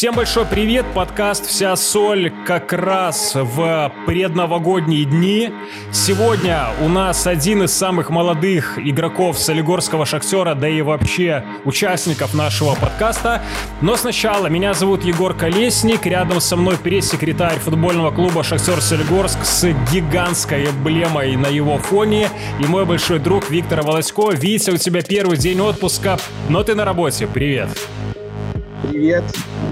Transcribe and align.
Всем 0.00 0.14
большой 0.14 0.46
привет, 0.46 0.86
подкаст 0.94 1.44
«Вся 1.44 1.76
соль» 1.76 2.32
как 2.46 2.72
раз 2.72 3.32
в 3.34 3.92
предновогодние 4.06 5.04
дни. 5.04 5.52
Сегодня 5.92 6.68
у 6.80 6.88
нас 6.88 7.26
один 7.26 7.64
из 7.64 7.74
самых 7.74 8.08
молодых 8.08 8.78
игроков 8.78 9.38
Солигорского 9.38 10.06
«Шахтера», 10.06 10.54
да 10.54 10.70
и 10.70 10.80
вообще 10.80 11.44
участников 11.66 12.32
нашего 12.32 12.76
подкаста. 12.76 13.42
Но 13.82 13.94
сначала, 13.96 14.46
меня 14.46 14.72
зовут 14.72 15.04
Егор 15.04 15.34
Колесник, 15.34 16.06
рядом 16.06 16.40
со 16.40 16.56
мной 16.56 16.78
пресс-секретарь 16.78 17.58
футбольного 17.58 18.10
клуба 18.10 18.42
«Шахтер 18.42 18.80
Солигорск» 18.80 19.44
с 19.44 19.66
гигантской 19.92 20.70
эмблемой 20.70 21.36
на 21.36 21.48
его 21.48 21.76
фоне 21.76 22.30
и 22.58 22.64
мой 22.64 22.86
большой 22.86 23.18
друг 23.18 23.50
Виктор 23.50 23.82
Волосько. 23.82 24.30
Витя, 24.30 24.70
у 24.70 24.78
тебя 24.78 25.02
первый 25.02 25.36
день 25.36 25.60
отпуска, 25.60 26.18
но 26.48 26.62
ты 26.62 26.74
на 26.74 26.86
работе. 26.86 27.26
Привет. 27.26 27.68
Привет. 27.68 28.09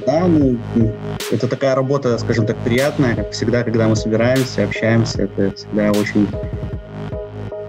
Да, 0.07 0.27
ну, 0.27 0.59
это 1.31 1.49
такая 1.49 1.75
работа, 1.75 2.17
скажем 2.19 2.47
так, 2.47 2.57
приятная, 2.59 3.15
как 3.15 3.33
всегда, 3.33 3.63
когда 3.63 3.89
мы 3.89 3.97
собираемся, 3.97 4.65
общаемся, 4.65 5.23
это 5.23 5.55
всегда 5.57 5.91
очень 5.91 6.29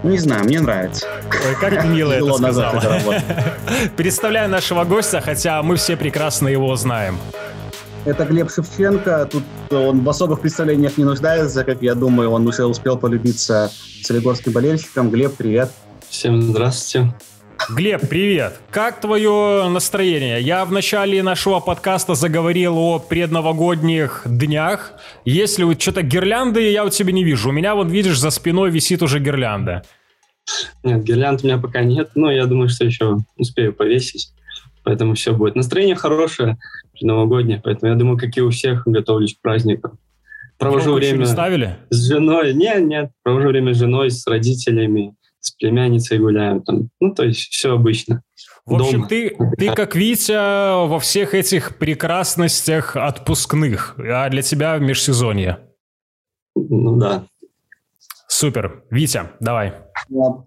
ну, 0.02 0.10
не 0.10 0.18
знаю, 0.18 0.44
мне 0.44 0.60
нравится. 0.60 1.06
Ой, 1.46 1.54
как 1.60 1.84
мило 1.84 2.12
это 2.12 2.32
сказал. 2.32 2.72
Представляю 3.96 4.48
нашего 4.48 4.84
гостя, 4.84 5.20
хотя 5.20 5.62
мы 5.62 5.76
все 5.76 5.94
прекрасно 5.96 6.48
его 6.48 6.74
знаем. 6.76 7.18
Это 8.06 8.24
Глеб 8.24 8.50
Шевченко. 8.50 9.28
Тут 9.30 9.42
он 9.70 10.02
в 10.02 10.08
особых 10.08 10.40
представлениях 10.40 10.96
не 10.96 11.04
нуждается, 11.04 11.64
как 11.64 11.82
я 11.82 11.94
думаю. 11.94 12.30
Он 12.30 12.46
уже 12.46 12.64
успел 12.64 12.96
полюбиться 12.96 13.70
солигорским 14.02 14.52
болельщикам. 14.52 15.10
Глеб, 15.10 15.34
привет. 15.36 15.70
Всем 16.08 16.40
здравствуйте. 16.40 17.12
Глеб, 17.68 18.08
привет. 18.08 18.58
Как 18.70 19.00
твое 19.00 19.68
настроение? 19.68 20.40
Я 20.40 20.64
в 20.64 20.72
начале 20.72 21.22
нашего 21.22 21.60
подкаста 21.60 22.14
заговорил 22.14 22.78
о 22.78 22.98
предновогодних 22.98 24.22
днях. 24.24 24.94
Если 25.24 25.62
вот 25.64 25.80
что-то 25.80 26.02
гирлянды, 26.02 26.70
я 26.70 26.84
у 26.84 26.88
тебя 26.88 27.12
не 27.12 27.22
вижу. 27.22 27.50
У 27.50 27.52
меня, 27.52 27.74
вот 27.74 27.88
видишь, 27.88 28.18
за 28.18 28.30
спиной 28.30 28.70
висит 28.70 29.02
уже 29.02 29.20
гирлянда. 29.20 29.84
Нет, 30.82 31.04
гирлянд 31.04 31.42
у 31.42 31.46
меня 31.46 31.58
пока 31.58 31.82
нет, 31.82 32.10
но 32.14 32.32
я 32.32 32.46
думаю, 32.46 32.70
что 32.70 32.86
еще 32.86 33.18
успею 33.36 33.72
повесить. 33.72 34.32
Поэтому 34.82 35.14
все 35.14 35.34
будет. 35.34 35.54
Настроение 35.54 35.94
хорошее, 35.94 36.56
новогоднее, 37.00 37.60
поэтому 37.62 37.92
я 37.92 37.98
думаю, 37.98 38.18
как 38.18 38.36
и 38.36 38.40
у 38.40 38.50
всех, 38.50 38.82
готовлюсь 38.86 39.36
к 39.36 39.42
праздникам. 39.42 39.98
Провожу 40.58 40.94
время 40.94 41.26
ставили? 41.26 41.76
с 41.90 42.08
женой. 42.08 42.54
Нет, 42.54 42.82
нет, 42.82 43.10
провожу 43.22 43.48
время 43.48 43.74
с 43.74 43.78
женой, 43.78 44.10
с 44.10 44.26
родителями 44.26 45.14
с 45.40 45.50
племянницей 45.52 46.18
гуляем 46.18 46.62
там. 46.62 46.90
Ну, 47.00 47.14
то 47.14 47.24
есть 47.24 47.50
все 47.50 47.74
обычно. 47.74 48.22
В 48.66 48.74
общем, 48.74 48.98
Дома. 48.98 49.08
ты, 49.08 49.36
ты 49.58 49.72
как 49.74 49.96
Витя 49.96 50.86
во 50.86 50.98
всех 51.00 51.34
этих 51.34 51.78
прекрасностях 51.78 52.94
отпускных, 52.94 53.96
а 53.98 54.28
для 54.28 54.42
тебя 54.42 54.78
межсезонье. 54.78 55.58
Ну 56.54 56.96
да. 56.96 57.26
Супер. 58.28 58.84
Витя, 58.90 59.30
давай. 59.40 59.74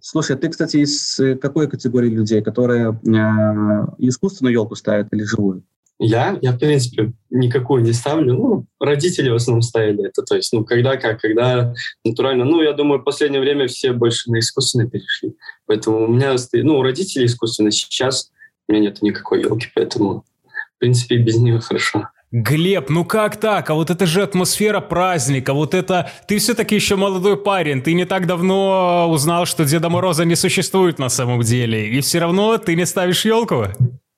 Слушай, 0.02 0.38
ты, 0.38 0.50
кстати, 0.50 0.78
из 0.78 1.20
какой 1.42 1.70
категории 1.70 2.10
людей, 2.10 2.42
которые 2.42 2.92
э, 2.92 3.96
искусственную 3.98 4.54
елку 4.54 4.76
ставят 4.76 5.12
или 5.12 5.24
живую? 5.24 5.64
Я, 6.00 6.38
я, 6.42 6.52
в 6.52 6.60
принципе, 6.60 7.14
никакую 7.30 7.84
не 7.84 7.94
ставлю. 7.94 8.34
Ну, 8.34 8.66
родители 8.80 9.30
в 9.30 9.36
основном 9.36 9.62
ставили 9.62 10.08
это. 10.08 10.24
То 10.24 10.36
есть, 10.36 10.52
ну, 10.52 10.66
когда 10.66 10.98
как, 10.98 11.22
когда 11.22 11.74
натурально. 12.04 12.46
Ну, 12.46 12.62
я 12.62 12.74
думаю, 12.74 13.00
в 13.00 13.04
последнее 13.04 13.42
время 13.42 13.68
все 13.68 13.94
больше 13.94 14.30
на 14.32 14.40
искусственно 14.40 14.90
перешли. 14.90 15.36
Поэтому 15.66 16.06
у 16.06 16.08
меня, 16.08 16.36
ну, 16.54 16.80
у 16.80 16.84
родителей 16.84 17.26
искусственно. 17.26 17.72
Сейчас 17.72 18.32
у 18.68 18.74
меня 18.74 18.84
нет 18.84 19.02
никакой 19.02 19.42
елки, 19.42 19.68
поэтому, 19.74 20.26
в 20.44 20.80
принципе, 20.80 21.18
без 21.18 21.38
нее 21.38 21.60
хорошо. 21.60 22.10
Глеб, 22.32 22.90
ну 22.90 23.06
как 23.06 23.38
так? 23.38 23.70
А 23.70 23.76
вот 23.76 23.92
это 23.92 24.08
же 24.08 24.24
атмосфера 24.24 24.80
праздника, 24.80 25.54
вот 25.54 25.76
это... 25.76 26.10
Ты 26.28 26.40
все-таки 26.40 26.74
еще 26.74 26.96
молодой 26.96 27.38
парень, 27.38 27.84
ты 27.84 27.94
не 27.94 28.06
так 28.06 28.26
давно 28.26 29.08
узнал, 29.08 29.46
что 29.46 29.66
Деда 29.66 29.90
Мороза 29.90 30.26
не 30.26 30.34
существует 30.34 30.98
на 30.98 31.09
самом 31.09 31.42
деле, 31.42 31.90
и 31.90 32.02
все 32.02 32.18
равно 32.18 32.58
ты 32.58 32.76
не 32.76 32.88
ставишь 32.88 33.24
елку? 33.24 33.66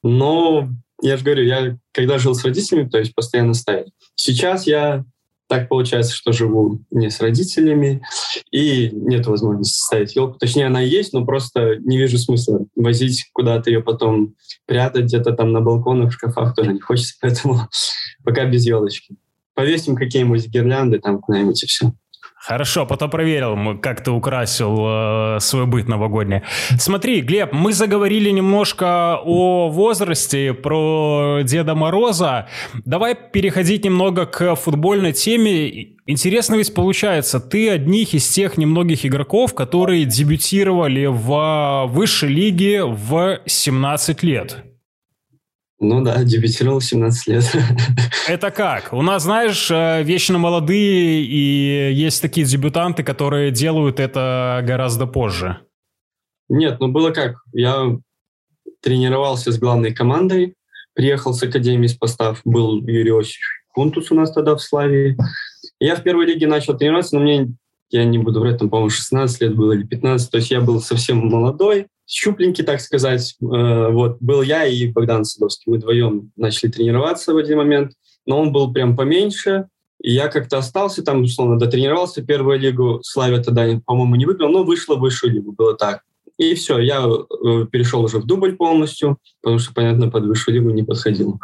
Ну, 0.01 0.69
я 1.07 1.17
же 1.17 1.23
говорю, 1.23 1.43
я 1.43 1.77
когда 1.91 2.17
жил 2.17 2.35
с 2.35 2.43
родителями, 2.43 2.89
то 2.89 2.97
есть 2.97 3.13
постоянно 3.13 3.53
ставил. 3.53 3.87
Сейчас 4.15 4.67
я 4.67 5.05
так 5.47 5.69
получается, 5.69 6.15
что 6.15 6.31
живу 6.31 6.81
не 6.89 7.09
с 7.09 7.19
родителями, 7.19 8.01
и 8.51 8.89
нет 8.91 9.27
возможности 9.27 9.79
ставить 9.79 10.15
елку. 10.15 10.39
Точнее, 10.39 10.65
она 10.67 10.81
есть, 10.81 11.13
но 11.13 11.23
просто 11.23 11.75
не 11.77 11.97
вижу 11.97 12.17
смысла 12.17 12.65
возить 12.75 13.29
куда-то 13.31 13.69
ее 13.69 13.81
потом, 13.81 14.35
прятать 14.65 15.05
где-то 15.05 15.33
там 15.33 15.51
на 15.51 15.61
балконах, 15.61 16.11
в 16.11 16.13
шкафах 16.13 16.55
тоже 16.55 16.73
не 16.73 16.79
хочется, 16.79 17.15
поэтому 17.21 17.67
пока 18.23 18.45
без 18.45 18.65
елочки. 18.65 19.15
Повесим 19.53 19.95
какие-нибудь 19.95 20.47
гирлянды 20.47 20.99
там 20.99 21.19
куда-нибудь 21.19 21.63
и 21.63 21.67
все. 21.67 21.93
Хорошо, 22.47 22.85
потом 22.85 23.09
проверил, 23.09 23.79
как 23.79 24.03
ты 24.03 24.11
украсил 24.11 24.77
э, 24.79 25.37
свой 25.39 25.65
быт 25.65 25.87
новогодний. 25.87 26.41
Смотри, 26.77 27.21
Глеб, 27.21 27.53
мы 27.53 27.73
заговорили 27.73 28.29
немножко 28.29 29.17
о 29.25 29.69
возрасте, 29.69 30.53
про 30.53 31.39
Деда 31.43 31.73
Мороза. 31.73 32.47
Давай 32.85 33.15
переходить 33.15 33.83
немного 33.83 34.27
к 34.27 34.55
футбольной 34.55 35.13
теме. 35.13 35.95
Интересно 36.05 36.53
ведь 36.53 36.71
получается, 36.75 37.39
ты 37.39 37.71
одних 37.71 38.13
из 38.13 38.29
тех 38.29 38.57
немногих 38.57 39.07
игроков, 39.07 39.55
которые 39.55 40.05
дебютировали 40.05 41.07
в 41.07 41.87
высшей 41.87 42.29
лиге 42.29 42.85
в 42.85 43.39
17 43.47 44.21
лет. 44.21 44.74
Ну 45.87 46.03
да, 46.03 46.23
дебютировал 46.23 46.81
17 46.81 47.27
лет. 47.27 47.55
Это 48.27 48.49
как? 48.49 48.91
У 48.91 49.01
нас, 49.03 49.23
знаешь, 49.23 49.69
э, 49.69 50.01
вечно 50.01 50.39
молодые, 50.39 51.23
и 51.23 51.93
есть 51.93 52.21
такие 52.21 52.45
дебютанты, 52.45 53.03
которые 53.03 53.51
делают 53.51 53.99
это 53.99 54.63
гораздо 54.63 55.05
позже. 55.05 55.59
Нет, 56.49 56.79
ну 56.79 56.87
было 56.87 57.11
как. 57.11 57.35
Я 57.53 57.97
тренировался 58.81 59.51
с 59.51 59.59
главной 59.59 59.93
командой, 59.93 60.55
приехал 60.93 61.33
с 61.33 61.43
Академии 61.43 61.87
Спостав, 61.87 62.41
был 62.45 62.81
Юрий 62.81 63.11
Осич 63.11 63.39
Кунтус 63.69 64.09
у 64.09 64.15
нас 64.15 64.31
тогда 64.31 64.55
в 64.55 64.61
Славии. 64.61 65.17
Я 65.79 65.95
в 65.95 66.03
первой 66.03 66.25
лиге 66.25 66.47
начал 66.47 66.75
тренироваться, 66.77 67.15
но 67.15 67.21
мне, 67.21 67.49
я 67.91 68.05
не 68.05 68.17
буду 68.17 68.39
врать, 68.39 68.57
там, 68.57 68.69
по-моему, 68.69 68.89
16 68.89 69.41
лет 69.41 69.55
было 69.55 69.73
или 69.73 69.83
15, 69.83 70.31
то 70.31 70.37
есть 70.37 70.49
я 70.49 70.61
был 70.61 70.81
совсем 70.81 71.17
молодой, 71.27 71.87
щупленький, 72.07 72.63
так 72.63 72.81
сказать. 72.81 73.35
Э, 73.41 73.89
вот, 73.91 74.17
был 74.19 74.41
я 74.41 74.65
и 74.65 74.87
Богдан 74.91 75.25
Садовский. 75.25 75.71
Мы 75.71 75.77
вдвоем 75.77 76.31
начали 76.35 76.69
тренироваться 76.69 77.33
в 77.33 77.37
один 77.37 77.57
момент, 77.57 77.93
но 78.25 78.39
он 78.39 78.51
был 78.51 78.73
прям 78.73 78.95
поменьше, 78.95 79.67
и 80.01 80.11
я 80.11 80.27
как-то 80.27 80.57
остался 80.57 81.03
там, 81.03 81.23
условно, 81.23 81.57
дотренировался. 81.57 82.23
Первую 82.23 82.59
лигу 82.59 82.99
Славя 83.03 83.41
тогда, 83.41 83.65
по-моему, 83.85 84.15
не 84.15 84.25
выиграл, 84.25 84.49
но 84.49 84.63
вышла 84.63 84.95
в 84.95 84.99
высшую 84.99 85.33
лигу, 85.33 85.51
было 85.51 85.75
так. 85.75 86.01
И 86.37 86.53
все, 86.53 86.79
я 86.79 87.05
э, 87.05 87.65
перешел 87.71 88.03
уже 88.03 88.19
в 88.19 88.25
дубль 88.25 88.57
полностью, 88.57 89.17
потому 89.41 89.59
что, 89.59 89.73
понятно, 89.73 90.09
под 90.09 90.25
высшую 90.25 90.55
лигу 90.55 90.69
не 90.69 90.83
подходил. 90.83 91.39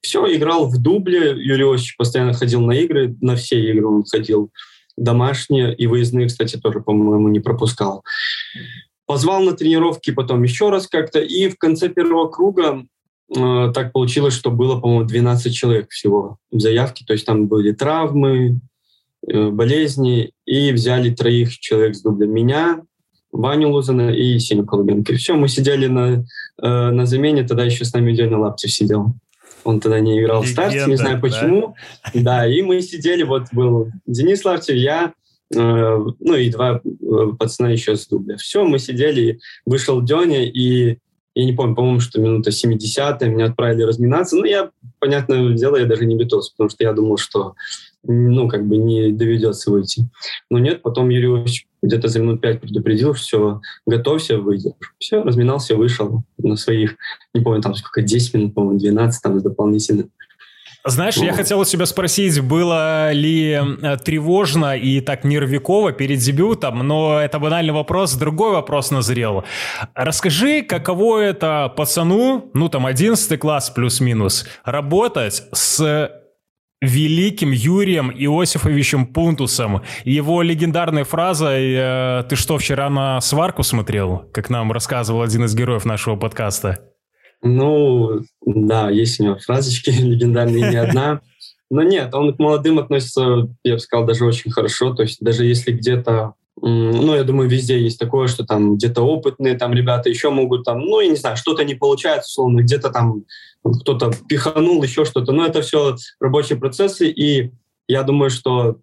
Все, 0.00 0.34
играл 0.34 0.66
в 0.66 0.80
дубле. 0.80 1.34
Юрий 1.36 1.70
Осич 1.70 1.96
постоянно 1.96 2.32
ходил 2.32 2.62
на 2.62 2.72
игры, 2.72 3.14
на 3.20 3.36
все 3.36 3.60
игры 3.60 3.86
он 3.86 4.04
ходил. 4.04 4.50
Домашние 4.96 5.74
и 5.74 5.86
выездные, 5.86 6.28
кстати, 6.28 6.56
тоже, 6.56 6.80
по-моему, 6.80 7.28
не 7.28 7.40
пропускал. 7.40 8.04
Позвал 9.06 9.42
на 9.42 9.52
тренировки 9.52 10.10
потом 10.10 10.42
еще 10.42 10.70
раз 10.70 10.86
как-то, 10.86 11.20
и 11.20 11.48
в 11.48 11.58
конце 11.58 11.88
первого 11.88 12.28
круга 12.28 12.84
э, 13.34 13.72
так 13.74 13.92
получилось, 13.92 14.34
что 14.34 14.50
было, 14.50 14.80
по-моему, 14.80 15.04
12 15.04 15.54
человек 15.54 15.90
всего 15.90 16.38
в 16.50 16.60
заявке, 16.60 17.04
то 17.04 17.12
есть 17.12 17.26
там 17.26 17.46
были 17.48 17.72
травмы, 17.72 18.60
э, 19.26 19.48
болезни, 19.50 20.32
и 20.46 20.72
взяли 20.72 21.14
троих 21.14 21.58
человек 21.58 21.96
с 21.96 22.02
дублем. 22.02 22.32
Меня, 22.32 22.82
Ваню 23.32 23.70
Лузана 23.70 24.10
и 24.10 24.38
Сеню 24.38 24.66
Колубенко. 24.66 25.14
И 25.14 25.16
все, 25.16 25.34
мы 25.34 25.48
сидели 25.48 25.86
на, 25.86 26.24
э, 26.62 26.90
на 26.90 27.06
замене, 27.06 27.42
тогда 27.42 27.64
еще 27.64 27.84
с 27.84 27.92
нами 27.92 28.14
Дёня 28.14 28.38
Лаптев 28.38 28.70
сидел. 28.70 29.14
Он 29.64 29.80
тогда 29.80 30.00
не 30.00 30.20
играл 30.20 30.42
Легенда, 30.42 30.62
в 30.62 30.70
старте, 30.70 30.90
не 30.90 30.96
знаю 30.96 31.20
почему. 31.20 31.74
Да? 32.12 32.20
да, 32.22 32.46
и 32.46 32.62
мы 32.62 32.80
сидели, 32.82 33.22
вот 33.22 33.44
был 33.52 33.90
Денис 34.06 34.44
Лаптев, 34.44 34.76
я, 34.76 35.14
ну 35.54 36.34
и 36.34 36.50
два 36.50 36.80
э, 36.82 37.26
пацана 37.38 37.70
еще 37.70 37.96
с 37.96 38.06
дубля. 38.06 38.36
Все, 38.36 38.64
мы 38.64 38.78
сидели, 38.78 39.40
вышел 39.66 40.02
Деня, 40.02 40.44
и 40.44 40.98
я 41.34 41.44
не 41.44 41.52
помню, 41.52 41.74
по-моему, 41.74 42.00
что 42.00 42.20
минута 42.20 42.50
70 42.50 43.22
меня 43.22 43.46
отправили 43.46 43.84
разминаться. 43.84 44.36
Ну, 44.36 44.44
я, 44.44 44.70
понятное 44.98 45.54
дело, 45.54 45.76
я 45.76 45.86
даже 45.86 46.04
не 46.04 46.16
битался, 46.16 46.52
потому 46.52 46.68
что 46.68 46.84
я 46.84 46.92
думал, 46.92 47.16
что, 47.16 47.54
ну, 48.02 48.48
как 48.48 48.66
бы 48.66 48.76
не 48.76 49.12
доведется 49.12 49.70
выйти. 49.70 50.08
Но 50.50 50.58
нет, 50.58 50.82
потом 50.82 51.08
Юрий 51.08 51.46
где-то 51.82 52.08
за 52.08 52.20
минут 52.20 52.40
пять 52.40 52.60
предупредил, 52.60 53.14
все, 53.14 53.60
готовься, 53.86 54.38
выйдешь. 54.38 54.74
Все, 54.98 55.22
разминался, 55.22 55.74
вышел 55.74 56.22
на 56.36 56.56
своих, 56.56 56.96
не 57.34 57.40
помню, 57.40 57.62
там 57.62 57.74
сколько, 57.74 58.02
10 58.02 58.34
минут, 58.34 58.54
по-моему, 58.54 58.78
12 58.78 59.22
там 59.22 59.40
дополнительно. 59.40 60.08
Знаешь, 60.84 61.16
я 61.16 61.32
хотел 61.32 61.60
у 61.60 61.64
тебя 61.64 61.86
спросить, 61.86 62.40
было 62.40 63.12
ли 63.12 63.52
э, 63.52 63.96
тревожно 64.04 64.76
и 64.76 65.00
так 65.00 65.22
нервиково 65.22 65.92
перед 65.92 66.18
дебютом, 66.18 66.80
но 66.80 67.20
это 67.20 67.38
банальный 67.38 67.72
вопрос, 67.72 68.14
другой 68.14 68.52
вопрос 68.52 68.90
назрел. 68.90 69.44
Расскажи, 69.94 70.62
каково 70.62 71.20
это 71.20 71.72
пацану, 71.76 72.50
ну 72.52 72.68
там 72.68 72.86
11 72.86 73.38
класс 73.38 73.70
плюс-минус, 73.70 74.44
работать 74.64 75.44
с 75.52 76.10
великим 76.80 77.52
Юрием 77.52 78.10
Иосифовичем 78.10 79.06
Пунтусом. 79.06 79.82
Его 80.04 80.42
легендарной 80.42 81.04
фразой 81.04 81.74
э, 81.76 82.24
«Ты 82.28 82.34
что, 82.34 82.58
вчера 82.58 82.90
на 82.90 83.20
сварку 83.20 83.62
смотрел?» 83.62 84.28
как 84.32 84.50
нам 84.50 84.72
рассказывал 84.72 85.22
один 85.22 85.44
из 85.44 85.54
героев 85.54 85.84
нашего 85.84 86.16
подкаста. 86.16 86.91
Ну, 87.42 88.20
да, 88.44 88.90
есть 88.90 89.20
у 89.20 89.24
него 89.24 89.38
фразочки 89.38 89.90
легендарные, 89.90 90.70
не 90.70 90.76
одна. 90.76 91.20
Но 91.70 91.82
нет, 91.82 92.14
он 92.14 92.34
к 92.34 92.38
молодым 92.38 92.78
относится, 92.78 93.48
я 93.64 93.74
бы 93.74 93.78
сказал, 93.80 94.06
даже 94.06 94.24
очень 94.24 94.50
хорошо. 94.50 94.94
То 94.94 95.02
есть 95.02 95.18
даже 95.20 95.44
если 95.44 95.72
где-то 95.72 96.34
ну, 96.60 97.14
я 97.14 97.24
думаю, 97.24 97.48
везде 97.48 97.80
есть 97.80 97.98
такое, 97.98 98.28
что 98.28 98.44
там 98.44 98.76
где-то 98.76 99.02
опытные 99.02 99.54
там 99.54 99.72
ребята 99.72 100.08
еще 100.10 100.30
могут 100.30 100.64
там, 100.64 100.80
ну, 100.80 101.00
я 101.00 101.08
не 101.08 101.16
знаю, 101.16 101.36
что-то 101.36 101.64
не 101.64 101.74
получается, 101.74 102.28
условно, 102.28 102.60
где-то 102.60 102.90
там 102.90 103.24
кто-то 103.64 104.12
пиханул, 104.28 104.82
еще 104.82 105.04
что-то. 105.04 105.32
Но 105.32 105.46
это 105.46 105.62
все 105.62 105.96
рабочие 106.20 106.58
процессы, 106.58 107.08
и 107.08 107.50
я 107.88 108.02
думаю, 108.02 108.30
что 108.30 108.76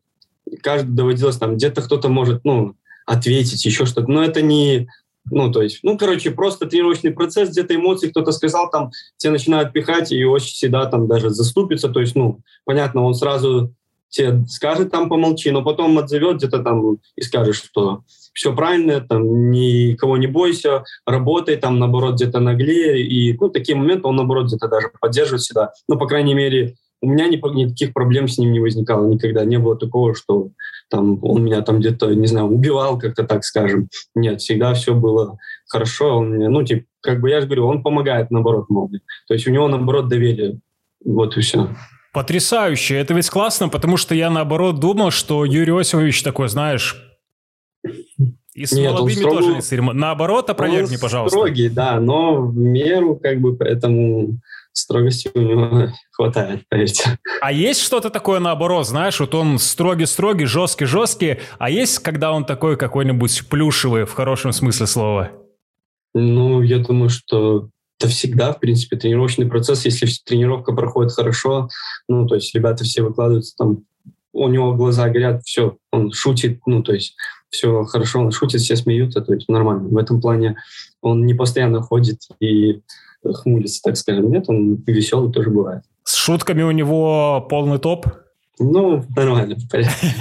каждый 0.62 0.92
доводилось 0.92 1.38
там, 1.38 1.56
где-то 1.56 1.82
кто-то 1.82 2.10
может, 2.10 2.44
ну, 2.44 2.76
ответить, 3.06 3.64
еще 3.64 3.86
что-то. 3.86 4.12
Но 4.12 4.24
это 4.24 4.42
не, 4.42 4.90
ну, 5.32 5.52
то 5.52 5.62
есть, 5.62 5.80
ну, 5.84 5.98
короче, 5.98 6.32
просто 6.32 6.66
тренировочный 6.66 7.12
процесс, 7.12 7.50
где-то 7.50 7.76
эмоции 7.76 8.10
кто-то 8.10 8.32
сказал, 8.32 8.70
там, 8.70 8.92
все 9.18 9.30
начинают 9.30 9.74
пихать, 9.74 10.12
и 10.12 10.24
очень 10.26 10.54
всегда 10.54 10.86
там 10.86 11.08
даже 11.08 11.30
заступится, 11.30 11.90
то 11.90 12.00
есть, 12.00 12.16
ну, 12.16 12.40
понятно, 12.66 13.04
он 13.04 13.14
сразу 13.14 13.74
тебе 14.10 14.44
скажет 14.48 14.92
там 14.92 15.08
помолчи, 15.08 15.52
но 15.52 15.64
потом 15.64 15.98
отзовет 15.98 16.38
где-то 16.38 16.60
там 16.60 16.98
и 17.16 17.22
скажет, 17.22 17.56
что 17.56 18.04
все 18.34 18.56
правильно, 18.56 19.02
там 19.02 19.52
никого 19.52 20.18
не 20.18 20.28
бойся, 20.28 20.84
работай, 21.06 21.58
там 21.58 21.80
наоборот 21.80 22.16
где-то 22.16 22.40
наглее. 22.40 23.06
И 23.06 23.38
ну, 23.40 23.50
такие 23.50 23.78
моменты 23.78 24.08
он 24.08 24.16
наоборот 24.16 24.48
где-то 24.48 24.68
даже 24.68 24.90
поддерживает 25.00 25.42
всегда. 25.42 25.74
Ну, 25.88 25.98
по 25.98 26.08
крайней 26.08 26.34
мере, 26.34 26.76
у 27.02 27.08
меня 27.08 27.28
ни, 27.28 27.36
никаких 27.36 27.94
проблем 27.94 28.28
с 28.28 28.38
ним 28.38 28.52
не 28.52 28.60
возникало 28.60 29.08
никогда. 29.08 29.46
Не 29.46 29.58
было 29.58 29.76
такого, 29.76 30.16
что 30.16 30.50
там 30.90 31.24
он 31.24 31.44
меня 31.44 31.62
там 31.62 31.80
где-то, 31.80 32.14
не 32.14 32.28
знаю, 32.28 32.48
убивал 32.48 33.00
как-то 33.00 33.24
так 33.24 33.44
скажем. 33.44 33.90
Нет, 34.16 34.42
всегда 34.42 34.74
все 34.74 34.94
было 34.94 35.38
хорошо. 35.68 36.18
Он 36.18 36.30
мне, 36.30 36.50
ну, 36.50 36.64
типа, 36.64 36.86
как 37.02 37.22
бы 37.22 37.30
я 37.30 37.42
же 37.42 37.48
говорю, 37.48 37.68
он 37.68 37.84
помогает 37.84 38.32
наоборот 38.32 38.70
много. 38.70 39.00
То 39.28 39.34
есть 39.34 39.48
у 39.48 39.52
него 39.52 39.68
наоборот 39.68 40.08
доверие. 40.08 40.60
Вот 41.04 41.38
и 41.38 41.42
все. 41.42 41.70
Потрясающе. 42.12 42.96
Это 42.96 43.14
ведь 43.14 43.30
классно, 43.30 43.70
потому 43.70 43.98
что 43.98 44.16
я 44.16 44.30
наоборот 44.30 44.80
думал, 44.80 45.12
что 45.12 45.46
Юрий 45.46 45.80
Осипович 45.80 46.24
такой, 46.24 46.50
знаешь, 46.50 47.06
и 48.54 48.66
с 48.66 48.74
Нет, 48.74 48.92
молодыми 48.92 49.16
строго... 49.16 49.38
тоже 49.38 49.56
не 49.56 49.62
церемон. 49.62 49.98
Наоборот, 49.98 50.50
опровергни, 50.50 50.96
он 50.96 51.02
пожалуйста. 51.02 51.38
строгий, 51.38 51.70
да, 51.70 52.00
но 52.00 52.42
в 52.42 52.58
меру, 52.58 53.16
как 53.16 53.40
бы, 53.40 53.56
поэтому 53.56 54.40
строгости 54.74 55.30
у 55.34 55.40
него 55.40 55.90
хватает, 56.12 56.64
поверьте. 56.70 57.18
А 57.42 57.52
есть 57.52 57.82
что-то 57.82 58.10
такое 58.10 58.40
наоборот, 58.40 58.88
знаешь, 58.88 59.20
вот 59.20 59.36
он 59.36 59.60
строгий-строгий, 59.60 60.46
жесткий-жесткий, 60.46 61.40
а 61.58 61.70
есть, 61.70 62.00
когда 62.00 62.32
он 62.32 62.46
такой 62.46 62.78
какой-нибудь 62.78 63.48
плюшевый, 63.50 64.06
в 64.06 64.14
хорошем 64.14 64.52
смысле 64.52 64.88
слова? 64.88 65.32
Ну, 66.14 66.62
я 66.62 66.80
думаю, 66.80 67.10
что 67.10 67.70
это 68.00 68.10
всегда, 68.10 68.54
в 68.54 68.60
принципе, 68.60 68.98
тренировочный 68.98 69.46
процесс. 69.46 69.86
Если 69.86 70.08
тренировка 70.26 70.74
проходит 70.74 71.12
хорошо, 71.12 71.70
ну, 72.08 72.28
то 72.28 72.36
есть 72.36 72.54
ребята 72.56 72.84
все 72.84 73.04
выкладываются 73.04 73.56
там, 73.58 73.84
у 74.32 74.48
него 74.48 74.74
глаза 74.74 75.10
горят, 75.10 75.44
все, 75.44 75.78
он 75.92 76.12
шутит, 76.12 76.62
ну, 76.66 76.82
то 76.82 76.94
есть 76.94 77.16
все 77.50 77.84
хорошо, 77.84 78.22
он 78.22 78.32
шутит, 78.32 78.62
все 78.62 78.76
смеются, 78.76 79.22
то 79.22 79.34
есть 79.34 79.50
нормально. 79.50 79.90
В 79.90 79.98
этом 79.98 80.22
плане 80.22 80.58
он 81.02 81.26
не 81.26 81.34
постоянно 81.34 81.82
ходит 81.82 82.20
и 82.40 82.82
хмурится, 83.24 83.82
так 83.84 83.98
скажем. 83.98 84.32
Нет, 84.32 84.46
он 84.48 84.76
веселый 84.88 85.32
тоже 85.32 85.50
бывает. 85.50 85.84
С 86.04 86.16
шутками 86.16 86.64
у 86.64 86.72
него 86.72 87.46
полный 87.50 87.80
топ? 87.80 88.08
Ну, 88.60 89.06
нормально, 89.16 89.56
в 89.56 89.70
порядке. 89.70 90.08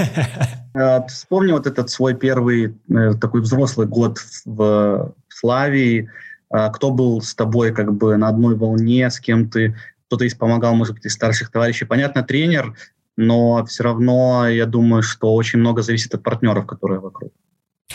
А, 0.74 1.04
вспомни 1.06 1.50
вот 1.50 1.66
этот 1.66 1.90
свой 1.90 2.14
первый 2.14 2.76
э, 2.88 3.14
такой 3.20 3.40
взрослый 3.40 3.88
год 3.88 4.18
в 4.44 5.12
Славии, 5.28 6.08
а, 6.50 6.68
кто 6.68 6.90
был 6.90 7.20
с 7.20 7.34
тобой 7.34 7.72
как 7.72 7.92
бы 7.94 8.16
на 8.16 8.28
одной 8.28 8.54
волне, 8.54 9.10
с 9.10 9.18
кем 9.18 9.50
ты, 9.50 9.74
кто-то 10.06 10.24
из 10.24 10.34
помогал, 10.34 10.74
может 10.74 10.94
быть, 10.94 11.06
из 11.06 11.14
старших 11.14 11.50
товарищей. 11.50 11.84
Понятно, 11.84 12.22
тренер, 12.22 12.74
но 13.16 13.64
все 13.64 13.82
равно 13.82 14.46
я 14.48 14.66
думаю, 14.66 15.02
что 15.02 15.34
очень 15.34 15.58
много 15.58 15.82
зависит 15.82 16.14
от 16.14 16.22
партнеров, 16.22 16.66
которые 16.66 17.00
вокруг. 17.00 17.32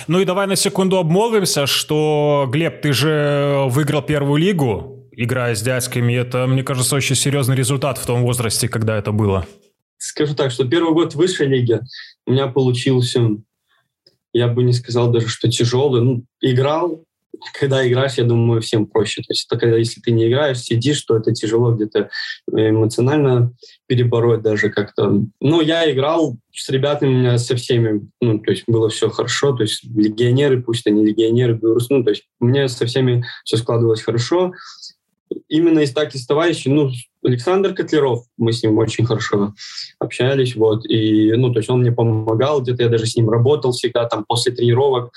Ну 0.07 0.19
и 0.19 0.25
давай 0.25 0.47
на 0.47 0.55
секунду 0.55 0.97
обмолвимся, 0.97 1.65
что, 1.65 2.47
Глеб, 2.51 2.81
ты 2.81 2.93
же 2.93 3.65
выиграл 3.67 4.01
первую 4.01 4.41
лигу, 4.41 5.07
играя 5.11 5.55
с 5.55 5.61
дядьками. 5.61 6.13
Это, 6.13 6.45
мне 6.47 6.63
кажется, 6.63 6.95
очень 6.95 7.15
серьезный 7.15 7.55
результат 7.55 7.97
в 7.97 8.05
том 8.05 8.23
возрасте, 8.23 8.67
когда 8.67 8.97
это 8.97 9.11
было. 9.11 9.45
Скажу 9.97 10.35
так, 10.35 10.51
что 10.51 10.65
первый 10.65 10.93
год 10.93 11.15
высшей 11.15 11.47
лиги 11.47 11.79
у 12.25 12.31
меня 12.31 12.47
получился, 12.47 13.21
я 14.33 14.47
бы 14.47 14.63
не 14.63 14.73
сказал 14.73 15.11
даже, 15.11 15.29
что 15.29 15.49
тяжелый. 15.49 16.01
Ну, 16.01 16.23
играл, 16.41 17.05
когда 17.53 17.87
играешь, 17.87 18.15
я 18.15 18.23
думаю, 18.23 18.61
всем 18.61 18.85
проще. 18.85 19.21
То 19.21 19.31
есть 19.31 19.45
это 19.49 19.59
когда, 19.59 19.77
если 19.77 20.01
ты 20.01 20.11
не 20.11 20.27
играешь, 20.27 20.59
сидишь, 20.59 21.01
то 21.01 21.17
это 21.17 21.33
тяжело 21.33 21.71
где-то 21.71 22.09
эмоционально 22.51 23.53
перебороть 23.87 24.41
даже 24.41 24.69
как-то. 24.69 25.21
Ну, 25.39 25.61
я 25.61 25.91
играл 25.91 26.37
с 26.53 26.69
ребятами, 26.69 27.13
у 27.13 27.17
меня 27.17 27.37
со 27.37 27.55
всеми, 27.55 28.07
ну, 28.21 28.39
то 28.39 28.51
есть 28.51 28.63
было 28.67 28.89
все 28.89 29.09
хорошо, 29.09 29.53
то 29.53 29.63
есть 29.63 29.83
легионеры, 29.83 30.61
пусть 30.61 30.87
они 30.87 31.05
легионеры, 31.05 31.53
белорусы, 31.53 31.87
ну, 31.89 32.03
то 32.03 32.11
есть 32.11 32.23
мне 32.39 32.67
со 32.67 32.85
всеми 32.85 33.25
все 33.43 33.57
складывалось 33.57 34.01
хорошо. 34.01 34.53
Именно 35.47 35.79
из 35.79 35.91
так 35.91 36.13
из 36.15 36.25
товарищей, 36.25 36.69
ну, 36.69 36.91
Александр 37.23 37.73
Котлеров, 37.73 38.25
мы 38.37 38.53
с 38.53 38.63
ним 38.63 38.77
очень 38.77 39.05
хорошо 39.05 39.53
общались, 39.99 40.55
вот, 40.55 40.85
и, 40.85 41.33
ну, 41.33 41.51
то 41.51 41.59
есть 41.59 41.69
он 41.69 41.81
мне 41.81 41.91
помогал, 41.91 42.61
где-то 42.61 42.83
я 42.83 42.89
даже 42.89 43.05
с 43.05 43.15
ним 43.15 43.29
работал 43.29 43.71
всегда, 43.71 44.05
там, 44.05 44.25
после 44.27 44.51
тренировок, 44.51 45.11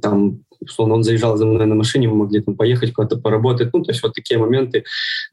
там, 0.00 0.40
условно, 0.60 0.94
он 0.94 1.02
заезжал 1.02 1.36
за 1.36 1.46
мной 1.46 1.66
на 1.66 1.74
машине, 1.74 2.08
мы 2.08 2.16
могли 2.16 2.40
там 2.40 2.56
поехать 2.56 2.92
куда-то 2.92 3.16
поработать, 3.16 3.72
ну, 3.72 3.82
то 3.82 3.90
есть 3.90 4.02
вот 4.02 4.14
такие 4.14 4.38
моменты. 4.38 4.84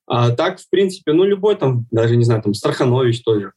А 0.08 0.32
так, 0.32 0.60
в 0.60 0.70
принципе, 0.70 1.14
ну, 1.14 1.24
любой 1.24 1.56
там, 1.56 1.88
даже, 1.92 2.16
не 2.16 2.24
знаю, 2.24 2.42
там, 2.42 2.54
Страханович 2.54 3.24
тоже. 3.24 3.52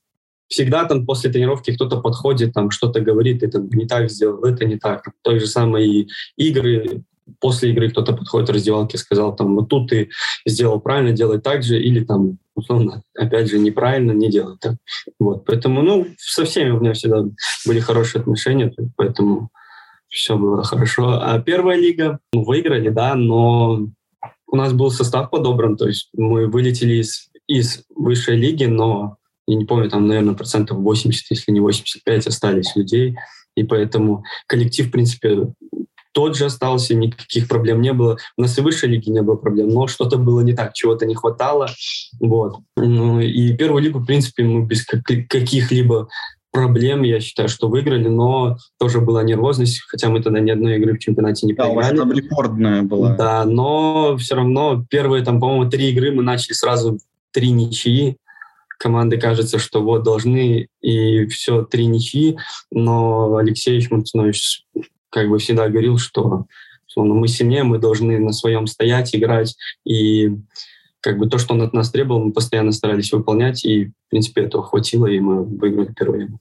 Всегда 0.48 0.86
там 0.86 1.04
после 1.04 1.30
тренировки 1.30 1.74
кто-то 1.74 2.00
подходит, 2.00 2.54
там, 2.54 2.70
что-то 2.70 3.00
говорит, 3.00 3.42
это 3.42 3.58
не 3.60 3.86
так 3.86 4.10
сделал, 4.10 4.44
это 4.44 4.64
не 4.64 4.78
так. 4.78 5.04
Той 5.22 5.40
же 5.40 5.46
самой 5.46 6.08
игры, 6.36 7.02
после 7.40 7.70
игры 7.70 7.90
кто-то 7.90 8.12
подходит 8.12 8.48
в 8.48 8.52
раздевалке 8.52 8.96
и 8.96 9.00
сказал, 9.00 9.34
там, 9.34 9.56
вот 9.56 9.68
тут 9.68 9.90
ты 9.90 10.10
сделал 10.46 10.80
правильно, 10.80 11.12
делай 11.12 11.40
так 11.40 11.62
же, 11.62 11.80
или 11.80 12.04
там, 12.04 12.38
условно, 12.54 13.02
опять 13.16 13.48
же, 13.50 13.58
неправильно, 13.58 14.12
не 14.12 14.30
делай 14.30 14.56
так. 14.60 14.76
Вот, 15.18 15.44
поэтому, 15.44 15.82
ну, 15.82 16.06
со 16.18 16.44
всеми 16.44 16.70
у 16.70 16.80
меня 16.80 16.92
всегда 16.92 17.24
были 17.66 17.80
хорошие 17.80 18.20
отношения, 18.20 18.72
поэтому 18.96 19.50
все 20.08 20.36
было 20.36 20.64
хорошо. 20.64 21.20
А 21.22 21.40
первая 21.40 21.78
лига, 21.78 22.18
ну, 22.32 22.44
выиграли, 22.44 22.88
да, 22.88 23.14
но 23.14 23.88
у 24.50 24.56
нас 24.56 24.72
был 24.72 24.90
состав 24.90 25.30
подобран, 25.30 25.76
то 25.76 25.86
есть 25.86 26.08
мы 26.14 26.46
вылетели 26.46 26.94
из, 26.94 27.30
из 27.46 27.84
высшей 27.94 28.36
лиги, 28.36 28.64
но 28.64 29.16
я 29.46 29.56
не 29.56 29.64
помню, 29.64 29.88
там, 29.88 30.06
наверное, 30.06 30.34
процентов 30.34 30.78
80, 30.78 31.26
если 31.30 31.52
не 31.52 31.60
85 31.60 32.26
остались 32.26 32.76
людей, 32.76 33.16
и 33.56 33.64
поэтому 33.64 34.24
коллектив, 34.46 34.86
в 34.86 34.90
принципе, 34.90 35.48
тот 36.12 36.36
же 36.36 36.46
остался, 36.46 36.94
никаких 36.94 37.48
проблем 37.48 37.80
не 37.80 37.92
было. 37.92 38.16
У 38.36 38.42
нас 38.42 38.58
и 38.58 38.60
высшей 38.60 38.88
лиге 38.88 39.12
не 39.12 39.22
было 39.22 39.36
проблем, 39.36 39.68
но 39.68 39.86
что-то 39.86 40.18
было 40.18 40.40
не 40.40 40.52
так, 40.52 40.74
чего-то 40.74 41.06
не 41.06 41.14
хватало. 41.14 41.68
Вот. 42.20 42.56
Ну, 42.76 43.20
и 43.20 43.56
первую 43.56 43.82
лигу, 43.82 44.00
в 44.00 44.06
принципе, 44.06 44.44
мы 44.44 44.64
без 44.64 44.84
каких-либо 44.84 46.08
проблем, 46.50 47.02
я 47.02 47.20
считаю, 47.20 47.48
что 47.48 47.68
выиграли, 47.68 48.08
но 48.08 48.56
тоже 48.78 49.00
была 49.00 49.22
нервозность, 49.22 49.80
хотя 49.86 50.08
мы 50.08 50.22
тогда 50.22 50.40
ни 50.40 50.50
одной 50.50 50.76
игры 50.76 50.94
в 50.94 50.98
чемпионате 50.98 51.46
не 51.46 51.54
проиграли. 51.54 51.90
Да, 51.90 52.02
там 52.02 52.12
рекордная 52.12 52.82
была. 52.82 53.14
Да, 53.14 53.44
но 53.44 54.16
все 54.16 54.34
равно 54.34 54.84
первые, 54.88 55.24
там, 55.24 55.40
по-моему, 55.40 55.70
три 55.70 55.90
игры 55.90 56.10
мы 56.10 56.22
начали 56.22 56.54
сразу 56.54 56.98
три 57.32 57.50
ничьи. 57.50 58.16
Команды 58.78 59.18
кажется, 59.18 59.58
что 59.58 59.82
вот 59.82 60.04
должны 60.04 60.68
и 60.80 61.26
все 61.26 61.62
три 61.62 61.86
ничьи, 61.86 62.38
но 62.70 63.36
Алексей 63.36 63.84
Мартинович 63.90 64.64
как 65.10 65.28
бы 65.28 65.38
всегда 65.38 65.68
говорил, 65.68 65.98
что 65.98 66.46
ну, 66.96 67.14
мы 67.14 67.28
сильнее, 67.28 67.62
мы 67.62 67.78
должны 67.78 68.18
на 68.18 68.32
своем 68.32 68.66
стоять, 68.66 69.14
играть, 69.14 69.56
и 69.84 70.32
как 71.00 71.18
бы 71.18 71.28
то, 71.28 71.38
что 71.38 71.54
он 71.54 71.62
от 71.62 71.72
нас 71.72 71.90
требовал, 71.90 72.24
мы 72.24 72.32
постоянно 72.32 72.72
старались 72.72 73.12
выполнять, 73.12 73.64
и, 73.64 73.86
в 73.86 74.10
принципе, 74.10 74.42
этого 74.42 74.64
хватило, 74.64 75.06
и 75.06 75.20
мы 75.20 75.44
выиграли 75.44 75.92
первую 75.94 76.38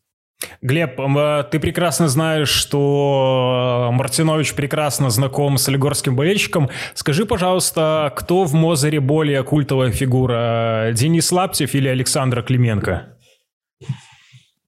Глеб, 0.62 1.00
э, 1.00 1.43
ты 1.51 1.59
прекрасно 1.59 2.07
знаешь, 2.07 2.50
что 2.50 3.89
Мартинович 3.91 4.53
прекрасно 4.53 5.09
знаком 5.09 5.57
с 5.57 5.67
Олигорским 5.67 6.15
болельщиком. 6.15 6.69
Скажи, 6.93 7.25
пожалуйста, 7.25 8.13
кто 8.15 8.43
в 8.43 8.53
Мозере 8.53 9.00
более 9.00 9.43
культовая 9.43 9.91
фигура, 9.91 10.91
Денис 10.93 11.31
Лаптев 11.31 11.74
или 11.74 11.88
Александр 11.88 12.43
Клименко? 12.43 13.17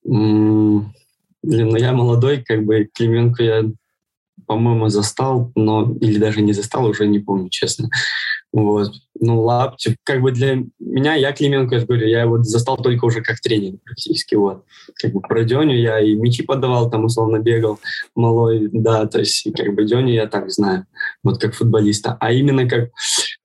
Блин, 0.04 1.70
ну 1.70 1.78
я 1.78 1.94
молодой, 1.94 2.44
как 2.44 2.64
бы 2.66 2.90
Клименко 2.94 3.44
я, 3.44 3.64
по-моему, 4.50 4.90
застал, 4.90 5.52
но 5.54 5.96
или 6.02 6.18
даже 6.18 6.42
не 6.42 6.54
застал, 6.54 6.88
уже 6.88 7.06
не 7.06 7.20
помню, 7.20 7.50
честно. 7.50 7.92
Вот. 8.52 8.90
Ну, 9.20 9.44
Лаптев, 9.44 9.96
как 10.04 10.22
бы 10.22 10.32
для 10.32 10.64
меня, 10.80 11.14
я 11.14 11.32
Клименко, 11.34 11.76
я 11.76 11.86
говорю, 11.86 12.08
я 12.08 12.22
его 12.24 12.42
застал 12.42 12.78
только 12.78 13.06
уже 13.06 13.22
как 13.22 13.40
тренер 13.42 13.78
практически, 13.86 14.34
вот. 14.34 14.64
Как 14.96 15.14
бы 15.14 15.22
про 15.22 15.44
Дёню 15.44 15.78
я 15.78 16.00
и 16.00 16.16
мячи 16.16 16.42
подавал, 16.42 16.90
там 16.90 17.06
условно 17.06 17.38
бегал 17.38 17.80
малой, 18.16 18.70
да, 18.74 19.06
то 19.06 19.20
есть 19.20 19.48
как 19.56 19.76
бы 19.76 19.86
Дёню 19.86 20.14
я 20.16 20.26
так 20.26 20.50
знаю, 20.50 20.88
вот 21.24 21.40
как 21.40 21.54
футболиста. 21.54 22.18
А 22.20 22.32
именно 22.32 22.68
как, 22.68 22.90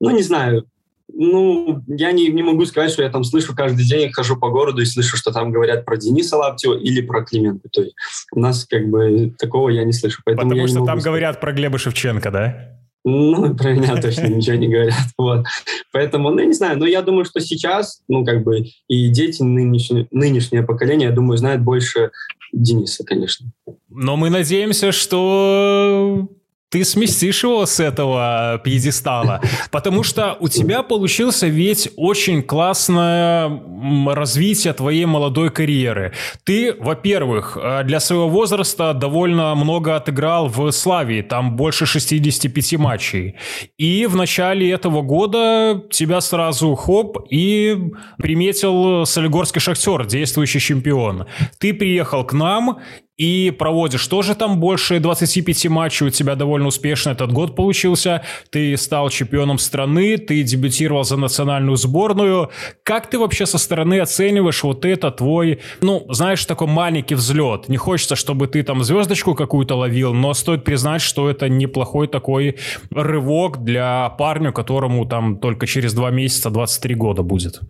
ну, 0.00 0.08
не 0.08 0.22
знаю, 0.22 0.64
ну, 1.12 1.82
я 1.86 2.12
не, 2.12 2.28
не 2.28 2.42
могу 2.42 2.64
сказать, 2.66 2.90
что 2.90 3.02
я 3.02 3.10
там 3.10 3.24
слышу 3.24 3.54
каждый 3.54 3.84
день, 3.84 4.12
хожу 4.12 4.36
по 4.36 4.50
городу 4.50 4.82
и 4.82 4.86
слышу, 4.86 5.16
что 5.16 5.32
там 5.32 5.52
говорят 5.52 5.84
про 5.84 5.96
Дениса 5.96 6.36
Лаптева 6.36 6.74
или 6.78 7.00
про 7.00 7.24
Клименко. 7.24 7.68
То 7.70 7.82
есть 7.82 7.94
у 8.32 8.40
нас 8.40 8.64
как 8.64 8.88
бы 8.88 9.32
такого 9.38 9.68
я 9.68 9.84
не 9.84 9.92
слышу. 9.92 10.22
Поэтому 10.24 10.50
Потому 10.50 10.66
что 10.66 10.76
там 10.78 10.84
сказать. 10.86 11.04
говорят 11.04 11.40
про 11.40 11.52
Глеба 11.52 11.78
Шевченко, 11.78 12.30
да? 12.30 12.78
Ну, 13.04 13.54
про 13.56 13.74
меня 13.74 14.00
точно 14.00 14.26
ничего 14.28 14.56
не 14.56 14.68
говорят. 14.68 14.94
Вот. 15.18 15.46
Поэтому, 15.92 16.30
ну, 16.30 16.40
я 16.40 16.46
не 16.46 16.54
знаю, 16.54 16.78
но 16.78 16.86
я 16.86 17.02
думаю, 17.02 17.24
что 17.24 17.40
сейчас, 17.40 18.02
ну, 18.08 18.24
как 18.24 18.42
бы, 18.42 18.64
и 18.88 19.08
дети 19.08 19.42
нынешнее, 19.42 20.08
нынешнее 20.10 20.62
поколение, 20.62 21.08
я 21.08 21.14
думаю, 21.14 21.36
знают 21.36 21.62
больше 21.62 22.10
Дениса, 22.52 23.04
конечно. 23.04 23.50
Но 23.88 24.16
мы 24.16 24.30
надеемся, 24.30 24.90
что 24.90 26.28
ты 26.74 26.84
сместишь 26.84 27.44
его 27.44 27.66
с 27.66 27.78
этого 27.78 28.60
пьедестала, 28.64 29.40
потому 29.70 30.02
что 30.02 30.36
у 30.40 30.48
тебя 30.48 30.82
получился 30.82 31.46
ведь 31.46 31.88
очень 31.96 32.42
классное 32.42 33.62
развитие 34.06 34.72
твоей 34.72 35.04
молодой 35.04 35.50
карьеры. 35.50 36.14
Ты, 36.42 36.74
во-первых, 36.74 37.56
э, 37.56 37.84
для 37.84 38.00
своего 38.00 38.28
возраста 38.28 38.92
довольно 38.92 39.54
много 39.54 39.94
отыграл 39.94 40.48
в 40.48 40.72
Славии, 40.72 41.22
там 41.22 41.54
больше 41.54 41.86
65 41.86 42.76
матчей. 42.76 43.36
И 43.78 44.06
в 44.06 44.16
начале 44.16 44.68
этого 44.72 45.02
года 45.02 45.80
тебя 45.92 46.20
сразу 46.20 46.74
хоп 46.74 47.18
и 47.30 47.78
приметил 48.18 49.06
Солигорский 49.06 49.60
Шахтер, 49.60 50.06
действующий 50.06 50.58
чемпион. 50.58 51.26
Ты 51.60 51.72
приехал 51.72 52.24
к 52.24 52.32
нам, 52.32 52.80
и 53.16 53.50
проводишь 53.56 54.06
тоже 54.08 54.34
там 54.34 54.58
больше 54.58 54.98
25 54.98 55.68
матчей, 55.68 56.06
у 56.06 56.10
тебя 56.10 56.34
довольно 56.34 56.66
успешно 56.68 57.10
этот 57.10 57.32
год 57.32 57.54
получился, 57.54 58.22
ты 58.50 58.76
стал 58.76 59.08
чемпионом 59.10 59.58
страны, 59.58 60.16
ты 60.18 60.42
дебютировал 60.42 61.04
за 61.04 61.16
национальную 61.16 61.76
сборную. 61.76 62.50
Как 62.82 63.08
ты 63.08 63.18
вообще 63.18 63.46
со 63.46 63.58
стороны 63.58 64.00
оцениваешь 64.00 64.62
вот 64.64 64.84
это 64.84 65.10
твой, 65.10 65.60
ну, 65.80 66.06
знаешь, 66.08 66.44
такой 66.44 66.66
маленький 66.66 67.14
взлет? 67.14 67.68
Не 67.68 67.76
хочется, 67.76 68.16
чтобы 68.16 68.48
ты 68.48 68.62
там 68.62 68.82
звездочку 68.82 69.34
какую-то 69.34 69.76
ловил, 69.76 70.12
но 70.12 70.34
стоит 70.34 70.64
признать, 70.64 71.02
что 71.02 71.30
это 71.30 71.48
неплохой 71.48 72.08
такой 72.08 72.56
рывок 72.90 73.62
для 73.62 74.08
парня, 74.10 74.50
которому 74.50 75.06
там 75.06 75.38
только 75.38 75.66
через 75.66 75.94
два 75.94 76.10
месяца 76.10 76.50
23 76.50 76.94
года 76.94 77.22
будет. 77.22 77.60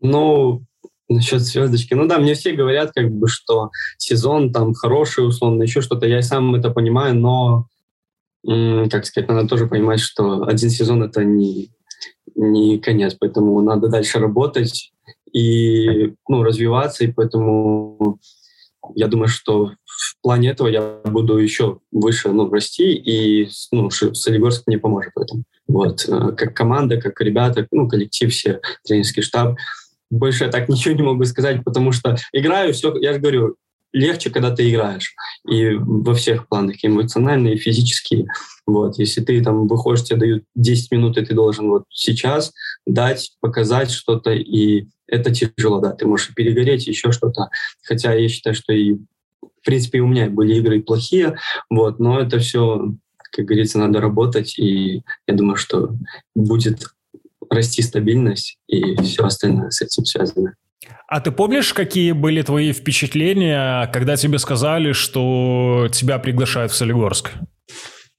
Ну, 0.00 0.62
насчет 1.08 1.40
звездочки. 1.40 1.94
Ну 1.94 2.06
да, 2.06 2.18
мне 2.18 2.34
все 2.34 2.52
говорят, 2.52 2.92
как 2.92 3.10
бы, 3.10 3.28
что 3.28 3.70
сезон 3.98 4.52
там 4.52 4.74
хороший, 4.74 5.26
условно, 5.26 5.62
еще 5.62 5.80
что-то. 5.80 6.06
Я 6.06 6.22
сам 6.22 6.54
это 6.54 6.70
понимаю, 6.70 7.14
но, 7.14 7.66
как 8.44 9.04
сказать, 9.04 9.28
надо 9.28 9.48
тоже 9.48 9.66
понимать, 9.66 10.00
что 10.00 10.44
один 10.44 10.70
сезон 10.70 11.02
это 11.02 11.24
не, 11.24 11.70
не 12.34 12.78
конец, 12.78 13.14
поэтому 13.18 13.60
надо 13.60 13.88
дальше 13.88 14.18
работать 14.18 14.92
и 15.32 16.14
ну, 16.28 16.42
развиваться, 16.42 17.04
и 17.04 17.12
поэтому 17.12 18.18
я 18.94 19.08
думаю, 19.08 19.28
что 19.28 19.72
в 19.84 20.20
плане 20.22 20.50
этого 20.50 20.68
я 20.68 21.00
буду 21.04 21.38
еще 21.38 21.80
выше 21.90 22.30
ну, 22.30 22.50
расти, 22.50 22.92
и 22.92 23.48
ну, 23.72 23.90
Солигорск 23.90 24.64
мне 24.66 24.78
поможет 24.78 25.12
в 25.14 25.20
этом. 25.20 25.44
Вот. 25.66 26.06
Э, 26.06 26.32
как 26.36 26.54
команда, 26.54 27.00
как 27.00 27.18
ребята, 27.20 27.66
ну, 27.70 27.88
коллектив, 27.88 28.30
все, 28.30 28.60
тренерский 28.84 29.22
штаб– 29.22 29.56
больше 30.18 30.44
я 30.44 30.50
так 30.50 30.68
ничего 30.68 30.94
не 30.94 31.02
могу 31.02 31.24
сказать, 31.24 31.62
потому 31.64 31.92
что 31.92 32.16
играю, 32.32 32.72
все, 32.72 32.96
я 32.98 33.12
же 33.12 33.20
говорю, 33.20 33.56
легче, 33.92 34.30
когда 34.30 34.54
ты 34.54 34.68
играешь. 34.68 35.14
И 35.48 35.74
во 35.74 36.14
всех 36.14 36.48
планах, 36.48 36.82
и 36.82 36.88
эмоциональные, 36.88 37.54
и 37.54 37.58
физические. 37.58 38.26
Вот. 38.66 38.98
Если 38.98 39.22
ты 39.22 39.42
там 39.42 39.68
выходишь, 39.68 40.04
тебе 40.04 40.18
дают 40.18 40.44
10 40.56 40.90
минут, 40.90 41.16
и 41.16 41.24
ты 41.24 41.34
должен 41.34 41.68
вот 41.68 41.84
сейчас 41.90 42.52
дать, 42.86 43.32
показать 43.40 43.90
что-то, 43.90 44.32
и 44.32 44.86
это 45.06 45.32
тяжело, 45.32 45.80
да. 45.80 45.92
Ты 45.92 46.06
можешь 46.06 46.34
перегореть, 46.34 46.86
еще 46.86 47.12
что-то. 47.12 47.50
Хотя 47.84 48.14
я 48.14 48.28
считаю, 48.28 48.54
что 48.54 48.72
и 48.72 48.94
в 48.94 49.64
принципе, 49.64 50.00
у 50.00 50.06
меня 50.06 50.28
были 50.28 50.56
игры 50.56 50.82
плохие, 50.82 51.38
вот, 51.70 51.98
но 51.98 52.20
это 52.20 52.38
все, 52.38 52.92
как 53.32 53.46
говорится, 53.46 53.78
надо 53.78 53.98
работать, 53.98 54.58
и 54.58 55.02
я 55.26 55.34
думаю, 55.34 55.56
что 55.56 55.94
будет 56.34 56.88
расти 57.50 57.82
стабильность 57.82 58.58
и 58.66 58.96
все 59.02 59.24
остальное 59.24 59.70
с 59.70 59.82
этим 59.82 60.04
связано. 60.04 60.54
А 61.06 61.20
ты 61.20 61.30
помнишь, 61.32 61.72
какие 61.72 62.12
были 62.12 62.42
твои 62.42 62.72
впечатления, 62.72 63.86
когда 63.92 64.16
тебе 64.16 64.38
сказали, 64.38 64.92
что 64.92 65.88
тебя 65.92 66.18
приглашают 66.18 66.72
в 66.72 66.74
Солигорск? 66.74 67.30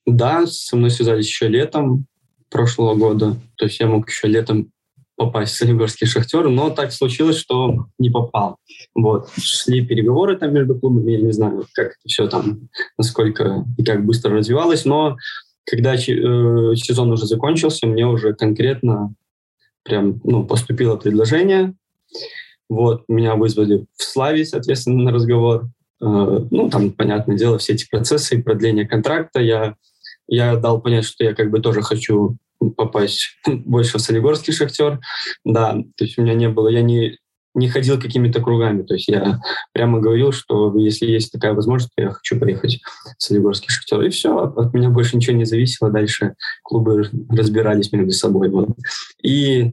Да, 0.05 0.45
со 0.45 0.75
мной 0.75 0.91
связались 0.91 1.27
еще 1.27 1.47
летом 1.47 2.05
прошлого 2.49 2.95
года. 2.95 3.37
То 3.57 3.65
есть 3.65 3.79
я 3.79 3.87
мог 3.87 4.09
еще 4.09 4.27
летом 4.27 4.71
попасть 5.15 5.53
в 5.53 5.57
Солигорский 5.57 6.07
шахтер, 6.07 6.49
но 6.49 6.69
так 6.69 6.91
случилось, 6.91 7.37
что 7.37 7.87
не 7.97 8.09
попал. 8.09 8.57
Вот. 8.93 9.29
Шли 9.37 9.85
переговоры 9.85 10.37
там 10.37 10.53
между 10.53 10.75
клубами, 10.75 11.11
я 11.13 11.21
не 11.21 11.31
знаю, 11.31 11.65
как 11.73 11.87
это 11.87 12.07
все 12.07 12.27
там, 12.27 12.69
насколько 12.97 13.65
и 13.77 13.83
как 13.83 14.05
быстро 14.05 14.35
развивалось, 14.35 14.85
но 14.85 15.17
когда 15.65 15.95
э, 15.95 15.97
сезон 15.97 17.11
уже 17.11 17.25
закончился, 17.25 17.87
мне 17.87 18.05
уже 18.05 18.33
конкретно 18.33 19.13
прям 19.83 20.21
ну, 20.23 20.45
поступило 20.45 20.95
предложение. 20.95 21.73
Вот, 22.67 23.03
меня 23.07 23.35
вызвали 23.35 23.85
в 23.95 24.03
Славе, 24.03 24.45
соответственно, 24.45 25.03
на 25.03 25.11
разговор. 25.11 25.69
Э, 26.01 26.45
ну, 26.49 26.69
там, 26.69 26.91
понятное 26.91 27.37
дело, 27.37 27.57
все 27.57 27.73
эти 27.73 27.87
процессы 27.89 28.35
и 28.35 28.41
продление 28.41 28.87
контракта. 28.87 29.39
Я, 29.41 29.75
я 30.27 30.55
дал 30.55 30.81
понять, 30.81 31.05
что 31.05 31.23
я 31.23 31.33
как 31.33 31.51
бы 31.51 31.59
тоже 31.59 31.81
хочу 31.81 32.37
попасть 32.77 33.37
больше 33.47 33.97
в 33.97 34.01
Солигорский 34.01 34.53
шахтер. 34.53 34.99
Да, 35.43 35.73
то 35.73 36.03
есть 36.03 36.17
у 36.17 36.21
меня 36.21 36.33
не 36.33 36.49
было, 36.49 36.67
я 36.67 36.81
не, 36.81 37.17
не 37.55 37.69
ходил 37.69 37.99
какими-то 37.99 38.41
кругами. 38.41 38.83
То 38.83 38.93
есть 38.93 39.07
я 39.07 39.39
прямо 39.73 39.99
говорил, 39.99 40.31
что 40.31 40.75
если 40.77 41.07
есть 41.07 41.31
такая 41.31 41.53
возможность, 41.53 41.93
то 41.95 42.03
я 42.03 42.09
хочу 42.11 42.39
поехать 42.39 42.81
в 43.17 43.23
Солигорский 43.23 43.69
шахтер. 43.69 44.01
И 44.01 44.09
все, 44.09 44.37
от 44.37 44.73
меня 44.73 44.89
больше 44.89 45.15
ничего 45.15 45.35
не 45.35 45.45
зависело. 45.45 45.89
Дальше 45.89 46.35
клубы 46.63 47.09
разбирались 47.29 47.91
между 47.91 48.11
собой. 48.11 48.49
Вот. 48.49 48.69
И 49.23 49.71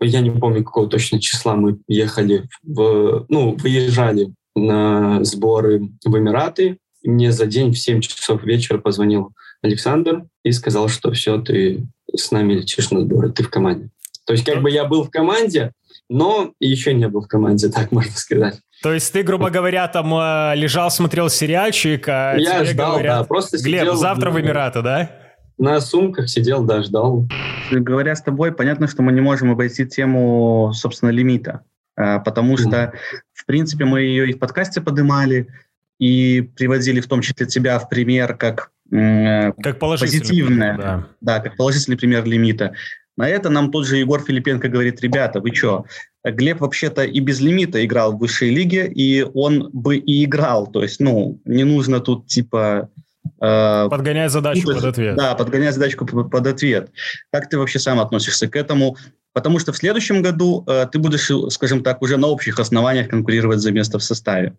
я 0.00 0.20
не 0.20 0.30
помню, 0.30 0.64
какого 0.64 0.88
точно 0.88 1.20
числа 1.20 1.56
мы 1.56 1.78
ехали, 1.88 2.48
в, 2.62 3.26
ну, 3.28 3.56
выезжали 3.56 4.32
на 4.54 5.24
сборы 5.24 5.90
в 6.04 6.16
Эмираты. 6.16 6.78
И 7.02 7.10
мне 7.10 7.32
за 7.32 7.46
день 7.46 7.72
в 7.72 7.78
7 7.78 8.00
часов 8.00 8.44
вечера 8.44 8.78
позвонил 8.78 9.32
Александр 9.62 10.26
и 10.44 10.52
сказал, 10.52 10.88
что 10.88 11.12
все, 11.12 11.40
ты 11.40 11.86
с 12.14 12.30
нами 12.30 12.54
летишь 12.54 12.90
на 12.90 13.00
сборы, 13.00 13.30
ты 13.30 13.42
в 13.42 13.50
команде. 13.50 13.90
То 14.24 14.32
есть 14.32 14.44
как 14.44 14.62
бы 14.62 14.70
я 14.70 14.84
был 14.84 15.04
в 15.04 15.10
команде, 15.10 15.72
но 16.08 16.52
еще 16.60 16.94
не 16.94 17.08
был 17.08 17.22
в 17.22 17.28
команде, 17.28 17.68
так 17.74 17.92
можно 17.92 18.12
сказать. 18.12 18.60
То 18.82 18.92
есть 18.92 19.12
ты, 19.12 19.22
грубо 19.22 19.50
говоря, 19.50 19.86
там 19.88 20.12
э, 20.14 20.56
лежал, 20.56 20.90
смотрел 20.90 21.28
сериальчик, 21.28 22.08
а 22.08 22.34
Я 22.36 22.64
ждал, 22.64 22.94
говорят, 22.94 23.18
да, 23.20 23.24
просто 23.24 23.58
Глеб, 23.58 23.82
сидел... 23.82 23.96
завтра 23.96 24.30
в 24.30 24.40
Эмираты, 24.40 24.82
да? 24.82 25.10
На 25.56 25.80
сумках 25.80 26.28
сидел, 26.28 26.64
да, 26.64 26.82
ждал. 26.82 27.28
Говоря 27.70 28.16
с 28.16 28.22
тобой, 28.22 28.50
понятно, 28.50 28.88
что 28.88 29.02
мы 29.02 29.12
не 29.12 29.20
можем 29.20 29.52
обойти 29.52 29.86
тему, 29.86 30.72
собственно, 30.74 31.10
лимита, 31.10 31.60
э, 31.96 32.18
потому 32.24 32.56
что, 32.56 32.92
в 33.32 33.46
принципе, 33.46 33.84
мы 33.84 34.00
ее 34.00 34.30
и 34.30 34.32
в 34.32 34.40
подкасте 34.40 34.80
поднимали, 34.80 35.46
и 36.02 36.40
приводили 36.40 37.00
в 37.00 37.06
том 37.06 37.20
числе 37.20 37.46
тебя 37.46 37.78
в 37.78 37.88
пример 37.88 38.36
как, 38.36 38.72
э, 38.90 39.52
как 39.62 39.78
позитивное, 39.78 40.74
пример, 40.74 40.80
да. 40.80 41.08
да, 41.20 41.40
как 41.40 41.56
положительный 41.56 41.96
пример 41.96 42.24
лимита. 42.24 42.74
На 43.16 43.28
это 43.28 43.50
нам 43.50 43.70
тот 43.70 43.86
же 43.86 43.98
Егор 43.98 44.22
Филипенко 44.22 44.68
говорит, 44.68 45.00
ребята, 45.02 45.40
вы 45.40 45.54
что, 45.54 45.84
Глеб 46.24 46.60
вообще-то 46.60 47.04
и 47.04 47.20
без 47.20 47.40
лимита 47.40 47.84
играл 47.84 48.12
в 48.12 48.18
высшей 48.18 48.50
лиге, 48.50 48.86
и 48.86 49.22
он 49.22 49.70
бы 49.72 49.96
и 49.96 50.24
играл. 50.24 50.66
То 50.66 50.82
есть, 50.82 51.00
ну, 51.00 51.40
не 51.44 51.64
нужно 51.64 52.00
тут 52.00 52.26
типа... 52.26 52.88
Э, 53.40 53.88
подгонять 53.90 54.30
задачку 54.30 54.70
ну, 54.70 54.76
под 54.76 54.84
ответ. 54.84 55.16
Да, 55.16 55.34
подгонять 55.34 55.74
задачку 55.74 56.06
под, 56.06 56.30
под 56.30 56.46
ответ. 56.46 56.90
Как 57.30 57.48
ты 57.48 57.58
вообще 57.58 57.78
сам 57.78 58.00
относишься 58.00 58.48
к 58.48 58.56
этому? 58.56 58.96
Потому 59.32 59.58
что 59.58 59.72
в 59.72 59.76
следующем 59.76 60.22
году 60.22 60.64
э, 60.66 60.86
ты 60.90 60.98
будешь, 60.98 61.30
скажем 61.52 61.82
так, 61.82 62.02
уже 62.02 62.16
на 62.16 62.28
общих 62.28 62.58
основаниях 62.58 63.08
конкурировать 63.08 63.58
за 63.58 63.72
место 63.72 63.98
в 63.98 64.04
составе. 64.04 64.56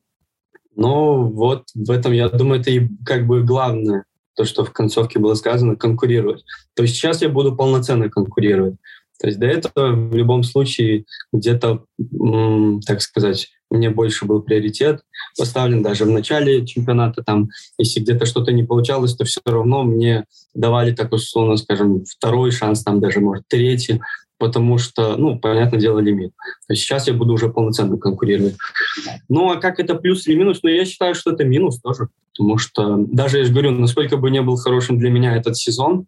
Но 0.75 1.23
вот 1.23 1.65
в 1.75 1.91
этом, 1.91 2.11
я 2.11 2.29
думаю, 2.29 2.59
это 2.59 2.71
и 2.71 2.87
как 3.05 3.25
бы 3.25 3.43
главное, 3.43 4.05
то, 4.35 4.45
что 4.45 4.63
в 4.63 4.71
концовке 4.71 5.19
было 5.19 5.35
сказано, 5.35 5.75
конкурировать. 5.75 6.43
То 6.75 6.83
есть 6.83 6.95
сейчас 6.95 7.21
я 7.21 7.29
буду 7.29 7.55
полноценно 7.55 8.09
конкурировать. 8.09 8.75
То 9.19 9.27
есть 9.27 9.39
до 9.39 9.45
этого 9.45 9.91
в 9.93 10.15
любом 10.15 10.43
случае 10.43 11.05
где-то, 11.31 11.85
так 12.85 13.01
сказать, 13.01 13.49
мне 13.69 13.89
больше 13.89 14.25
был 14.25 14.41
приоритет 14.41 15.01
поставлен 15.37 15.81
даже 15.81 16.05
в 16.05 16.09
начале 16.09 16.65
чемпионата. 16.65 17.23
Там, 17.23 17.49
если 17.77 18.01
где-то 18.01 18.25
что-то 18.25 18.51
не 18.51 18.63
получалось, 18.63 19.15
то 19.15 19.25
все 19.25 19.39
равно 19.45 19.83
мне 19.83 20.25
давали, 20.53 20.93
так 20.93 21.11
условно 21.13 21.57
скажем, 21.57 22.03
второй 22.05 22.51
шанс, 22.51 22.83
там 22.83 22.99
даже, 22.99 23.19
может, 23.19 23.47
третий, 23.47 24.01
потому 24.43 24.77
что, 24.77 25.15
ну, 25.15 25.39
понятное 25.39 25.79
дело, 25.79 25.99
лимит. 25.99 26.31
То 26.67 26.73
есть 26.73 26.83
сейчас 26.83 27.07
я 27.07 27.13
буду 27.13 27.31
уже 27.31 27.47
полноценно 27.47 27.97
конкурировать. 27.97 28.57
Ну, 29.29 29.49
а 29.49 29.55
как 29.55 29.79
это 29.79 29.95
плюс 29.95 30.27
или 30.27 30.35
минус? 30.35 30.59
Ну, 30.63 30.69
я 30.69 30.83
считаю, 30.83 31.15
что 31.15 31.31
это 31.31 31.45
минус 31.45 31.79
тоже, 31.79 32.09
потому 32.33 32.57
что 32.57 32.97
даже, 32.97 33.37
я 33.37 33.45
же 33.45 33.53
говорю, 33.53 33.71
насколько 33.71 34.17
бы 34.17 34.29
не 34.31 34.41
был 34.41 34.57
хорошим 34.57 34.99
для 34.99 35.09
меня 35.11 35.37
этот 35.37 35.55
сезон, 35.55 36.07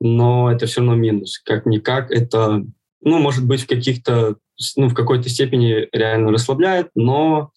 но 0.00 0.52
это 0.52 0.66
все 0.66 0.80
равно 0.80 0.94
минус. 0.94 1.40
Как-никак 1.44 2.12
это, 2.12 2.64
ну, 3.02 3.18
может 3.18 3.44
быть, 3.44 3.62
в 3.62 3.66
каких-то, 3.66 4.36
ну, 4.76 4.88
в 4.88 4.94
какой-то 4.94 5.28
степени 5.28 5.88
реально 5.90 6.30
расслабляет, 6.30 6.90
но 6.94 7.50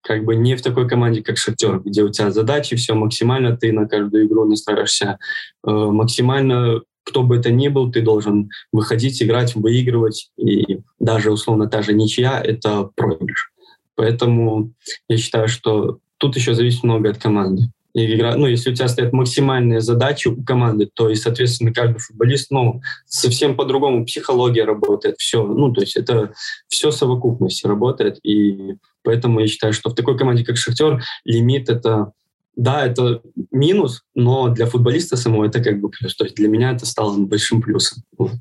как 0.00 0.24
бы 0.24 0.34
не 0.34 0.56
в 0.56 0.62
такой 0.62 0.88
команде, 0.88 1.22
как 1.22 1.36
Шахтер, 1.36 1.80
где 1.80 2.02
у 2.02 2.08
тебя 2.08 2.30
задачи, 2.30 2.74
все 2.74 2.94
максимально, 2.94 3.54
ты 3.54 3.70
на 3.70 3.86
каждую 3.86 4.26
игру 4.26 4.46
настраиваешься 4.46 5.18
э, 5.66 5.70
максимально, 5.70 6.80
кто 7.06 7.22
бы 7.22 7.36
это 7.36 7.50
ни 7.50 7.68
был, 7.68 7.90
ты 7.92 8.02
должен 8.02 8.50
выходить, 8.72 9.22
играть, 9.22 9.54
выигрывать, 9.54 10.30
и 10.36 10.80
даже 10.98 11.30
условно 11.30 11.68
та 11.68 11.82
же 11.82 11.94
ничья— 11.94 12.40
это 12.44 12.90
проигрыш. 12.96 13.52
Поэтому 13.94 14.72
я 15.08 15.16
считаю, 15.16 15.48
что 15.48 15.98
тут 16.18 16.36
еще 16.36 16.54
зависит 16.54 16.82
много 16.82 17.10
от 17.10 17.18
команды. 17.18 17.70
И 17.94 18.14
игра, 18.14 18.36
ну, 18.36 18.46
если 18.46 18.70
у 18.70 18.74
тебя 18.74 18.88
стоят 18.88 19.12
максимальные 19.12 19.80
задачи 19.80 20.28
у 20.28 20.42
команды, 20.42 20.90
то 20.92 21.08
и, 21.08 21.14
соответственно, 21.14 21.72
каждый 21.72 22.00
футболист, 22.00 22.50
ну, 22.50 22.82
совсем 23.06 23.56
по-другому 23.56 24.04
психология 24.04 24.64
работает, 24.64 25.16
все, 25.18 25.46
ну, 25.46 25.72
то 25.72 25.80
есть 25.80 25.96
это 25.96 26.34
все 26.68 26.90
совокупность 26.90 27.64
работает, 27.64 28.18
и 28.22 28.74
поэтому 29.02 29.40
я 29.40 29.46
считаю, 29.46 29.72
что 29.72 29.90
в 29.90 29.94
такой 29.94 30.18
команде, 30.18 30.44
как 30.44 30.56
Шахтер, 30.56 31.02
лимит— 31.24 31.68
это 31.70 32.12
да, 32.56 32.86
это 32.86 33.20
минус, 33.52 34.02
но 34.14 34.48
для 34.48 34.66
футболиста 34.66 35.16
самого 35.16 35.44
это 35.44 35.62
как 35.62 35.80
бы 35.80 35.90
плюс. 35.90 36.16
То 36.16 36.24
есть 36.24 36.36
для 36.36 36.48
меня 36.48 36.72
это 36.72 36.86
стало 36.86 37.16
большим 37.18 37.60
плюсом. 37.60 38.02
Вот. 38.16 38.32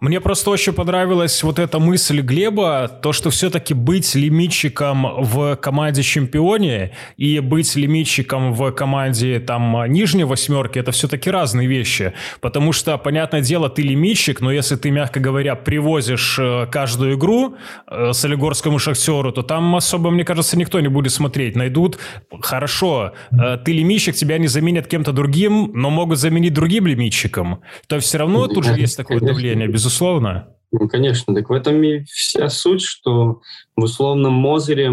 Мне 0.00 0.20
просто 0.20 0.50
очень 0.50 0.72
понравилась 0.72 1.42
вот 1.42 1.58
эта 1.58 1.78
мысль 1.78 2.20
Глеба, 2.20 2.88
то, 2.88 3.12
что 3.12 3.30
все-таки 3.30 3.74
быть 3.74 4.14
лимитчиком 4.14 5.22
в 5.22 5.56
команде 5.56 6.02
чемпионе 6.02 6.92
и 7.16 7.38
быть 7.40 7.76
лимитчиком 7.76 8.52
в 8.52 8.72
команде 8.72 9.38
там 9.40 9.84
нижней 9.92 10.24
восьмерки, 10.24 10.78
это 10.78 10.90
все-таки 10.90 11.30
разные 11.30 11.68
вещи. 11.68 12.14
Потому 12.40 12.72
что, 12.72 12.98
понятное 12.98 13.42
дело, 13.42 13.68
ты 13.68 13.82
лимитчик, 13.82 14.40
но 14.40 14.50
если 14.50 14.76
ты, 14.76 14.90
мягко 14.90 15.20
говоря, 15.20 15.54
привозишь 15.54 16.38
э, 16.38 16.66
каждую 16.70 17.14
игру 17.14 17.56
э, 17.86 18.12
с 18.12 18.24
Олигорскому 18.24 18.78
Шахтеру, 18.78 19.32
то 19.32 19.42
там 19.42 19.76
особо, 19.76 20.10
мне 20.10 20.24
кажется, 20.24 20.58
никто 20.58 20.80
не 20.80 20.88
будет 20.88 21.12
смотреть. 21.12 21.56
Найдут, 21.56 21.98
хорошо, 22.40 23.12
э, 23.30 23.58
ты 23.64 23.72
лимитчик, 23.72 24.16
тебя 24.16 24.38
не 24.38 24.48
заменят 24.48 24.86
кем-то 24.86 25.12
другим, 25.12 25.70
но 25.74 25.90
могут 25.90 26.18
заменить 26.18 26.54
другим 26.54 26.86
лимитчиком. 26.86 27.60
То 27.86 28.00
все 28.00 28.18
равно 28.18 28.48
тут 28.48 28.64
же 28.64 28.72
есть 28.72 28.96
такое 28.96 29.20
давление 29.20 29.59
влияние, 29.60 29.68
безусловно. 29.68 30.48
Ну, 30.72 30.88
конечно. 30.88 31.34
Так 31.34 31.50
в 31.50 31.52
этом 31.52 31.82
и 31.82 32.04
вся 32.04 32.48
суть, 32.48 32.82
что 32.82 33.40
в 33.76 33.82
условном 33.82 34.32
Мозере 34.32 34.90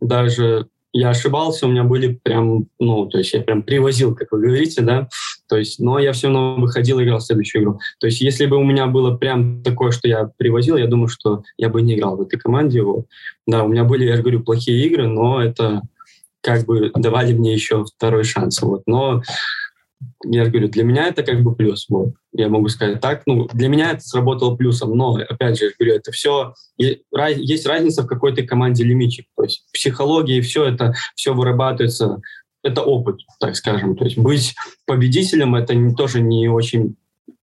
даже 0.00 0.68
я 0.92 1.10
ошибался, 1.10 1.66
у 1.66 1.70
меня 1.70 1.84
были 1.84 2.18
прям, 2.22 2.66
ну, 2.78 3.06
то 3.06 3.18
есть 3.18 3.34
я 3.34 3.42
прям 3.42 3.62
привозил, 3.62 4.14
как 4.14 4.32
вы 4.32 4.40
говорите, 4.40 4.80
да, 4.80 5.06
то 5.46 5.58
есть, 5.58 5.78
но 5.78 5.98
я 5.98 6.12
все 6.12 6.28
равно 6.28 6.56
выходил 6.56 6.98
и 6.98 7.04
играл 7.04 7.18
в 7.18 7.24
следующую 7.24 7.62
игру. 7.62 7.78
То 8.00 8.06
есть, 8.06 8.22
если 8.22 8.46
бы 8.46 8.56
у 8.56 8.64
меня 8.64 8.86
было 8.86 9.16
прям 9.16 9.62
такое, 9.62 9.90
что 9.90 10.08
я 10.08 10.30
привозил, 10.38 10.76
я 10.76 10.86
думаю, 10.86 11.08
что 11.08 11.42
я 11.58 11.68
бы 11.68 11.82
не 11.82 11.94
играл 11.94 12.16
в 12.16 12.22
этой 12.22 12.38
команде. 12.38 12.82
Вот. 12.82 13.06
Да, 13.46 13.64
у 13.64 13.68
меня 13.68 13.84
были, 13.84 14.06
я 14.06 14.16
же 14.16 14.22
говорю, 14.22 14.40
плохие 14.42 14.86
игры, 14.86 15.06
но 15.06 15.42
это 15.42 15.82
как 16.40 16.64
бы 16.64 16.90
давали 16.94 17.34
мне 17.34 17.52
еще 17.52 17.84
второй 17.84 18.24
шанс. 18.24 18.62
Вот. 18.62 18.82
Но 18.86 19.22
я 20.24 20.46
говорю, 20.46 20.68
для 20.68 20.84
меня 20.84 21.08
это 21.08 21.22
как 21.22 21.42
бы 21.42 21.54
плюс. 21.54 21.86
Вот. 21.88 22.14
Я 22.32 22.48
могу 22.48 22.68
сказать 22.68 23.00
так. 23.00 23.22
Ну, 23.26 23.48
для 23.52 23.68
меня 23.68 23.92
это 23.92 24.00
сработало 24.00 24.56
плюсом, 24.56 24.96
но, 24.96 25.16
опять 25.16 25.58
же, 25.58 25.66
я 25.66 25.70
говорю, 25.78 25.96
это 25.96 26.12
все... 26.12 26.54
Есть 26.76 27.66
разница 27.66 28.02
в 28.02 28.06
какой-то 28.06 28.42
команде 28.42 28.84
лимитчик. 28.84 29.26
То 29.36 29.44
есть 29.44 29.66
психология 29.72 30.38
и 30.38 30.42
все 30.42 30.66
это, 30.66 30.94
все 31.14 31.34
вырабатывается. 31.34 32.20
Это 32.62 32.82
опыт, 32.82 33.20
так 33.40 33.56
скажем. 33.56 33.96
То 33.96 34.04
есть 34.04 34.18
быть 34.18 34.54
победителем— 34.86 35.54
это 35.56 35.74
не, 35.74 35.94
тоже 35.94 36.20
не 36.20 36.48
очень 36.48 36.96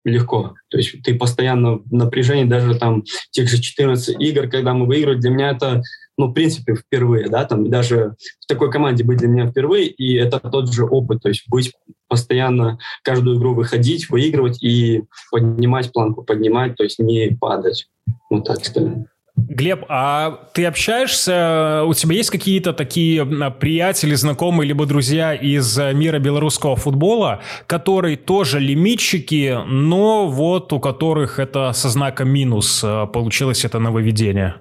легко. 0.03 0.55
То 0.69 0.77
есть 0.77 1.01
ты 1.03 1.15
постоянно 1.15 1.79
в 1.79 1.91
напряжении, 1.91 2.45
даже 2.45 2.75
там 2.75 3.03
тех 3.31 3.49
же 3.49 3.61
14 3.61 4.19
игр, 4.19 4.47
когда 4.47 4.73
мы 4.73 4.85
выигрывали, 4.85 5.19
для 5.19 5.29
меня 5.31 5.51
это 5.51 5.81
ну, 6.17 6.27
в 6.27 6.33
принципе, 6.33 6.75
впервые, 6.75 7.27
да, 7.29 7.45
там 7.45 7.69
даже 7.69 8.15
в 8.39 8.47
такой 8.47 8.71
команде 8.71 9.03
быть 9.03 9.17
для 9.17 9.27
меня 9.27 9.47
впервые, 9.47 9.87
и 9.87 10.15
это 10.15 10.39
тот 10.39 10.71
же 10.71 10.85
опыт, 10.85 11.21
то 11.21 11.29
есть 11.29 11.43
быть 11.47 11.73
постоянно, 12.07 12.77
каждую 13.03 13.37
игру 13.37 13.53
выходить, 13.53 14.09
выигрывать 14.09 14.61
и 14.63 15.03
поднимать 15.31 15.91
планку, 15.91 16.23
поднимать, 16.23 16.75
то 16.75 16.83
есть 16.83 16.99
не 16.99 17.35
падать. 17.39 17.87
Вот 18.29 18.45
так 18.45 18.63
скажем. 18.63 19.07
Глеб, 19.37 19.83
а 19.89 20.47
ты 20.53 20.65
общаешься, 20.65 21.83
у 21.85 21.93
тебя 21.93 22.15
есть 22.15 22.29
какие-то 22.29 22.71
такие 22.71 23.25
приятели, 23.25 24.15
знакомые, 24.15 24.69
либо 24.69 24.85
друзья 24.85 25.33
из 25.33 25.77
мира 25.77 26.19
белорусского 26.19 26.77
футбола, 26.77 27.41
которые 27.67 28.15
тоже 28.15 28.59
лимитчики, 28.59 29.57
но 29.67 30.27
вот 30.27 30.71
у 30.71 30.79
которых 30.79 31.37
это 31.39 31.73
со 31.73 31.89
знаком 31.89 32.29
минус 32.29 32.81
э, 32.81 33.07
получилось 33.07 33.65
это 33.65 33.79
нововведение? 33.79 34.55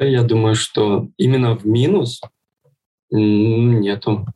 Я 0.00 0.22
думаю, 0.22 0.54
что 0.54 1.08
именно 1.18 1.56
в 1.56 1.66
минус 1.66 2.20
нету. 3.10 4.26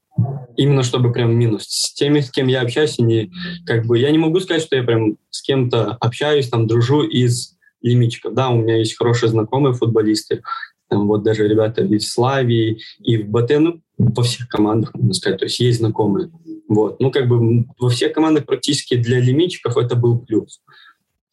Именно 0.57 0.83
чтобы 0.83 1.13
прям 1.13 1.35
минус. 1.35 1.65
С 1.65 1.93
теми, 1.95 2.21
с 2.21 2.31
кем 2.31 2.47
я 2.47 2.61
общаюсь, 2.61 2.99
не, 2.99 3.33
как 3.67 3.87
бы, 3.87 3.99
я 3.99 4.11
не 4.11 4.19
могу 4.19 4.39
сказать, 4.41 4.63
что 4.63 4.77
я 4.77 4.85
прям 4.85 5.17
с 5.31 5.43
кем-то 5.43 5.93
общаюсь, 6.01 6.49
там, 6.49 6.67
дружу 6.69 7.03
из 7.03 7.57
лимитчиков. 7.83 8.35
Да, 8.35 8.51
у 8.51 8.59
меня 8.59 8.77
есть 8.77 8.97
хорошие 8.97 9.31
знакомые 9.31 9.75
футболисты, 9.75 10.43
там, 10.89 11.09
вот 11.09 11.25
даже 11.25 11.49
ребята 11.49 11.83
и 11.83 11.99
в 11.99 12.05
Славии, 12.05 12.81
и 13.01 13.17
в 13.17 13.29
БТ, 13.29 13.59
ну, 13.59 13.81
во 13.99 14.23
всех 14.23 14.49
командах, 14.49 14.95
можно 14.95 15.15
сказать, 15.15 15.41
то 15.41 15.47
есть 15.47 15.59
есть 15.59 15.79
знакомые. 15.79 16.31
Вот. 16.69 17.01
Ну, 17.01 17.11
как 17.11 17.29
бы 17.29 17.67
во 17.79 17.89
всех 17.89 18.13
командах 18.13 18.47
практически 18.47 18.97
для 18.97 19.19
лимитчиков 19.19 19.77
это 19.77 19.97
был 19.97 20.21
плюс. 20.21 20.61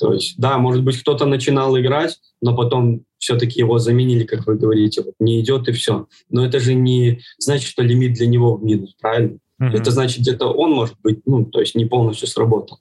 То 0.01 0.13
есть, 0.13 0.39
да, 0.39 0.57
может 0.57 0.83
быть, 0.83 0.99
кто-то 0.99 1.27
начинал 1.27 1.79
играть, 1.79 2.19
но 2.41 2.55
потом 2.57 3.03
все-таки 3.19 3.59
его 3.59 3.77
заменили, 3.77 4.23
как 4.23 4.47
вы 4.47 4.55
говорите, 4.55 5.03
вот, 5.03 5.13
не 5.19 5.39
идет 5.41 5.69
и 5.69 5.73
все. 5.73 6.07
Но 6.31 6.43
это 6.43 6.59
же 6.59 6.73
не 6.73 7.21
значит, 7.37 7.69
что 7.69 7.83
лимит 7.83 8.13
для 8.13 8.25
него 8.25 8.55
в 8.55 8.63
минус, 8.63 8.95
правильно? 8.99 9.37
Mm-hmm. 9.61 9.77
Это 9.77 9.91
значит, 9.91 10.21
где-то 10.21 10.47
он 10.47 10.71
может 10.71 10.95
быть, 11.03 11.21
ну, 11.27 11.45
то 11.45 11.59
есть 11.59 11.75
не 11.75 11.85
полностью 11.85 12.27
сработал. 12.27 12.79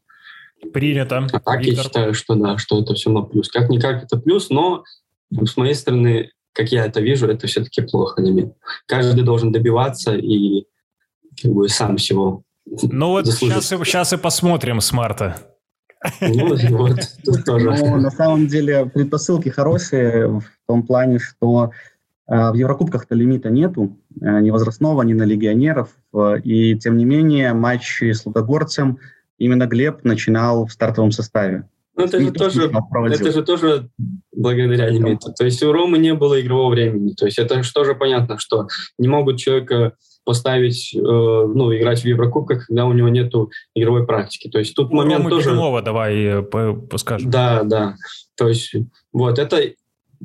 Принято. 0.72 1.28
А 1.30 1.40
так 1.40 1.60
Виктор. 1.60 1.76
я 1.76 1.82
считаю, 1.82 2.14
что 2.14 2.36
да, 2.36 2.56
что 2.56 2.80
это 2.80 2.94
все 2.94 3.10
равно 3.10 3.26
плюс. 3.26 3.50
Как-никак 3.50 4.04
это 4.04 4.16
плюс, 4.16 4.48
но 4.48 4.84
с 5.30 5.58
моей 5.58 5.74
стороны, 5.74 6.30
как 6.54 6.72
я 6.72 6.86
это 6.86 7.02
вижу, 7.02 7.26
это 7.26 7.48
все-таки 7.48 7.82
плохо 7.82 8.22
лимит. 8.22 8.54
Каждый 8.86 9.24
должен 9.24 9.52
добиваться 9.52 10.16
и 10.16 10.64
как 11.42 11.52
бы 11.52 11.68
сам 11.68 11.98
всего 11.98 12.44
ну 12.82 13.08
вот 13.08 13.26
сейчас, 13.26 13.68
сейчас 13.68 14.12
и 14.12 14.16
посмотрим 14.16 14.80
с 14.80 14.92
марта. 14.92 15.49
Ну, 16.20 16.48
вот, 16.48 17.00
ну, 17.26 17.96
на 17.98 18.10
самом 18.10 18.46
деле 18.46 18.86
предпосылки 18.86 19.48
хорошие 19.50 20.28
в 20.28 20.44
том 20.66 20.82
плане, 20.82 21.18
что 21.18 21.72
э, 22.26 22.50
в 22.50 22.54
Еврокубках-то 22.54 23.14
лимита 23.14 23.50
нету, 23.50 23.98
э, 24.20 24.40
ни 24.40 24.50
возрастного, 24.50 25.02
ни 25.02 25.12
на 25.12 25.24
легионеров. 25.24 25.90
И 26.42 26.76
тем 26.78 26.96
не 26.96 27.04
менее 27.04 27.52
матчи 27.52 28.12
с 28.12 28.24
Лудогорцем 28.24 28.98
именно 29.38 29.66
Глеб 29.66 30.04
начинал 30.04 30.66
в 30.66 30.72
стартовом 30.72 31.12
составе. 31.12 31.68
Ну, 31.96 32.04
это, 32.04 32.20
же 32.20 32.32
тоже, 32.32 32.72
это 33.10 33.32
же 33.32 33.42
тоже 33.42 33.90
благодаря 34.34 34.88
лимиту. 34.88 35.32
То 35.32 35.44
есть 35.44 35.62
у 35.62 35.72
Ромы 35.72 35.98
не 35.98 36.14
было 36.14 36.40
игрового 36.40 36.70
времени. 36.70 37.12
То 37.12 37.26
есть 37.26 37.38
это 37.38 37.62
же 37.62 37.72
тоже 37.72 37.94
понятно, 37.94 38.38
что 38.38 38.68
не 38.96 39.08
могут 39.08 39.38
человека 39.38 39.94
поставить, 40.24 40.94
э, 40.94 40.98
ну, 40.98 41.74
играть 41.74 42.02
в 42.02 42.04
Еврокубках, 42.04 42.66
когда 42.66 42.86
у 42.86 42.92
него 42.92 43.08
нету 43.08 43.50
игровой 43.74 44.06
практики. 44.06 44.48
То 44.48 44.58
есть 44.58 44.74
тут 44.74 44.90
ну, 44.90 44.98
момент 44.98 45.24
Рома 45.24 45.30
тоже... 45.30 45.50
Беглова 45.50 45.82
давай 45.82 46.14
э, 46.24 46.42
поскажем. 46.42 47.30
Да, 47.30 47.62
да. 47.64 47.96
То 48.36 48.48
есть 48.48 48.74
вот 49.12 49.38
это 49.38 49.60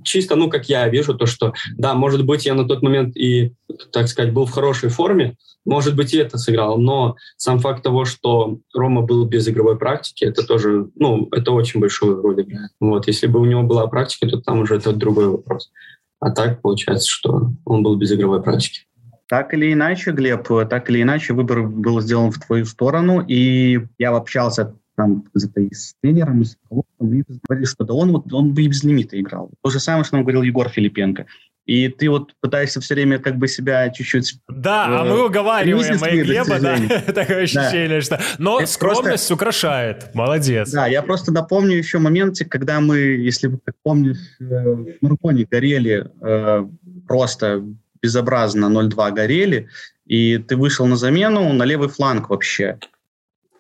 чисто, 0.04 0.36
ну, 0.36 0.50
как 0.50 0.68
я 0.70 0.88
вижу, 0.90 1.14
то, 1.16 1.26
что, 1.26 1.54
да, 1.78 1.94
может 1.94 2.26
быть, 2.26 2.46
я 2.46 2.54
на 2.54 2.68
тот 2.68 2.82
момент 2.82 3.16
и, 3.16 3.54
так 3.92 4.08
сказать, 4.08 4.34
был 4.34 4.46
в 4.46 4.52
хорошей 4.52 4.90
форме, 4.90 5.36
может 5.66 5.96
быть, 5.96 6.14
и 6.14 6.18
это 6.18 6.38
сыграл, 6.38 6.78
но 6.78 7.16
сам 7.38 7.60
факт 7.60 7.84
того, 7.84 8.06
что 8.06 8.60
Рома 8.74 9.02
был 9.02 9.26
без 9.26 9.48
игровой 9.48 9.78
практики, 9.78 10.24
это 10.26 10.46
тоже, 10.46 10.90
ну, 10.96 11.28
это 11.32 11.52
очень 11.52 11.80
большую 11.80 12.22
роль 12.22 12.42
играет. 12.42 12.72
Вот, 12.80 13.08
если 13.08 13.28
бы 13.28 13.40
у 13.40 13.46
него 13.46 13.64
была 13.64 13.88
практика, 13.88 14.28
то 14.28 14.42
там 14.42 14.60
уже 14.60 14.76
это 14.76 14.94
другой 14.94 15.30
вопрос. 15.30 15.72
А 16.20 16.32
так 16.32 16.62
получается, 16.62 17.08
что 17.10 17.52
он 17.66 17.84
был 17.84 17.96
без 17.96 18.12
игровой 18.12 18.42
практики. 18.42 18.86
Так 19.28 19.54
или 19.54 19.74
иначе, 19.74 20.12
Глеб, 20.12 20.48
так 20.70 20.90
или 20.90 21.02
иначе, 21.02 21.34
выбор 21.34 21.64
был 21.64 22.00
сделан 22.02 22.32
в 22.32 22.40
твою 22.40 22.66
сторону, 22.66 23.24
и 23.28 23.80
я 23.98 24.16
общался 24.16 24.76
там 24.96 25.26
где-то 25.34 25.62
и 25.62 25.74
с 25.74 25.96
тренером, 26.02 26.42
и 26.42 26.46
с 26.46 26.58
и 27.02 27.24
говорили, 27.48 27.66
что 27.66 27.84
да 27.84 27.94
он, 27.94 28.12
вот, 28.12 28.32
он 28.32 28.54
бы 28.54 28.64
и 28.64 28.68
без 28.68 28.84
лимита 28.84 29.20
играл. 29.20 29.52
То 29.62 29.70
же 29.70 29.80
самое, 29.80 30.04
что 30.04 30.16
нам 30.16 30.24
говорил 30.24 30.44
Егор 30.44 30.70
Филипенко. 30.70 31.26
И 31.66 31.90
ты 31.90 32.10
вот 32.10 32.34
пытаешься 32.42 32.80
все 32.80 32.94
время 32.94 33.18
как 33.18 33.38
бы 33.38 33.48
себя 33.48 33.90
чуть-чуть... 33.90 34.40
Да, 34.48 34.86
э, 34.88 34.96
а 34.98 35.04
мы 35.04 35.26
уговариваем 35.26 36.00
мои 36.00 36.22
Глеба, 36.22 36.60
да, 36.60 36.78
такое 37.14 37.44
ощущение, 37.44 38.00
да. 38.00 38.02
что... 38.02 38.22
Но 38.38 38.60
Это 38.60 38.72
скромность 38.72 39.28
просто... 39.28 39.34
украшает, 39.34 40.14
молодец. 40.14 40.72
Да, 40.72 40.86
я 40.86 41.02
просто 41.02 41.32
напомню 41.32 41.76
еще 41.76 41.98
моменте, 41.98 42.46
когда 42.46 42.80
мы, 42.80 42.98
если 42.98 43.48
вы 43.48 43.60
как 43.64 43.76
помнишь, 43.82 44.20
э, 44.40 44.44
в 44.44 44.98
Марконе 45.02 45.48
горели 45.50 46.08
э, 46.22 46.68
просто 47.08 47.64
безобразно 48.06 48.66
0-2 48.66 49.12
горели, 49.12 49.68
и 50.06 50.38
ты 50.38 50.56
вышел 50.56 50.86
на 50.86 50.96
замену 50.96 51.54
на 51.54 51.66
левый 51.66 51.90
фланг 51.90 52.30
вообще. 52.30 52.78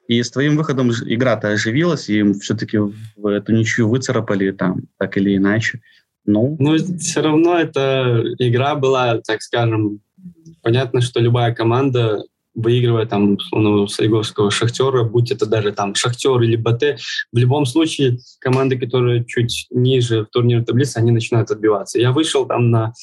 И 0.08 0.21
с 0.21 0.29
твоим 0.29 0.55
выходом 0.55 0.91
игра-то 0.91 1.47
оживилась, 1.47 2.10
и 2.10 2.34
все-таки 2.34 2.77
эту 3.23 3.53
ничью 3.53 3.89
выцарапали 3.89 4.51
там, 4.51 4.84
так 4.99 5.17
или 5.17 5.36
иначе. 5.36 5.81
Ну, 6.27 6.55
Но 6.60 6.75
все 6.99 7.21
равно 7.21 7.58
эта 7.58 8.23
игра 8.38 8.75
была, 8.75 9.19
так 9.25 9.41
скажем, 9.41 9.99
понятно, 10.62 11.01
что 11.01 11.19
любая 11.19 11.55
команда 11.55 12.23
выигрывая 12.56 13.06
там 13.06 13.38
ну, 13.52 13.88
Солигорского 13.88 14.50
Шахтера, 14.50 15.04
будь 15.04 15.32
это 15.32 15.46
даже 15.46 15.72
там 15.72 15.94
Шахтер 15.94 16.41
или 16.41 16.56
БТ, 16.56 17.00
в 17.32 17.38
любом 17.38 17.65
случае 17.65 18.20
команды, 18.39 18.80
которые 18.80 19.26
чуть 19.26 19.68
ниже 19.70 20.24
в 20.24 20.30
турнирной 20.30 20.65
таблице, 20.65 20.98
они 20.98 21.12
начинают 21.12 21.52
отбиваться. 21.52 22.00
Я 22.00 22.12
вышел 22.12 22.46
там 22.46 22.72
на 22.72 22.94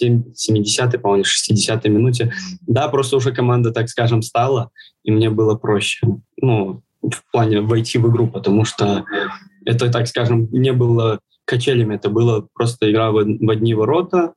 70-й, 0.00 0.98
по-моему, 0.98 1.24
60-й 1.24 1.88
минуте. 1.88 2.32
Да, 2.66 2.88
просто 2.88 3.16
уже 3.16 3.32
команда, 3.32 3.70
так 3.70 3.88
скажем, 3.88 4.22
стала, 4.22 4.70
и 5.04 5.10
мне 5.10 5.30
было 5.30 5.54
проще. 5.54 6.06
Ну, 6.40 6.82
в 7.02 7.30
плане 7.30 7.60
войти 7.60 7.98
в 7.98 8.10
игру, 8.10 8.28
потому 8.28 8.64
что 8.64 9.04
это, 9.64 9.90
так 9.90 10.08
скажем, 10.08 10.48
не 10.50 10.72
было 10.72 11.20
качелями, 11.44 11.96
это 11.96 12.08
было 12.08 12.46
просто 12.54 12.90
игра 12.90 13.10
в 13.10 13.18
одни 13.18 13.74
ворота, 13.74 14.32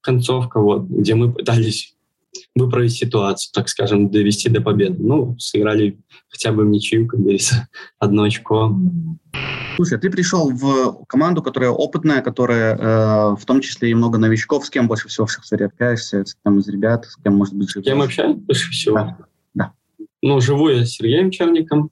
концовка, 0.00 0.60
вот, 0.60 0.82
где 0.84 1.14
мы 1.14 1.32
пытались 1.32 1.94
выправить 2.54 2.92
ситуацию, 2.92 3.50
так 3.52 3.68
скажем, 3.68 4.10
довести 4.10 4.48
до 4.48 4.60
победы. 4.60 4.96
Ну, 4.98 5.36
сыграли 5.38 5.98
хотя 6.28 6.52
бы 6.52 6.64
в 6.64 6.68
ничью, 6.68 7.06
как 7.06 7.20
говорится, 7.20 7.68
одно 7.98 8.24
очко. 8.24 8.74
Слушай, 9.76 9.98
ты 9.98 10.10
пришел 10.10 10.50
в 10.50 11.04
команду, 11.06 11.42
которая 11.42 11.70
опытная, 11.70 12.20
которая 12.20 12.76
э, 12.76 13.36
в 13.36 13.44
том 13.46 13.60
числе 13.60 13.90
и 13.90 13.94
много 13.94 14.18
новичков. 14.18 14.66
С 14.66 14.70
кем 14.70 14.86
больше 14.86 15.08
всего 15.08 15.26
в 15.26 15.32
Шахтере 15.32 15.66
общаешься? 15.66 16.24
С 16.24 16.36
кем 16.44 16.58
из 16.58 16.68
ребят? 16.68 17.06
С 17.06 17.16
кем, 17.16 17.36
может 17.36 17.54
быть, 17.54 17.70
живешь? 17.70 17.86
С 17.86 17.88
кем 17.88 18.02
общаюсь 18.02 18.36
больше 18.36 18.70
всего? 18.70 18.96
Да. 18.96 19.18
да. 19.54 19.72
Ну, 20.22 20.40
живу 20.40 20.68
я 20.68 20.84
с 20.84 20.90
Сергеем 20.90 21.30
Черником. 21.30 21.90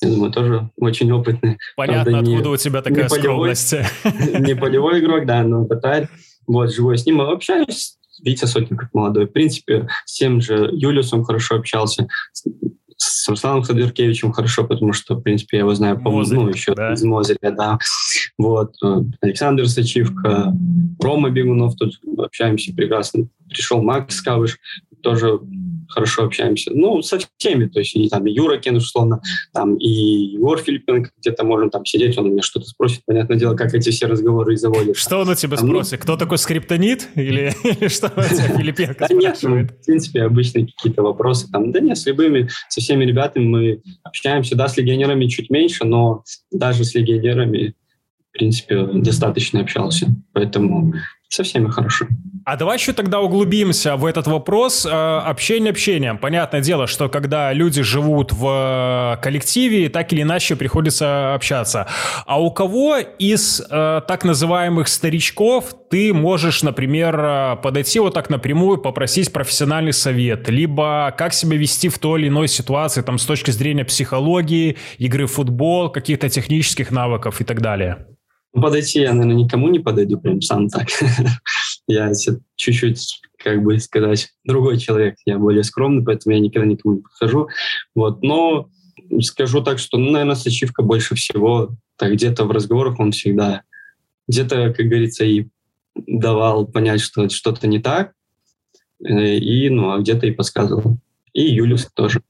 Я 0.00 0.10
думаю, 0.10 0.32
тоже 0.32 0.70
очень 0.76 1.12
опытный. 1.12 1.58
Понятно, 1.76 2.10
Правда, 2.10 2.18
откуда 2.18 2.48
не, 2.48 2.54
у 2.54 2.56
тебя 2.56 2.82
такая 2.82 3.04
не 3.04 3.08
скромность. 3.08 3.74
не 4.40 4.56
полевой 4.56 4.98
игрок, 4.98 5.26
да, 5.26 5.44
но 5.44 5.64
хватает. 5.64 6.08
Вот, 6.48 6.74
живу 6.74 6.90
я 6.90 6.96
с 6.96 7.06
ним. 7.06 7.20
Общаюсь 7.20 7.98
Витя 8.22 8.46
Сотников 8.46 8.88
молодой. 8.92 9.26
В 9.26 9.32
принципе, 9.32 9.88
с 10.06 10.16
тем 10.16 10.40
же 10.40 10.70
Юлиусом 10.72 11.24
хорошо 11.24 11.56
общался, 11.56 12.08
с 13.02 13.28
Русланом 13.28 13.62
Ходоркевичем 13.62 14.32
хорошо, 14.32 14.64
потому 14.64 14.92
что, 14.92 15.16
в 15.16 15.22
принципе, 15.22 15.58
я 15.58 15.62
его 15.62 15.74
знаю, 15.74 16.00
по 16.00 16.10
ну, 16.10 16.48
еще 16.48 16.74
да? 16.74 16.92
из 16.92 17.02
Мозыря, 17.02 17.50
да. 17.50 17.78
Вот. 18.38 18.74
Э, 18.84 19.02
Александр 19.20 19.68
Сачивка, 19.68 20.54
Рома 21.00 21.30
Бегунов, 21.30 21.74
тут 21.76 21.98
общаемся 22.18 22.72
прекрасно. 22.72 23.28
Пришел 23.48 23.82
Макс 23.82 24.20
Кавыш, 24.20 24.58
тоже 25.02 25.40
хорошо 25.88 26.24
общаемся. 26.24 26.70
Ну, 26.74 27.02
со 27.02 27.18
всеми, 27.36 27.66
то 27.66 27.80
есть 27.80 27.94
и 27.94 28.08
там 28.08 28.26
и 28.26 28.32
Юра 28.32 28.58
Кен, 28.58 28.76
условно, 28.76 29.20
там 29.52 29.76
и 29.76 29.88
Егор 29.88 30.58
Филиппенко, 30.58 31.10
где-то 31.18 31.44
можем 31.44 31.70
там 31.70 31.84
сидеть, 31.84 32.16
он 32.18 32.30
меня 32.30 32.42
что-то 32.42 32.66
спросит, 32.66 33.02
понятное 33.06 33.36
дело, 33.36 33.54
как 33.54 33.74
эти 33.74 33.90
все 33.90 34.06
разговоры 34.06 34.54
и 34.54 34.56
заводят. 34.56 34.96
Что 34.96 35.18
он 35.20 35.28
у 35.28 35.34
тебя 35.34 35.56
там, 35.56 35.66
ну, 35.66 35.74
спросит? 35.74 35.92
Ну, 35.92 35.98
Кто 35.98 36.16
такой 36.16 36.38
скриптонит? 36.38 37.08
Или, 37.14 37.52
или 37.64 37.88
что 37.88 38.06
у 38.06 38.22
тебя 38.22 38.56
Филиппенко 38.56 39.06
Да 39.08 39.14
нет, 39.14 39.38
ну, 39.42 39.64
в 39.64 39.84
принципе, 39.84 40.22
обычные 40.22 40.66
какие-то 40.66 41.02
вопросы. 41.02 41.50
Там, 41.50 41.72
да 41.72 41.80
нет, 41.80 41.98
с 41.98 42.06
любыми, 42.06 42.48
со 42.68 42.80
всеми 42.80 42.91
ребятами 43.00 43.44
мы 43.44 43.82
общаемся, 44.02 44.56
да, 44.56 44.68
с 44.68 44.76
легионерами 44.76 45.26
чуть 45.26 45.50
меньше, 45.50 45.84
но 45.84 46.22
даже 46.50 46.84
с 46.84 46.94
легионерами 46.94 47.74
в 48.32 48.38
принципе, 48.38 48.84
достаточно 48.94 49.60
общался. 49.60 50.06
Поэтому 50.32 50.94
со 51.32 51.44
всеми 51.44 51.70
хорошо. 51.70 52.06
А 52.44 52.56
давай 52.56 52.76
еще 52.76 52.92
тогда 52.92 53.20
углубимся 53.20 53.96
в 53.96 54.04
этот 54.04 54.26
вопрос. 54.26 54.84
Э, 54.84 54.90
общение 54.90 55.70
общением. 55.70 56.18
Понятное 56.18 56.60
дело, 56.60 56.86
что 56.86 57.08
когда 57.08 57.52
люди 57.52 57.82
живут 57.82 58.32
в 58.32 59.18
коллективе, 59.22 59.88
так 59.88 60.12
или 60.12 60.22
иначе 60.22 60.56
приходится 60.56 61.34
общаться. 61.34 61.86
А 62.26 62.42
у 62.42 62.50
кого 62.50 62.98
из 62.98 63.60
э, 63.60 64.00
так 64.06 64.24
называемых 64.24 64.88
старичков 64.88 65.72
ты 65.88 66.12
можешь, 66.12 66.62
например, 66.62 67.18
э, 67.18 67.56
подойти 67.62 68.00
вот 68.00 68.12
так 68.12 68.28
напрямую, 68.28 68.78
попросить 68.78 69.32
профессиональный 69.32 69.92
совет, 69.92 70.50
либо 70.50 71.14
как 71.16 71.32
себя 71.32 71.56
вести 71.56 71.88
в 71.88 71.98
той 71.98 72.20
или 72.20 72.28
иной 72.28 72.48
ситуации, 72.48 73.02
там, 73.02 73.18
с 73.18 73.24
точки 73.24 73.52
зрения 73.52 73.84
психологии, 73.84 74.76
игры 74.98 75.26
в 75.26 75.32
футбол, 75.32 75.90
каких-то 75.90 76.28
технических 76.28 76.90
навыков 76.90 77.40
и 77.40 77.44
так 77.44 77.60
далее? 77.60 78.11
Подойти 78.52 79.00
я, 79.00 79.12
наверное, 79.12 79.44
никому 79.44 79.68
не 79.68 79.78
подойду 79.78 80.20
прям 80.20 80.42
сам 80.42 80.68
так. 80.68 80.88
я 81.86 82.12
чуть-чуть, 82.56 83.22
как 83.38 83.62
бы 83.62 83.78
сказать, 83.78 84.30
другой 84.44 84.78
человек. 84.78 85.16
Я 85.24 85.38
более 85.38 85.64
скромный, 85.64 86.04
поэтому 86.04 86.34
я 86.34 86.40
никогда 86.40 86.66
никому 86.66 86.96
не 86.96 87.00
подхожу. 87.00 87.48
Вот. 87.94 88.22
Но 88.22 88.68
скажу 89.20 89.62
так, 89.62 89.78
что, 89.78 89.98
ну, 89.98 90.10
наверное, 90.10 90.34
Сачивка 90.34 90.82
больше 90.82 91.14
всего, 91.14 91.70
так 91.96 92.12
где-то 92.12 92.44
в 92.44 92.50
разговорах 92.50 93.00
он 93.00 93.12
всегда 93.12 93.62
где-то, 94.28 94.72
как 94.72 94.86
говорится, 94.86 95.24
и 95.24 95.46
давал 95.94 96.66
понять, 96.66 97.00
что 97.00 97.28
что-то 97.28 97.66
не 97.66 97.80
так, 97.80 98.12
э, 99.04 99.36
и, 99.36 99.68
ну, 99.68 99.92
а 99.92 99.98
где-то 99.98 100.26
и 100.26 100.30
подсказывал. 100.30 100.98
И 101.32 101.42
Юлис 101.42 101.88
тоже. 101.94 102.22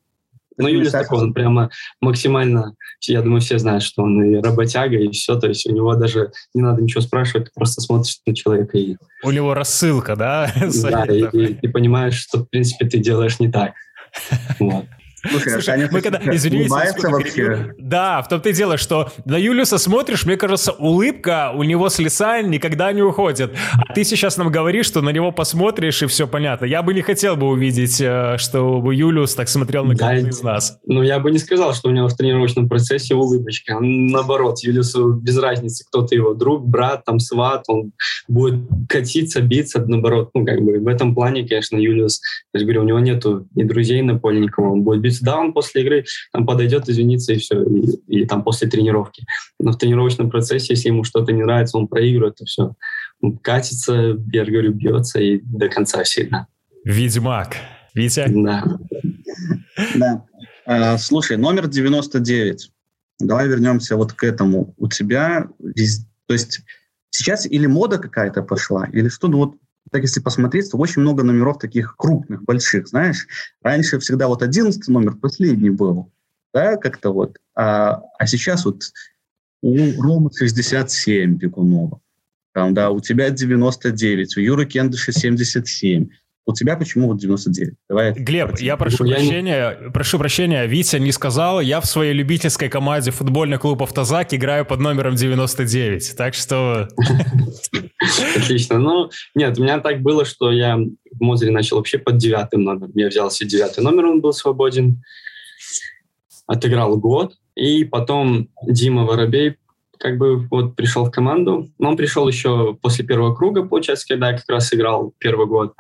Ну, 0.57 0.69
Юлис 0.69 0.93
такой, 0.93 1.19
он 1.19 1.35
прямо 1.35 1.71
максимально, 2.01 2.75
я 3.03 3.23
думаю, 3.23 3.41
все 3.41 3.59
знают, 3.59 3.83
что 3.83 4.03
он 4.03 4.23
и 4.23 4.43
работяга, 4.43 4.97
и 4.97 5.11
все, 5.11 5.39
то 5.39 5.49
есть 5.49 5.67
у 5.67 5.73
него 5.73 5.95
даже 5.95 6.33
не 6.55 6.63
надо 6.63 6.83
ничего 6.83 7.01
спрашивать, 7.01 7.47
ты 7.47 7.51
просто 7.55 7.81
смотришь 7.81 8.19
на 8.27 8.35
человека 8.35 8.79
и... 8.79 8.97
У 9.23 9.31
него 9.31 9.55
рассылка, 9.55 10.17
да? 10.17 10.53
Да, 10.83 11.05
и, 11.05 11.25
и, 11.33 11.59
и 11.63 11.69
понимаешь, 11.69 12.15
что, 12.15 12.39
в 12.39 12.47
принципе, 12.47 12.87
ты 12.87 12.99
делаешь 12.99 13.41
не 13.41 13.51
так. 13.51 13.73
Вот. 14.59 14.85
Слушай, 15.31 15.53
Слушай 15.53 15.89
мы 15.91 16.01
когда, 16.01 16.21
извините, 16.25 16.69
вообще. 17.09 17.75
Да, 17.79 18.23
в 18.23 18.29
том-то 18.29 18.49
и 18.49 18.53
дело, 18.53 18.77
что 18.77 19.13
на 19.25 19.37
Юлиуса 19.37 19.79
смотришь, 19.79 20.27
мне 20.27 20.37
кажется, 20.37 20.73
улыбка 20.73 21.53
у 21.55 21.63
него 21.63 21.89
с 21.89 21.99
лица 21.99 22.43
никогда 22.43 22.93
не 22.93 23.03
уходит. 23.03 23.55
А 23.73 23.93
ты 23.93 24.03
сейчас 24.05 24.37
нам 24.37 24.51
говоришь, 24.51 24.87
что 24.87 25.01
на 25.01 25.11
него 25.11 25.31
посмотришь, 25.31 26.03
и 26.03 26.07
все 26.07 26.27
понятно. 26.27 26.65
Я 26.65 26.83
бы 26.83 26.93
не 26.93 27.03
хотел 27.03 27.37
бы 27.37 27.47
увидеть, 27.49 28.01
э, 28.01 28.37
что 28.39 28.81
бы 28.81 28.95
Юлиус 28.95 29.35
так 29.35 29.49
смотрел 29.49 29.85
на 29.85 29.95
кого-то 29.95 30.29
из 30.29 30.43
нас. 30.43 30.79
Ну, 30.87 31.03
я 31.03 31.21
бы 31.21 31.31
не 31.31 31.39
сказал, 31.39 31.73
что 31.75 31.89
у 31.89 31.93
него 31.93 32.09
в 32.09 32.17
тренировочном 32.17 32.69
процессе 32.69 33.15
улыбочка. 33.15 33.79
Наоборот, 33.81 34.59
Юлиусу 34.61 35.13
без 35.13 35.39
разницы, 35.39 35.85
кто 35.87 36.03
ты 36.03 36.17
его 36.17 36.35
друг, 36.35 36.67
брат, 36.67 37.05
там, 37.05 37.21
сват, 37.21 37.65
он 37.69 37.93
будет 38.27 38.61
катиться, 38.89 39.41
биться, 39.41 39.85
наоборот. 39.87 40.31
Ну, 40.35 40.45
как 40.45 40.61
бы 40.61 40.81
в 40.81 40.89
этом 40.89 41.15
плане, 41.15 41.47
конечно, 41.47 41.77
Юлиус, 41.77 42.21
я 42.53 42.61
же 42.61 42.67
говорю, 42.67 42.83
у 42.83 42.87
него 42.87 42.99
нету 42.99 43.47
ни 43.55 43.63
друзей 43.63 44.03
на 44.03 44.19
поле, 44.19 44.41
никого, 44.41 44.73
он 44.73 44.83
будет 44.83 45.01
есть 45.13 45.23
да, 45.23 45.39
он 45.39 45.53
после 45.53 45.83
игры 45.83 46.05
там 46.33 46.47
подойдет, 46.47 46.89
извиниться 46.89 47.33
и 47.33 47.39
все, 47.39 47.63
и, 47.63 48.23
и 48.23 48.27
там 48.27 48.43
после 48.43 48.69
тренировки. 48.69 49.25
Но 49.59 49.73
в 49.73 49.79
тренировочном 49.79 50.31
процессе, 50.31 50.75
если 50.75 50.89
ему 50.89 51.05
что-то 51.05 51.33
не 51.33 51.43
нравится, 51.43 51.79
он 51.79 51.89
проигрывает, 51.89 52.37
то 52.37 52.45
все. 52.45 52.75
Он 53.21 53.39
катится, 53.39 54.17
я 54.33 54.45
же 54.45 54.51
говорю, 54.51 54.73
бьется 54.73 55.21
и 55.21 55.41
до 55.43 55.69
конца 55.69 56.03
всегда. 56.03 56.47
Ведьмак. 56.85 57.57
Витя? 57.95 58.27
Да. 58.29 58.65
Да. 59.95 60.25
А, 60.67 60.99
слушай, 60.99 61.37
номер 61.37 61.69
99. 61.69 62.71
Давай 63.21 63.49
вернемся 63.49 63.97
вот 63.97 64.13
к 64.13 64.25
этому. 64.25 64.75
У 64.79 64.89
тебя, 64.89 65.49
то 66.27 66.33
есть 66.33 66.61
сейчас 67.11 67.47
или 67.47 67.67
мода 67.67 67.99
какая-то 67.99 68.43
пошла, 68.43 68.87
или 68.87 69.09
что? 69.09 69.29
Ну 69.29 69.39
вот 69.39 69.55
так 69.91 70.03
если 70.03 70.21
посмотреть, 70.21 70.71
то 70.71 70.79
очень 70.79 71.03
много 71.03 71.23
номеров 71.23 71.59
таких 71.59 71.97
крупных, 71.97 72.43
больших, 72.45 72.89
знаешь. 72.89 73.27
Раньше 73.63 73.99
всегда 73.99 74.29
вот 74.29 74.43
одиннадцатый 74.43 74.93
номер 74.93 75.17
последний 75.17 75.71
был, 75.71 76.11
да, 76.53 76.77
как-то 76.77 77.13
вот. 77.13 77.39
А, 77.55 78.03
а 78.19 78.27
сейчас 78.27 78.65
вот 78.65 78.93
у 79.63 80.03
Ромы 80.03 80.31
67 80.35 81.37
Бегунова, 81.37 82.01
там, 82.53 82.75
да, 82.75 82.91
у 82.91 83.01
тебя 83.01 83.31
99, 83.31 84.37
у 84.37 84.41
Юры 84.41 84.67
Кендыша 84.67 85.13
77. 85.13 86.09
У 86.45 86.53
тебя 86.55 86.77
почему 86.77 87.09
вот 87.09 87.19
99? 87.19 87.75
Давай. 87.89 88.13
Глеб, 88.13 88.59
я 88.59 88.77
прошу 88.77 89.05
я 89.05 89.15
прощения, 89.15 89.79
не... 89.81 89.91
прошу 89.91 90.19
прощения, 90.19 90.67
Витя 90.67 90.97
не 90.97 91.13
сказал, 91.13 91.61
я 91.61 91.81
в 91.81 91.87
своей 91.87 92.13
любительской 92.13 92.69
команде 92.69 93.13
футбольный 93.13 93.59
клуб 93.59 93.81
«Автозак» 93.83 94.35
играю 94.35 94.67
под 94.67 94.81
номером 94.81 95.15
99, 95.15 96.17
так 96.17 96.35
что... 96.35 96.89
Отлично. 98.37 98.79
Ну, 98.79 99.11
нет, 99.37 99.57
у 99.59 99.63
меня 99.63 99.79
так 99.79 100.01
было, 100.01 100.25
что 100.25 100.51
я 100.51 100.77
в 100.77 101.21
Мозере 101.21 101.53
начал 101.53 101.77
вообще 101.77 101.99
под 101.99 102.17
девятым 102.17 102.65
номером. 102.65 102.93
Я 102.95 103.09
взял 103.09 103.31
себе 103.31 103.49
девятый 103.49 103.85
номер, 103.85 104.07
он 104.07 104.21
был 104.21 104.33
свободен. 104.33 105.03
Отыграл 106.47 106.97
год. 106.97 107.35
И 107.55 107.85
потом 107.85 108.49
Дима 108.67 109.05
Воробей 109.05 109.57
как 109.99 110.19
бы 110.19 110.39
вот 110.49 110.75
пришел 110.75 111.05
в 111.05 111.11
команду. 111.11 111.71
Но 111.79 111.91
он 111.91 111.97
пришел 111.97 112.27
еще 112.27 112.77
после 112.83 113.05
первого 113.05 113.35
круга, 113.35 113.63
получается, 113.63 114.07
когда 114.09 114.31
я 114.31 114.37
как 114.37 114.49
раз 114.49 114.75
играл 114.75 115.15
первый 115.19 115.47
год. 115.47 115.75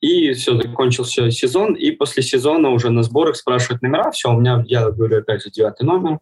И 0.00 0.32
все, 0.32 0.56
закончился 0.56 1.30
сезон, 1.30 1.74
и 1.74 1.90
после 1.90 2.22
сезона 2.22 2.70
уже 2.70 2.90
на 2.90 3.02
сборах 3.02 3.36
спрашивают 3.36 3.82
номера, 3.82 4.10
все, 4.10 4.32
у 4.32 4.40
меня, 4.40 4.64
я 4.66 4.90
говорю, 4.90 5.18
опять 5.18 5.42
же, 5.42 5.50
девятый 5.50 5.86
номер, 5.86 6.20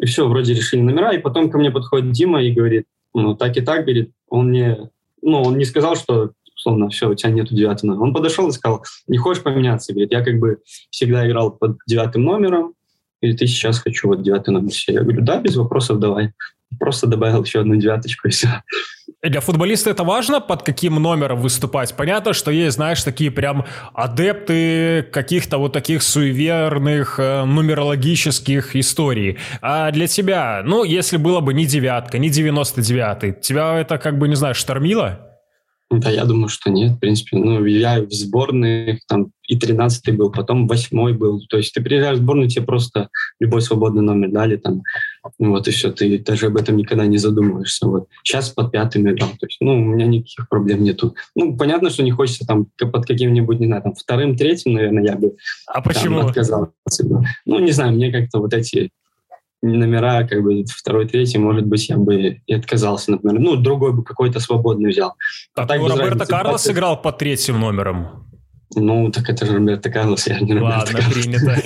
и 0.00 0.06
все, 0.06 0.28
вроде 0.28 0.54
решили 0.54 0.80
номера, 0.80 1.12
и 1.12 1.18
потом 1.18 1.50
ко 1.50 1.58
мне 1.58 1.70
подходит 1.70 2.10
Дима 2.10 2.42
и 2.42 2.52
говорит, 2.52 2.86
ну, 3.14 3.34
так 3.34 3.56
и 3.56 3.60
так, 3.60 3.84
говорит, 3.84 4.10
он 4.28 4.48
мне, 4.48 4.90
ну, 5.22 5.42
он 5.42 5.56
не 5.56 5.64
сказал, 5.64 5.94
что, 5.96 6.32
условно, 6.56 6.88
все, 6.88 7.08
у 7.08 7.14
тебя 7.14 7.30
нету 7.30 7.54
девятого 7.54 7.90
номера. 7.90 8.02
Он 8.02 8.14
подошел 8.14 8.48
и 8.48 8.52
сказал, 8.52 8.84
не 9.06 9.18
хочешь 9.18 9.42
поменяться, 9.42 9.92
говорит, 9.92 10.12
я 10.12 10.22
как 10.22 10.38
бы 10.38 10.58
всегда 10.90 11.26
играл 11.26 11.52
под 11.52 11.78
девятым 11.86 12.24
номером, 12.24 12.74
и 13.20 13.36
сейчас 13.36 13.78
хочу 13.78 14.08
вот 14.08 14.22
девятый 14.22 14.52
номер. 14.52 14.72
Я 14.88 15.02
говорю, 15.02 15.22
да, 15.22 15.40
без 15.40 15.56
вопросов, 15.56 15.98
давай. 15.98 16.32
Просто 16.78 17.06
добавил 17.06 17.42
еще 17.44 17.60
одну 17.60 17.76
девяточку 17.76 18.28
и 18.28 18.30
все. 18.30 18.62
Для 19.28 19.40
футболиста 19.40 19.90
это 19.90 20.04
важно, 20.04 20.40
под 20.40 20.62
каким 20.62 20.94
номером 20.96 21.40
выступать? 21.40 21.94
Понятно, 21.96 22.32
что 22.32 22.50
есть, 22.50 22.76
знаешь, 22.76 23.02
такие 23.02 23.30
прям 23.30 23.64
адепты 23.92 25.02
каких-то 25.12 25.58
вот 25.58 25.72
таких 25.72 26.02
суеверных 26.02 27.18
э, 27.18 27.44
нумерологических 27.44 28.76
историй. 28.76 29.38
А 29.60 29.90
для 29.90 30.06
тебя, 30.06 30.62
ну, 30.64 30.84
если 30.84 31.16
было 31.16 31.40
бы 31.40 31.54
не 31.54 31.66
девятка, 31.66 32.18
не 32.18 32.30
девяносто 32.30 32.82
девятый, 32.82 33.32
тебя 33.32 33.78
это 33.78 33.98
как 33.98 34.18
бы, 34.18 34.28
не 34.28 34.36
знаю, 34.36 34.54
штормило? 34.54 35.25
Да, 35.88 36.10
я 36.10 36.24
думаю, 36.24 36.48
что 36.48 36.68
нет, 36.68 36.92
в 36.92 36.98
принципе. 36.98 37.36
Ну, 37.36 37.64
я 37.64 38.00
в 38.00 38.10
сборной 38.10 39.00
там 39.06 39.30
и 39.46 39.56
13 39.56 40.16
был, 40.16 40.32
потом 40.32 40.66
8 40.66 41.16
был. 41.16 41.40
То 41.48 41.58
есть 41.58 41.72
ты 41.72 41.80
приезжаешь 41.80 42.18
в 42.18 42.22
сборную, 42.22 42.48
тебе 42.48 42.64
просто 42.64 43.08
любой 43.38 43.62
свободный 43.62 44.02
номер 44.02 44.30
дали 44.32 44.56
там. 44.56 44.82
Вот 45.38 45.68
и 45.68 45.70
все, 45.70 45.92
ты 45.92 46.18
даже 46.18 46.46
об 46.46 46.56
этом 46.56 46.76
никогда 46.76 47.06
не 47.06 47.18
задумываешься. 47.18 47.86
Вот. 47.86 48.08
Сейчас 48.24 48.50
под 48.50 48.72
пятым 48.72 49.08
играл. 49.08 49.30
То 49.38 49.46
есть, 49.46 49.58
ну, 49.60 49.74
у 49.74 49.84
меня 49.84 50.06
никаких 50.06 50.48
проблем 50.48 50.82
нету. 50.82 51.14
Ну, 51.36 51.56
понятно, 51.56 51.90
что 51.90 52.02
не 52.02 52.10
хочется 52.10 52.44
там 52.44 52.66
под 52.78 53.06
каким-нибудь, 53.06 53.60
не 53.60 53.66
знаю, 53.66 53.82
там 53.82 53.94
вторым, 53.94 54.36
третьим, 54.36 54.72
наверное, 54.72 55.04
я 55.04 55.14
бы 55.14 55.36
а 55.66 55.80
почему? 55.82 56.18
Там, 56.18 56.26
отказался. 56.26 56.72
Ну, 57.44 57.58
не 57.60 57.70
знаю, 57.70 57.92
мне 57.92 58.10
как-то 58.10 58.40
вот 58.40 58.52
эти 58.54 58.90
номера, 59.62 60.26
как 60.26 60.42
бы 60.42 60.64
второй, 60.64 61.06
третий, 61.06 61.38
может 61.38 61.66
быть, 61.66 61.88
я 61.88 61.96
бы 61.96 62.40
и 62.46 62.54
отказался, 62.54 63.12
например. 63.12 63.40
Ну, 63.40 63.56
другой 63.56 63.92
бы 63.92 64.04
какой-то 64.04 64.40
свободный 64.40 64.90
взял. 64.90 65.14
А, 65.54 65.62
а 65.62 65.66
так 65.66 65.80
Роберто 65.80 66.00
разницы, 66.00 66.26
Карлос 66.26 66.62
платят. 66.62 66.76
играл 66.76 67.02
под 67.02 67.18
третьим 67.18 67.60
номером? 67.60 68.26
Ну, 68.74 69.10
так 69.10 69.28
это 69.30 69.46
же 69.46 69.54
Роберто 69.54 69.90
Карлос, 69.90 70.26
я 70.26 70.40
не 70.40 70.54
Ладно, 70.54 70.98
Роберто 70.98 71.10
принято. 71.10 71.62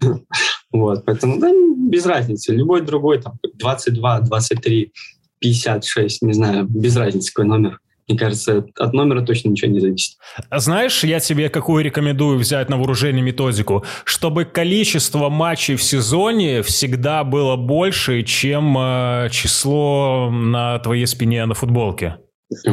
Вот, 0.72 1.04
поэтому, 1.04 1.40
да, 1.40 1.50
без 1.90 2.06
разницы. 2.06 2.54
Любой 2.54 2.82
другой, 2.82 3.20
там, 3.20 3.40
22, 3.54 4.20
23, 4.20 4.92
56, 5.40 6.22
не 6.22 6.32
знаю, 6.32 6.66
без 6.68 6.96
разницы 6.96 7.32
какой 7.32 7.48
номер. 7.48 7.80
Мне 8.10 8.18
кажется, 8.18 8.66
от 8.76 8.92
номера 8.92 9.22
точно 9.22 9.50
ничего 9.50 9.70
не 9.70 9.78
зависит. 9.78 10.16
Знаешь, 10.50 11.04
я 11.04 11.20
тебе 11.20 11.48
какую 11.48 11.84
рекомендую 11.84 12.38
взять 12.38 12.68
на 12.68 12.76
вооружение 12.76 13.22
методику? 13.22 13.84
Чтобы 14.02 14.44
количество 14.44 15.28
матчей 15.28 15.76
в 15.76 15.82
сезоне 15.82 16.62
всегда 16.62 17.22
было 17.22 17.54
больше, 17.54 18.24
чем 18.24 18.76
э, 18.76 19.28
число 19.30 20.28
на 20.28 20.80
твоей 20.80 21.06
спине 21.06 21.46
на 21.46 21.54
футболке. 21.54 22.16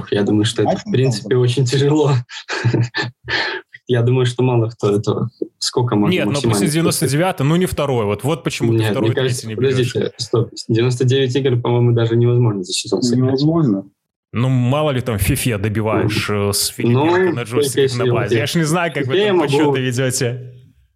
Я 0.10 0.23
думаю, 0.23 0.45
что 0.45 0.63
это, 0.63 0.78
в 0.78 0.91
принципе, 0.91 1.36
очень 1.36 1.65
тяжело. 1.65 2.13
Я 3.89 4.02
думаю, 4.02 4.26
что 4.26 4.41
мало 4.41 4.69
кто 4.69 4.95
это... 4.95 5.30
Сколько 5.60 5.95
можно 5.95 6.13
Нет, 6.13 6.26
но 6.26 6.41
после 6.41 6.67
99 6.67 7.39
ну 7.39 7.56
не 7.56 7.67
второй. 7.67 8.06
Вот, 8.06 8.23
вот 8.23 8.43
почему 8.43 8.73
Нет, 8.73 8.89
второй, 8.89 9.10
мне 9.10 9.15
кажется, 9.15 9.47
не 9.47 9.56
подождите, 9.56 10.12
стоп. 10.17 10.50
99 10.67 11.36
игр, 11.36 11.62
по-моему, 11.62 11.93
даже 11.93 12.15
невозможно 12.15 12.63
за 12.63 12.73
сезон 12.73 13.02
сыграть. 13.02 13.28
Невозможно. 13.30 13.86
Ну, 14.33 14.49
мало 14.49 14.91
ли 14.91 15.01
там 15.01 15.17
фифе 15.17 15.57
добиваешь 15.57 16.27
ну, 16.29 16.51
с 16.51 16.67
Филиппенко 16.67 17.19
ну, 17.19 17.33
на 17.33 17.43
джойстике 17.43 17.95
на 17.95 18.13
базе. 18.13 18.37
Я 18.37 18.45
ж 18.45 18.55
не 18.55 18.63
знаю, 18.63 18.91
как 18.93 19.07
вы 19.07 19.25
там 19.25 19.39
подсчеты 19.39 19.79
ведете. 19.79 20.53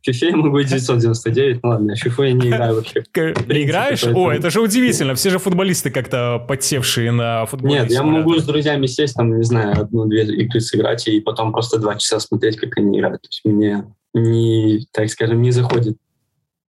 FIFA 0.07 0.29
я 0.29 0.35
могу 0.35 0.61
999, 0.61 1.59
ну 1.61 1.69
ладно, 1.69 1.93
FIFA 1.93 2.25
я 2.25 2.33
не 2.33 2.47
играю 2.49 2.75
вообще. 2.75 3.03
Не 3.15 3.63
играешь? 3.63 4.03
О, 4.03 4.31
это 4.31 4.49
же 4.49 4.59
удивительно. 4.59 5.13
Все 5.13 5.29
же 5.29 5.37
футболисты 5.37 5.91
как-то 5.91 6.43
подсевшие 6.47 7.11
на 7.11 7.45
футбол. 7.45 7.69
Нет, 7.69 7.91
я 7.91 8.01
могу 8.01 8.37
с 8.39 8.43
друзьями 8.43 8.87
сесть, 8.87 9.15
там, 9.15 9.37
не 9.37 9.43
знаю, 9.43 9.79
одну-две 9.79 10.23
игры 10.23 10.59
сыграть 10.59 11.07
и 11.07 11.21
потом 11.21 11.51
просто 11.51 11.77
два 11.77 11.95
часа 11.95 12.19
смотреть, 12.19 12.57
как 12.57 12.77
они 12.77 12.97
играют. 12.97 13.21
То 13.21 13.27
есть 13.27 13.41
мне 13.45 13.85
не, 14.13 14.87
так 14.91 15.09
скажем, 15.09 15.41
не 15.41 15.51
заходит 15.51 15.97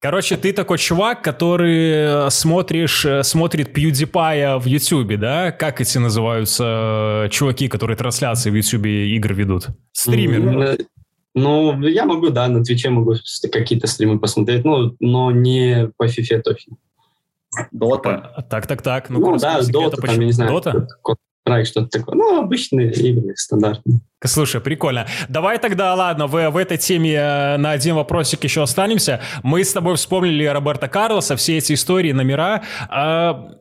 Короче, 0.01 0.37
ты 0.37 0.53
такой 0.53 0.77
чувак, 0.77 1.21
который 1.21 2.27
э, 2.27 2.29
смотришь, 2.29 3.03
э, 3.05 3.21
смотрит 3.23 3.77
PewDiePie 3.77 4.57
в 4.57 4.65
YouTube, 4.65 5.19
да? 5.19 5.51
Как 5.51 5.81
эти 5.81 5.97
называются 5.97 7.25
э, 7.25 7.29
чуваки, 7.29 7.67
которые 7.67 7.97
трансляции 7.97 8.49
в 8.49 8.55
YouTube 8.55 8.85
игр 8.85 9.33
ведут? 9.33 9.67
Стримеры. 9.91 10.77
Ну, 11.35 11.81
я 11.81 12.05
могу, 12.05 12.29
да, 12.29 12.47
на 12.47 12.63
Твиче 12.63 12.89
могу 12.89 13.15
какие-то 13.51 13.87
стримы 13.87 14.19
посмотреть, 14.19 14.63
ну, 14.63 14.95
но 15.01 15.31
не 15.31 15.91
по 15.97 16.07
FIFA 16.07 16.41
точно. 16.41 16.77
Дота. 17.71 18.45
Так, 18.49 18.67
так, 18.67 18.81
так. 18.81 19.09
Ну, 19.09 19.19
ну 19.19 19.37
да, 19.37 19.61
Дота, 19.61 19.97
там, 19.97 20.19
я 20.19 20.25
не 20.25 20.31
знаю. 20.31 20.51
Дота? 20.51 20.87
Strike, 21.49 21.65
что-то 21.65 21.99
такое. 21.99 22.15
Ну, 22.15 22.39
обычные 22.39 22.91
игры, 22.91 23.33
стандартные. 23.35 23.99
Слушай, 24.25 24.61
прикольно. 24.61 25.07
Давай 25.29 25.57
тогда, 25.59 25.93
ладно, 25.95 26.27
в, 26.27 26.49
в 26.49 26.57
этой 26.57 26.77
теме 26.77 27.13
э, 27.13 27.57
на 27.57 27.71
один 27.71 27.95
вопросик 27.95 28.43
еще 28.43 28.61
останемся. 28.61 29.21
Мы 29.43 29.63
с 29.63 29.71
тобой 29.71 29.95
вспомнили 29.95 30.45
Роберта 30.45 30.87
Карлоса, 30.87 31.35
все 31.35 31.57
эти 31.57 31.73
истории, 31.73 32.11
номера. 32.11 32.63
А 32.89 33.51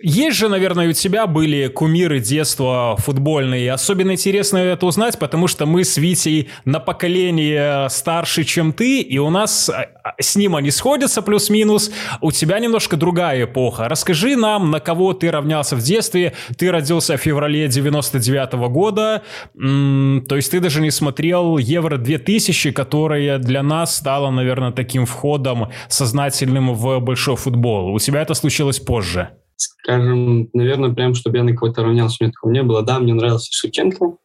есть 0.00 0.38
же, 0.38 0.48
наверное, 0.48 0.88
у 0.88 0.92
тебя 0.92 1.26
были 1.26 1.68
кумиры 1.68 2.20
детства 2.20 2.96
футбольные. 2.98 3.70
Особенно 3.70 4.12
интересно 4.12 4.56
это 4.56 4.86
узнать, 4.86 5.18
потому 5.18 5.46
что 5.46 5.66
мы 5.66 5.84
с 5.84 5.96
Витей 5.96 6.48
на 6.64 6.80
поколение 6.80 7.88
старше, 7.90 8.44
чем 8.44 8.72
ты, 8.72 9.00
и 9.00 9.18
у 9.18 9.30
нас 9.30 9.68
а, 9.68 9.86
а, 10.02 10.14
с 10.20 10.36
ним 10.36 10.56
они 10.56 10.70
сходятся 10.70 11.22
плюс-минус. 11.22 11.92
У 12.20 12.32
тебя 12.32 12.58
немножко 12.58 12.96
другая 12.96 13.44
эпоха. 13.44 13.88
Расскажи 13.88 14.36
нам, 14.36 14.70
на 14.70 14.80
кого 14.80 15.12
ты 15.12 15.30
равнялся 15.30 15.76
в 15.76 15.82
детстве. 15.82 16.32
Ты 16.56 16.70
родился 16.70 17.16
в 17.16 17.20
феврале 17.20 17.68
99 17.68 18.54
-го 18.54 18.68
года, 18.68 19.22
то 19.54 20.36
есть 20.36 20.50
ты 20.50 20.60
даже 20.60 20.80
не 20.80 20.90
смотрел 20.90 21.58
Евро 21.58 21.98
2000, 21.98 22.72
которая 22.72 23.38
для 23.38 23.62
нас 23.62 23.96
стала, 23.96 24.30
наверное, 24.30 24.72
таким 24.72 25.04
входом 25.04 25.68
сознательным 25.88 26.74
в 26.74 27.00
большой 27.00 27.36
футбол. 27.36 27.94
У 27.94 27.98
тебя 27.98 28.22
это 28.22 28.34
случилось 28.34 28.80
позже 28.80 29.28
скажем, 29.62 30.48
наверное, 30.52 30.90
прям, 30.90 31.14
чтобы 31.14 31.38
я 31.38 31.44
на 31.44 31.54
кого-то 31.54 31.82
равнялся, 31.82 32.16
у 32.20 32.24
меня 32.24 32.32
такого 32.32 32.52
не 32.52 32.62
было. 32.62 32.82
Да, 32.82 32.98
мне 32.98 33.14
нравился 33.14 33.52
Шевченко. 33.52 34.16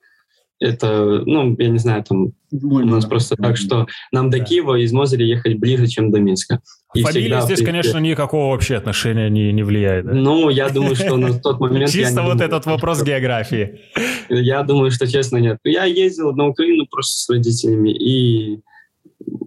Это, 0.59 1.21
ну, 1.25 1.55
я 1.59 1.69
не 1.69 1.77
знаю, 1.77 2.03
там 2.03 2.33
у 2.51 2.79
нас 2.79 3.05
просто 3.05 3.35
так, 3.35 3.57
что 3.57 3.85
нам 4.11 4.31
до 4.31 4.39
Киева 4.39 4.79
из 4.79 4.91
Мозыря 4.91 5.23
ехать 5.23 5.59
ближе, 5.59 5.85
чем 5.85 6.09
до 6.09 6.19
Минска. 6.19 6.61
И 6.95 7.03
Фамилия 7.03 7.41
здесь, 7.41 7.61
конечно, 7.61 7.99
никакого 7.99 8.51
вообще 8.51 8.77
отношения 8.77 9.29
не, 9.29 9.51
не 9.53 9.61
влияет. 9.61 10.05
Да? 10.05 10.13
Ну, 10.13 10.49
я 10.49 10.69
думаю, 10.69 10.95
что 10.95 11.15
на 11.15 11.37
тот 11.37 11.59
момент... 11.59 11.91
Чисто 11.91 12.23
вот 12.23 12.41
этот 12.41 12.65
вопрос 12.65 13.03
географии. 13.03 13.81
Я 14.29 14.63
думаю, 14.63 14.89
что, 14.89 15.05
честно, 15.05 15.37
нет. 15.37 15.59
Я 15.63 15.83
ездил 15.83 16.33
на 16.33 16.47
Украину 16.47 16.87
просто 16.89 17.19
с 17.19 17.29
родителями, 17.29 17.91
и 17.91 18.59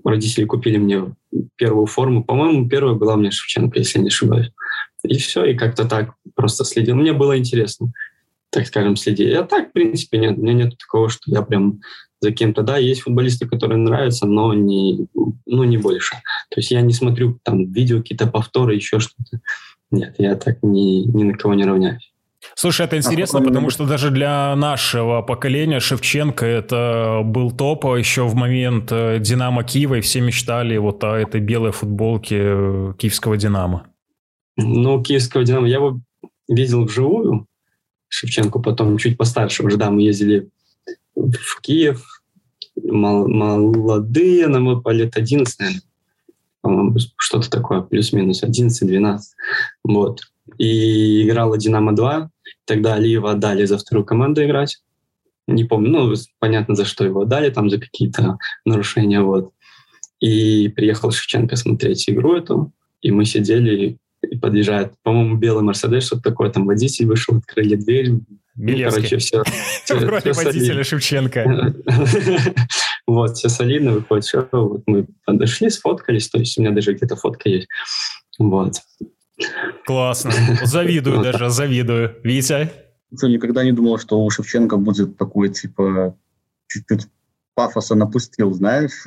родители 0.05 0.45
купили 0.45 0.77
мне 0.77 1.13
первую 1.57 1.87
форму. 1.87 2.23
По-моему, 2.23 2.69
первая 2.69 2.95
была 2.95 3.17
мне 3.17 3.33
Шевченко, 3.33 3.79
если 3.79 3.99
не 3.99 4.09
ошибаюсь. 4.09 4.53
И 5.05 5.19
все, 5.19 5.45
и 5.45 5.55
как-то 5.55 5.87
так 5.87 6.15
просто 6.35 6.65
следил. 6.65 6.97
Мне 6.97 7.13
было 7.13 7.39
интересно, 7.39 7.93
так 8.51 8.67
скажем, 8.67 8.97
следить. 8.97 9.35
А 9.35 9.45
так, 9.45 9.71
в 9.71 9.73
принципе, 9.73 10.19
нет. 10.19 10.39
У 10.39 10.43
меня 10.43 10.53
нет 10.53 10.79
такого, 10.79 11.09
что 11.09 11.31
я 11.31 11.43
прям 11.43 11.81
за 12.21 12.33
кем-то. 12.33 12.63
Да, 12.63 12.77
есть 12.77 13.03
футболисты, 13.03 13.49
которые 13.49 13.79
нравятся, 13.79 14.27
но 14.27 14.53
не, 14.53 15.07
ну, 15.47 15.65
не 15.65 15.79
больше. 15.79 16.17
То 16.51 16.61
есть 16.61 16.71
я 16.71 16.83
не 16.83 16.93
смотрю 16.93 17.39
там 17.43 17.73
видео, 17.73 17.99
какие-то 17.99 18.27
повторы, 18.27 18.75
еще 18.75 19.01
что-то. 19.01 19.41
Нет, 19.91 20.15
я 20.19 20.37
так 20.37 20.63
ни, 20.63 21.05
ни 21.07 21.25
на 21.25 21.35
кого 21.35 21.55
не 21.55 21.65
равняюсь. 21.65 22.13
Слушай, 22.55 22.87
это 22.87 22.97
интересно, 22.97 23.41
а 23.41 23.43
потому 23.43 23.71
что 23.71 23.87
даже 23.87 24.11
для 24.11 24.55
нашего 24.57 25.21
поколения 25.21 25.79
Шевченко 25.79 26.47
это 26.47 27.21
был 27.25 27.51
топ 27.51 27.87
а 27.87 27.97
еще 27.97 28.27
в 28.27 28.35
момент 28.35 28.91
э, 28.93 29.19
Динамо 29.21 29.63
Киева, 29.63 29.97
и 29.97 30.01
все 30.01 30.21
мечтали 30.21 30.77
вот 30.79 31.05
о 31.05 31.17
этой 31.17 31.41
белой 31.41 31.73
футболке 31.73 32.39
э, 32.41 32.93
киевского 32.99 33.37
Динамо. 33.37 33.90
Ну, 34.63 35.03
киевского 35.03 35.45
«Динамо» 35.45 35.69
я 35.69 35.77
его 35.77 36.01
видел 36.49 36.85
вживую, 36.85 37.47
Шевченко 38.09 38.59
потом 38.59 38.99
чуть 38.99 39.17
постарше 39.17 39.65
уже, 39.65 39.77
да, 39.77 39.91
мы 39.91 40.03
ездили 40.03 40.49
в 41.15 41.61
Киев, 41.61 42.23
мол, 42.83 43.29
молодые, 43.29 44.49
нам 44.49 44.67
было 44.67 44.81
по 44.81 44.91
лет 44.91 45.17
11, 45.17 45.59
наверное, 45.59 45.83
по-моему, 46.61 46.97
что-то 47.17 47.51
такое, 47.51 47.81
плюс-минус 47.81 48.43
11-12, 48.43 49.19
вот. 49.85 50.23
И 50.59 51.27
играла 51.27 51.57
«Динамо-2», 51.57 52.29
тогда 52.65 52.95
Алиева 52.95 53.33
отдали 53.33 53.65
за 53.65 53.79
вторую 53.79 54.05
команду 54.05 54.45
играть, 54.45 54.83
не 55.47 55.65
помню, 55.65 55.91
ну, 55.91 56.15
понятно, 56.39 56.75
за 56.75 56.85
что 56.85 57.05
его 57.05 57.25
дали, 57.25 57.51
там, 57.51 57.71
за 57.71 57.79
какие-то 57.79 58.39
нарушения, 58.65 59.21
вот. 59.21 59.53
И 60.21 60.69
приехал 60.69 61.13
Шевченко 61.13 61.57
смотреть 61.57 62.09
игру 62.11 62.35
эту, 62.35 62.73
и 63.01 63.11
мы 63.11 63.25
сидели, 63.25 63.99
и 64.23 64.37
подъезжает, 64.37 64.93
по-моему, 65.03 65.37
белый 65.37 65.63
Мерседес, 65.63 66.05
что-то 66.05 66.23
такое, 66.23 66.51
там 66.51 66.67
водитель 66.67 67.07
вышел, 67.07 67.37
открыли 67.37 67.77
дверь. 67.77 68.13
Милевский. 68.55 69.03
Короче, 69.03 69.19
все. 69.19 69.43
В 69.89 70.05
роли 70.05 70.33
водителя 70.33 70.85
Шевченко. 70.85 71.75
Вот, 73.07 73.37
все 73.37 73.49
солидно 73.49 73.91
выходит, 73.91 74.25
все. 74.25 74.47
Вот 74.53 74.83
мы 74.87 75.07
подошли, 75.25 75.69
сфоткались, 75.69 76.29
то 76.29 76.39
есть 76.39 76.57
у 76.57 76.61
меня 76.61 76.71
даже 76.71 76.93
где-то 76.93 77.17
фотка 77.17 77.49
есть. 77.49 77.67
Вот. 78.39 78.75
Классно. 79.85 80.33
Завидую 80.65 81.21
даже, 81.21 81.51
завидую. 81.51 82.17
Витя? 82.23 82.71
Что, 83.17 83.27
никогда 83.27 83.65
не 83.65 83.73
думал, 83.73 83.99
что 83.99 84.23
у 84.23 84.31
Шевченко 84.31 84.77
будет 84.77 85.17
такой, 85.17 85.49
типа, 85.49 86.17
чуть-чуть 86.69 87.09
пафоса 87.55 87.97
напустил, 87.97 88.53
знаешь. 88.53 89.05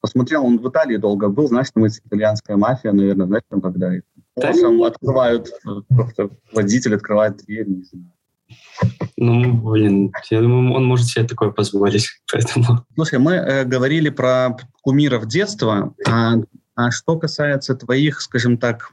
Э, 0.00 0.06
посмотрел, 0.10 0.44
он 0.44 0.58
в 0.58 0.68
Италии 0.68 0.96
долго 0.96 1.28
был, 1.28 1.48
знаешь, 1.48 1.70
там 1.72 1.86
итальянская 1.86 2.56
мафия, 2.56 2.92
наверное, 2.92 3.26
знаешь, 3.26 3.44
там 3.48 3.60
когда 3.60 3.92
голосом 4.36 4.82
открывают, 4.82 5.48
э, 5.66 6.28
водитель 6.52 6.94
открывает 6.94 7.38
дверь, 7.38 7.68
не 7.68 7.82
знаю. 7.84 8.12
Ну, 9.16 9.54
блин, 9.54 10.12
я 10.30 10.40
думаю, 10.40 10.74
он 10.74 10.84
может 10.84 11.06
себе 11.06 11.24
такое 11.24 11.50
позволить, 11.50 12.08
поэтому... 12.32 12.84
Слушай, 12.94 13.18
мы 13.18 13.32
э, 13.34 13.64
говорили 13.64 14.08
про 14.08 14.56
кумиров 14.82 15.26
детства, 15.26 15.94
а, 16.06 16.34
а 16.74 16.90
что 16.90 17.18
касается 17.18 17.74
твоих, 17.74 18.20
скажем 18.20 18.58
так, 18.58 18.90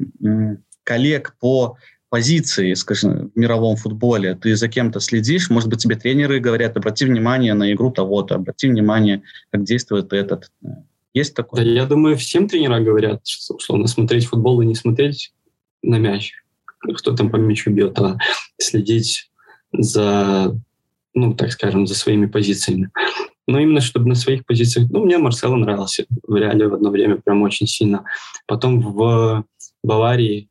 коллег 0.83 1.35
по 1.39 1.77
позиции, 2.09 2.73
скажем, 2.73 3.31
в 3.33 3.37
мировом 3.37 3.75
футболе, 3.75 4.35
ты 4.35 4.55
за 4.55 4.67
кем-то 4.69 4.99
следишь, 4.99 5.49
может 5.49 5.69
быть, 5.69 5.79
тебе 5.79 5.95
тренеры 5.95 6.39
говорят, 6.39 6.77
обрати 6.77 7.05
внимание 7.05 7.53
на 7.53 7.73
игру 7.73 7.91
того-то, 7.91 8.35
обрати 8.35 8.69
внимание, 8.69 9.23
как 9.51 9.63
действует 9.63 10.13
этот. 10.13 10.49
Есть 11.17 11.33
такое? 11.33 11.63
Да, 11.63 11.69
я 11.71 11.85
думаю, 11.87 12.15
всем 12.15 12.47
тренера 12.47 12.79
говорят, 12.79 13.25
что, 13.25 13.55
условно, 13.55 13.87
смотреть 13.87 14.25
футбол 14.25 14.61
и 14.61 14.65
не 14.67 14.75
смотреть 14.75 15.33
на 15.81 15.97
мяч, 15.97 16.33
кто 16.95 17.15
там 17.15 17.31
по 17.31 17.37
мячу 17.37 17.71
бьет, 17.71 17.97
а 17.97 18.17
следить 18.59 19.31
за, 19.73 20.55
ну, 21.15 21.33
так 21.33 21.51
скажем, 21.51 21.87
за 21.87 21.95
своими 21.95 22.27
позициями. 22.27 22.91
Но 23.47 23.59
именно 23.59 23.81
чтобы 23.81 24.07
на 24.09 24.13
своих 24.13 24.45
позициях... 24.45 24.91
Ну, 24.91 25.05
мне 25.05 25.17
Марсело 25.17 25.55
нравился 25.55 26.05
в 26.21 26.35
Реале 26.35 26.67
в 26.67 26.75
одно 26.75 26.91
время 26.91 27.17
прям 27.17 27.41
очень 27.41 27.65
сильно. 27.65 28.03
Потом 28.45 28.79
в 28.81 29.43
Баварии 29.83 30.49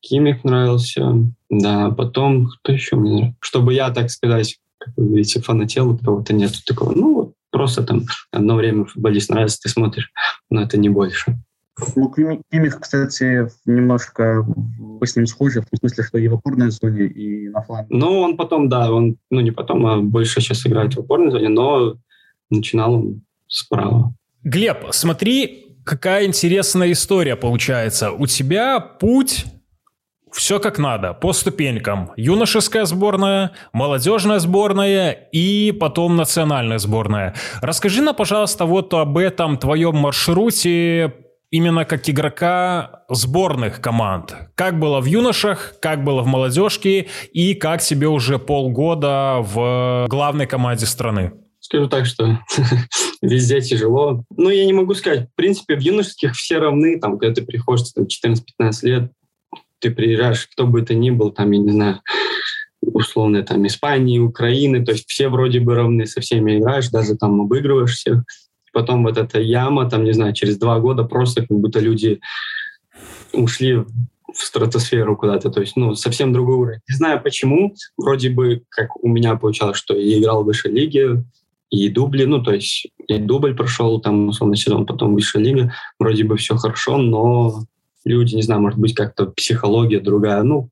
Кимик 0.00 0.42
нравился, 0.42 1.12
да, 1.50 1.90
потом 1.90 2.46
кто 2.46 2.72
еще 2.72 2.96
мне 2.96 3.12
нравится? 3.12 3.36
Чтобы 3.40 3.74
я, 3.74 3.90
так 3.90 4.08
сказать, 4.08 4.58
как 4.78 4.94
вы 4.96 5.06
говорите, 5.06 5.42
фанател, 5.42 5.98
кого-то 5.98 6.32
нет 6.32 6.52
такого. 6.64 6.94
Ну, 6.94 7.27
просто 7.68 7.82
там 7.82 8.06
одно 8.32 8.56
время 8.56 8.86
футболист 8.86 9.28
нравится, 9.28 9.58
ты 9.62 9.68
смотришь, 9.68 10.10
но 10.48 10.62
это 10.62 10.78
не 10.78 10.88
больше. 10.88 11.36
Ну, 11.94 12.10
Кимих, 12.10 12.80
кстати, 12.80 13.46
немножко 13.66 14.42
вы 14.42 15.06
с 15.06 15.14
ним 15.14 15.26
схожи, 15.26 15.60
в 15.60 15.66
том 15.66 15.78
смысле, 15.78 16.04
что 16.04 16.18
и 16.18 16.28
в 16.28 16.34
опорной 16.34 16.70
зоне, 16.70 17.06
и 17.06 17.48
на 17.48 17.62
фланге. 17.62 17.86
Ну, 17.90 18.20
он 18.20 18.36
потом, 18.36 18.68
да, 18.68 18.90
он, 18.90 19.16
ну, 19.30 19.40
не 19.40 19.50
потом, 19.50 19.86
а 19.86 19.98
больше 19.98 20.40
сейчас 20.40 20.66
играет 20.66 20.94
в 20.96 21.00
опорной 21.00 21.30
зоне, 21.30 21.50
но 21.50 21.96
начинал 22.50 22.94
он 22.94 23.22
справа. 23.46 24.14
Глеб, 24.42 24.86
смотри, 24.90 25.76
какая 25.84 26.26
интересная 26.26 26.90
история 26.90 27.36
получается. 27.36 28.10
У 28.12 28.26
тебя 28.26 28.80
путь 28.80 29.44
все 30.32 30.58
как 30.58 30.78
надо, 30.78 31.14
по 31.14 31.32
ступенькам. 31.32 32.12
Юношеская 32.16 32.84
сборная, 32.84 33.52
молодежная 33.72 34.38
сборная 34.38 35.12
и 35.32 35.72
потом 35.72 36.16
национальная 36.16 36.78
сборная. 36.78 37.34
Расскажи 37.60 38.02
нам, 38.02 38.14
пожалуйста, 38.14 38.64
вот 38.64 38.92
об 38.94 39.18
этом 39.18 39.58
твоем 39.58 39.96
маршруте 39.96 41.14
именно 41.50 41.84
как 41.84 42.08
игрока 42.08 43.04
сборных 43.08 43.80
команд. 43.80 44.34
Как 44.54 44.78
было 44.78 45.00
в 45.00 45.06
юношах, 45.06 45.74
как 45.80 46.04
было 46.04 46.22
в 46.22 46.26
молодежке 46.26 47.08
и 47.32 47.54
как 47.54 47.80
тебе 47.82 48.08
уже 48.08 48.38
полгода 48.38 49.38
в 49.40 50.06
главной 50.08 50.46
команде 50.46 50.86
страны? 50.86 51.32
Скажу 51.60 51.88
так, 51.88 52.06
что 52.06 52.38
везде 53.22 53.60
тяжело. 53.60 54.24
Ну, 54.36 54.48
я 54.48 54.64
не 54.64 54.72
могу 54.72 54.94
сказать. 54.94 55.28
В 55.28 55.34
принципе, 55.34 55.76
в 55.76 55.80
юношеских 55.80 56.34
все 56.34 56.58
равны. 56.58 56.98
Там, 56.98 57.18
когда 57.18 57.34
ты 57.34 57.42
приходишь, 57.42 57.90
там, 57.92 58.04
14-15 58.04 58.72
лет, 58.82 59.12
ты 59.80 59.90
приезжаешь, 59.90 60.46
кто 60.46 60.66
бы 60.66 60.80
это 60.80 60.94
ни 60.94 61.10
был, 61.10 61.30
там, 61.30 61.50
я 61.52 61.58
не 61.58 61.70
знаю, 61.70 62.00
условно, 62.80 63.42
там, 63.42 63.66
Испании, 63.66 64.18
Украины, 64.18 64.84
то 64.84 64.92
есть 64.92 65.08
все 65.08 65.28
вроде 65.28 65.60
бы 65.60 65.74
равны, 65.74 66.06
со 66.06 66.20
всеми 66.20 66.58
играешь, 66.58 66.90
даже 66.90 67.16
там 67.16 67.40
обыгрываешь 67.40 67.94
всех. 67.94 68.22
Потом 68.72 69.04
вот 69.04 69.18
эта 69.18 69.40
яма, 69.40 69.88
там, 69.88 70.04
не 70.04 70.12
знаю, 70.12 70.34
через 70.34 70.58
два 70.58 70.78
года 70.78 71.04
просто 71.04 71.46
как 71.46 71.58
будто 71.58 71.80
люди 71.80 72.20
ушли 73.32 73.84
в 74.32 74.44
стратосферу 74.44 75.16
куда-то, 75.16 75.50
то 75.50 75.60
есть, 75.60 75.76
ну, 75.76 75.94
совсем 75.94 76.32
другой 76.32 76.56
уровень. 76.56 76.80
Не 76.88 76.94
знаю 76.94 77.22
почему, 77.22 77.74
вроде 77.96 78.30
бы, 78.30 78.62
как 78.68 78.96
у 79.02 79.08
меня 79.08 79.36
получалось, 79.36 79.78
что 79.78 79.96
я 79.96 80.18
играл 80.18 80.42
в 80.42 80.46
высшей 80.46 80.70
лиге, 80.70 81.24
и 81.70 81.88
дубли, 81.88 82.24
ну, 82.24 82.42
то 82.42 82.52
есть 82.52 82.86
и 83.08 83.18
дубль 83.18 83.54
прошел, 83.54 84.00
там, 84.00 84.28
условно, 84.28 84.56
сезон, 84.56 84.86
потом 84.86 85.14
высшая 85.14 85.42
лига, 85.42 85.74
вроде 85.98 86.24
бы 86.24 86.36
все 86.36 86.56
хорошо, 86.56 86.98
но 86.98 87.64
люди, 88.04 88.34
не 88.34 88.42
знаю, 88.42 88.60
может 88.60 88.78
быть, 88.78 88.94
как-то 88.94 89.26
психология 89.26 90.00
другая. 90.00 90.42
Ну, 90.42 90.70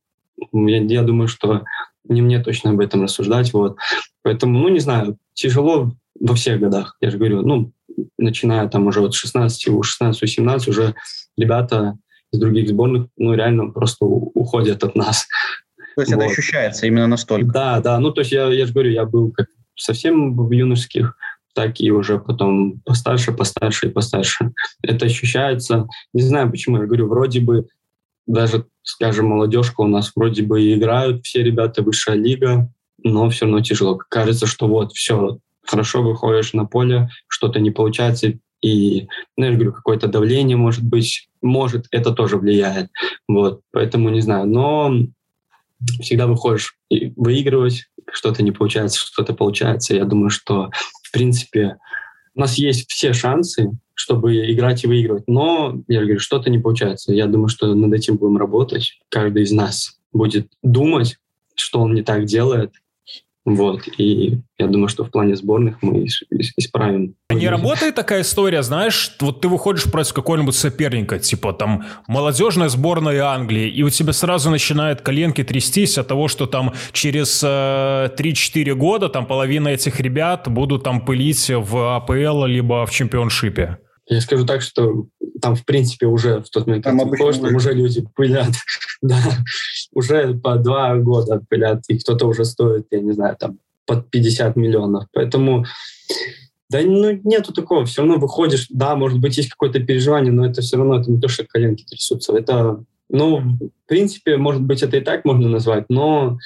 я, 0.52 0.82
я 0.82 1.02
думаю, 1.02 1.28
что 1.28 1.64
не 2.04 2.22
мне 2.22 2.42
точно 2.42 2.70
об 2.70 2.80
этом 2.80 3.02
рассуждать. 3.02 3.52
Вот. 3.52 3.76
Поэтому, 4.22 4.58
ну, 4.58 4.68
не 4.68 4.80
знаю, 4.80 5.18
тяжело 5.34 5.92
во 6.18 6.34
всех 6.34 6.60
годах. 6.60 6.96
Я 7.00 7.10
же 7.10 7.18
говорю, 7.18 7.42
ну, 7.42 7.72
начиная 8.18 8.68
там 8.68 8.86
уже 8.86 9.00
от 9.00 9.14
16, 9.14 9.68
у 9.68 9.80
16-17 9.80 10.70
уже 10.70 10.94
ребята 11.36 11.98
из 12.32 12.38
других 12.38 12.68
сборных, 12.68 13.08
ну, 13.16 13.34
реально 13.34 13.70
просто 13.70 14.04
уходят 14.04 14.82
от 14.84 14.94
нас. 14.94 15.26
То 15.94 16.02
есть 16.02 16.12
вот. 16.12 16.22
это 16.22 16.32
ощущается 16.32 16.86
именно 16.86 17.06
настолько? 17.06 17.50
Да, 17.50 17.80
да. 17.80 17.98
Ну, 17.98 18.10
то 18.10 18.20
есть 18.20 18.32
я, 18.32 18.48
я 18.48 18.66
же 18.66 18.72
говорю, 18.72 18.90
я 18.90 19.04
был 19.04 19.30
как 19.32 19.48
совсем 19.74 20.36
в 20.36 20.50
юношеских 20.50 21.16
так 21.56 21.80
и 21.80 21.90
уже 21.90 22.18
потом 22.18 22.82
постарше, 22.84 23.32
постарше 23.32 23.86
и 23.86 23.90
постарше. 23.90 24.52
Это 24.82 25.06
ощущается, 25.06 25.88
не 26.12 26.20
знаю 26.20 26.50
почему, 26.50 26.76
я 26.76 26.84
говорю, 26.84 27.08
вроде 27.08 27.40
бы 27.40 27.66
даже, 28.26 28.66
скажем, 28.82 29.28
молодежка 29.28 29.80
у 29.80 29.86
нас 29.86 30.12
вроде 30.14 30.42
бы 30.42 30.62
и 30.62 30.74
играют, 30.74 31.24
все 31.24 31.42
ребята 31.42 31.82
высшая 31.82 32.16
лига, 32.16 32.70
но 33.02 33.30
все 33.30 33.46
равно 33.46 33.62
тяжело. 33.62 33.96
Кажется, 33.96 34.46
что 34.46 34.68
вот 34.68 34.92
все, 34.92 35.38
хорошо 35.64 36.02
выходишь 36.02 36.52
на 36.52 36.66
поле, 36.66 37.08
что-то 37.26 37.58
не 37.58 37.70
получается, 37.70 38.34
и, 38.60 39.08
ну, 39.38 39.46
я 39.46 39.52
говорю, 39.52 39.72
какое-то 39.72 40.08
давление 40.08 40.58
может 40.58 40.84
быть, 40.84 41.30
может, 41.40 41.86
это 41.90 42.12
тоже 42.12 42.36
влияет. 42.36 42.90
Вот, 43.28 43.62
поэтому 43.70 44.10
не 44.10 44.20
знаю, 44.20 44.46
но 44.46 44.92
всегда 46.00 46.26
выходишь 46.26 46.76
и 46.90 47.14
выигрывать, 47.16 47.86
что-то 48.12 48.42
не 48.42 48.52
получается, 48.52 49.00
что-то 49.00 49.34
получается. 49.34 49.94
Я 49.94 50.04
думаю, 50.04 50.30
что, 50.30 50.70
принципе, 51.16 51.79
у 52.35 52.40
нас 52.40 52.59
есть 52.59 52.90
все 52.90 53.12
шансы, 53.12 53.70
чтобы 53.94 54.52
играть 54.52 54.85
и 54.85 54.87
выигрывать. 54.87 55.24
Но, 55.26 55.83
я 55.88 56.00
говорю, 56.00 56.18
что-то 56.18 56.50
не 56.50 56.59
получается. 56.59 57.14
Я 57.14 57.26
думаю, 57.26 57.48
что 57.48 57.74
над 57.74 57.92
этим 57.92 58.16
будем 58.16 58.37
работать. 58.37 59.00
Каждый 59.09 59.42
из 59.42 59.52
нас 59.52 59.98
будет 60.12 60.52
думать, 60.62 61.16
что 61.55 61.81
он 61.81 61.94
не 61.94 62.02
так 62.02 62.26
делает, 62.26 62.72
вот. 63.46 63.82
И 63.96 64.40
я 64.59 64.66
думаю, 64.66 64.88
что 64.88 65.04
в 65.04 65.11
плане 65.11 65.37
сборных 65.37 65.80
мы 65.80 66.06
исправим. 66.56 67.14
Не 67.30 67.48
работает 67.48 67.94
такая 67.94 68.22
история, 68.22 68.62
знаешь, 68.62 69.14
вот 69.20 69.40
ты 69.40 69.48
выходишь 69.48 69.85
против 69.85 70.14
какого-нибудь 70.14 70.54
соперника, 70.56 71.20
типа 71.20 71.52
там 71.52 71.85
молодежная 72.09 72.68
сборная 72.68 73.24
Англии, 73.24 73.68
и 73.68 73.85
у 73.85 73.90
тебя 73.90 74.12
сразу 74.12 74.50
начинают 74.50 75.00
коленки 75.00 75.44
трястись 75.44 75.96
от 75.96 76.09
того, 76.09 76.26
что 76.26 76.46
там 76.46 76.72
через 76.92 77.40
э, 77.44 78.11
3-4 78.18 78.74
года 78.74 79.09
там 79.09 79.26
половина 79.26 79.68
этих 79.68 80.00
ребят 80.00 80.48
будут 80.48 80.82
там 80.82 81.00
пылить 81.00 81.48
в 81.48 81.96
АПЛ 81.96 82.46
либо 82.46 82.85
в 82.85 82.90
чемпионшипе. 82.90 83.78
Я 84.08 84.20
скажу 84.20 84.46
так, 84.46 84.62
что 84.62 85.06
там, 85.40 85.56
в 85.56 85.64
принципе, 85.64 86.06
уже 86.06 86.40
в 86.40 86.48
тот 86.50 86.66
момент, 86.66 86.84
там, 86.84 86.98
как 86.98 87.34
ты 87.34 87.54
уже 87.54 87.72
люди 87.72 88.06
пылят. 88.14 88.54
да, 89.02 89.20
уже 89.92 90.34
по 90.34 90.56
два 90.56 90.96
года 90.96 91.42
пылят, 91.48 91.82
и 91.88 91.98
кто-то 91.98 92.26
уже 92.26 92.44
стоит, 92.44 92.86
я 92.90 93.00
не 93.00 93.12
знаю, 93.12 93.36
там, 93.38 93.58
под 93.84 94.10
50 94.10 94.56
миллионов. 94.56 95.06
Поэтому 95.12 95.66
да 96.68 96.80
ну, 96.82 97.20
нету 97.22 97.52
такого. 97.52 97.84
Все 97.84 98.02
равно 98.02 98.18
выходишь, 98.18 98.66
да, 98.70 98.96
может 98.96 99.20
быть, 99.20 99.36
есть 99.36 99.50
какое-то 99.50 99.80
переживание, 99.80 100.32
но 100.32 100.46
это 100.46 100.62
все 100.62 100.76
равно 100.76 101.00
это 101.00 101.10
не 101.10 101.20
то, 101.20 101.28
что 101.28 101.44
коленки 101.44 101.84
трясутся. 101.84 102.36
Это, 102.36 102.82
ну, 103.08 103.38
в 103.38 103.88
принципе, 103.88 104.36
может 104.36 104.62
быть, 104.62 104.82
это 104.82 104.96
и 104.96 105.00
так 105.00 105.24
можно 105.24 105.48
назвать, 105.48 105.86
но 105.88 106.38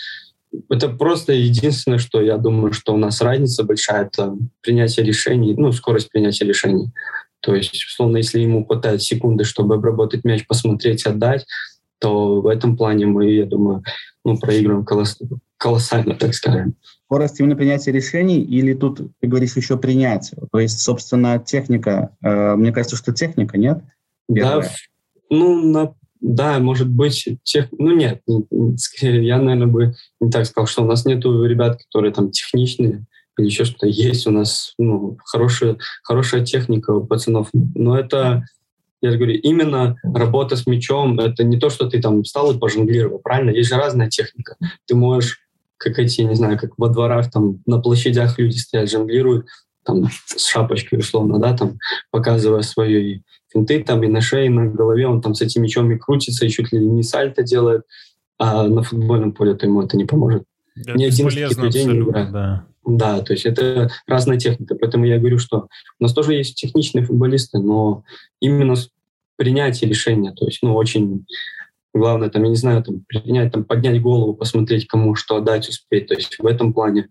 это 0.68 0.88
просто 0.88 1.32
единственное, 1.32 1.98
что 1.98 2.20
я 2.20 2.36
думаю, 2.36 2.72
что 2.72 2.92
у 2.92 2.98
нас 2.98 3.22
разница 3.22 3.64
большая, 3.64 4.06
это 4.06 4.36
принятие 4.60 5.06
решений, 5.06 5.54
ну, 5.56 5.72
скорость 5.72 6.10
принятия 6.10 6.44
решений. 6.44 6.90
То 7.40 7.54
есть, 7.54 7.84
условно, 7.84 8.18
если 8.18 8.40
ему 8.40 8.64
хватает 8.64 9.02
секунды, 9.02 9.44
чтобы 9.44 9.74
обработать 9.74 10.24
мяч, 10.24 10.46
посмотреть, 10.46 11.06
отдать, 11.06 11.46
то 11.98 12.40
в 12.40 12.46
этом 12.46 12.76
плане 12.76 13.06
мы, 13.06 13.30
я 13.30 13.46
думаю, 13.46 13.82
ну, 14.24 14.38
проигрываем 14.38 14.84
колосс... 14.84 15.18
колоссально, 15.56 16.14
так 16.14 16.34
скажем. 16.34 16.74
Скорость 17.06 17.40
именно 17.40 17.56
принятия 17.56 17.92
решений 17.92 18.40
или 18.40 18.72
тут, 18.74 19.00
ты 19.20 19.26
говоришь, 19.26 19.56
еще 19.56 19.76
принять? 19.76 20.32
То 20.52 20.58
есть, 20.58 20.80
собственно, 20.80 21.38
техника, 21.38 22.16
э, 22.22 22.54
мне 22.54 22.72
кажется, 22.72 22.96
что 22.96 23.12
техника, 23.12 23.58
нет? 23.58 23.82
Первое. 24.32 24.62
Да, 24.62 24.68
ну, 25.28 25.60
на, 25.70 25.94
да, 26.20 26.58
может 26.58 26.88
быть, 26.88 27.28
тех, 27.42 27.68
ну 27.72 27.94
нет, 27.94 28.22
скорее, 28.76 29.26
я, 29.26 29.38
наверное, 29.38 29.66
бы 29.66 29.94
не 30.20 30.30
так 30.30 30.46
сказал, 30.46 30.66
что 30.66 30.82
у 30.82 30.86
нас 30.86 31.04
нету 31.04 31.44
ребят, 31.44 31.82
которые 31.82 32.12
там 32.12 32.30
техничные, 32.30 33.06
или 33.40 33.46
еще 33.46 33.64
что-то 33.64 33.86
есть. 33.86 34.26
У 34.26 34.30
нас 34.30 34.74
ну, 34.78 35.18
хорошая, 35.24 35.78
хорошая 36.02 36.44
техника 36.44 36.90
у 36.90 37.04
пацанов. 37.04 37.48
Но 37.52 37.98
это, 37.98 38.44
я 39.00 39.16
говорю, 39.16 39.34
именно 39.34 39.96
работа 40.02 40.56
с 40.56 40.66
мячом, 40.66 41.18
это 41.18 41.44
не 41.44 41.58
то, 41.58 41.70
что 41.70 41.88
ты 41.88 42.00
там 42.00 42.22
встал 42.22 42.52
и 42.52 42.58
пожонглировал, 42.58 43.18
правильно? 43.18 43.50
Есть 43.50 43.70
же 43.70 43.76
разная 43.76 44.08
техника. 44.08 44.56
Ты 44.86 44.94
можешь, 44.94 45.40
как 45.76 45.98
эти, 45.98 46.20
не 46.22 46.34
знаю, 46.34 46.58
как 46.58 46.72
во 46.76 46.88
дворах, 46.88 47.30
там 47.30 47.60
на 47.66 47.80
площадях 47.80 48.38
люди 48.38 48.56
стоят, 48.56 48.90
жонглируют, 48.90 49.46
там 49.84 50.08
с 50.26 50.46
шапочкой 50.46 50.98
условно, 50.98 51.38
да, 51.38 51.56
там 51.56 51.78
показывая 52.10 52.62
свои 52.62 53.20
финты 53.52 53.82
там 53.82 54.02
и 54.04 54.08
на 54.08 54.20
шее, 54.20 54.46
и 54.46 54.50
на 54.50 54.66
голове, 54.66 55.06
он 55.06 55.20
там 55.20 55.34
с 55.34 55.40
этим 55.40 55.62
мячом 55.62 55.90
и 55.90 55.98
крутится, 55.98 56.46
и 56.46 56.50
чуть 56.50 56.72
ли 56.72 56.78
не 56.78 57.02
сальто 57.02 57.42
делает, 57.42 57.82
а 58.38 58.66
на 58.66 58.82
футбольном 58.82 59.32
поле 59.32 59.54
то 59.54 59.66
ему 59.66 59.82
это 59.82 59.96
не 59.96 60.04
поможет. 60.04 60.44
Это 60.76 60.96
Ни 60.96 61.04
один 61.04 61.28
из 61.28 61.58
людей 61.58 61.84
не 61.84 61.98
играет. 61.98 62.32
Да. 62.32 62.66
Да, 62.84 63.20
то 63.20 63.32
есть 63.32 63.44
это 63.46 63.90
разная 64.06 64.38
техника. 64.38 64.74
Поэтому 64.74 65.04
я 65.04 65.18
говорю, 65.18 65.38
что 65.38 65.68
у 65.98 66.02
нас 66.02 66.12
тоже 66.12 66.34
есть 66.34 66.56
техничные 66.56 67.04
футболисты, 67.04 67.58
но 67.58 68.04
именно 68.40 68.74
принятие 69.36 69.88
решения, 69.88 70.32
то 70.32 70.44
есть, 70.46 70.58
ну, 70.62 70.74
очень 70.74 71.24
главное, 71.94 72.30
там, 72.30 72.44
я 72.44 72.50
не 72.50 72.56
знаю, 72.56 72.82
там, 72.82 73.04
принять, 73.06 73.52
там, 73.52 73.64
поднять 73.64 74.00
голову, 74.00 74.34
посмотреть, 74.34 74.86
кому 74.86 75.14
что 75.14 75.36
отдать, 75.36 75.68
успеть. 75.68 76.08
То 76.08 76.14
есть 76.14 76.38
в 76.38 76.46
этом 76.46 76.72
плане, 76.72 77.08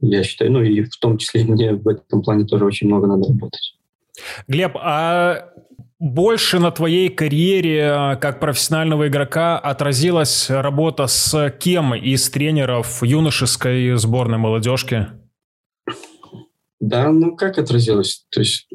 я 0.00 0.22
считаю, 0.22 0.52
ну, 0.52 0.62
и 0.62 0.82
в 0.82 0.96
том 0.98 1.18
числе 1.18 1.44
мне 1.44 1.74
в 1.74 1.86
этом 1.88 2.22
плане 2.22 2.44
тоже 2.44 2.64
очень 2.64 2.86
много 2.86 3.06
надо 3.06 3.28
работать. 3.28 3.76
Глеб, 4.46 4.76
а 4.76 5.52
больше 6.04 6.58
на 6.58 6.70
твоей 6.70 7.08
карьере 7.08 7.78
э, 7.78 8.16
как 8.16 8.38
профессионального 8.38 9.08
игрока 9.08 9.58
отразилась 9.58 10.50
работа 10.50 11.06
с 11.06 11.50
кем 11.58 11.94
из 11.94 12.28
тренеров 12.28 13.02
юношеской 13.02 13.96
сборной 13.96 14.36
молодежки? 14.36 15.06
Да, 16.78 17.10
ну 17.10 17.34
как 17.34 17.56
отразилось? 17.56 18.26
То 18.30 18.40
есть, 18.40 18.68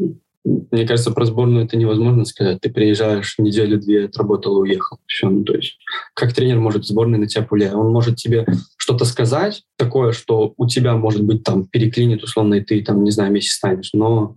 мне 0.43 0.87
кажется, 0.87 1.11
про 1.11 1.25
сборную 1.25 1.65
это 1.65 1.77
невозможно 1.77 2.25
сказать. 2.25 2.61
Ты 2.61 2.71
приезжаешь, 2.71 3.35
неделю-две 3.37 4.05
отработал 4.05 4.63
и 4.63 4.69
уехал. 4.69 4.97
Все, 5.05 5.29
ну, 5.29 5.43
то 5.43 5.53
есть, 5.53 5.77
как 6.15 6.33
тренер 6.33 6.57
может 6.59 6.87
сборной 6.87 7.19
на 7.19 7.27
тебя 7.27 7.43
повлиять? 7.43 7.75
Он 7.75 7.91
может 7.91 8.15
тебе 8.15 8.47
что-то 8.75 9.05
сказать 9.05 9.61
такое, 9.77 10.13
что 10.13 10.55
у 10.57 10.67
тебя, 10.67 10.95
может 10.95 11.23
быть, 11.23 11.43
там 11.43 11.67
переклинит 11.67 12.23
условно, 12.23 12.55
и 12.55 12.61
ты 12.61 12.83
там, 12.83 13.03
не 13.03 13.11
знаю, 13.11 13.31
месяц 13.31 13.51
станешь, 13.51 13.91
но 13.93 14.35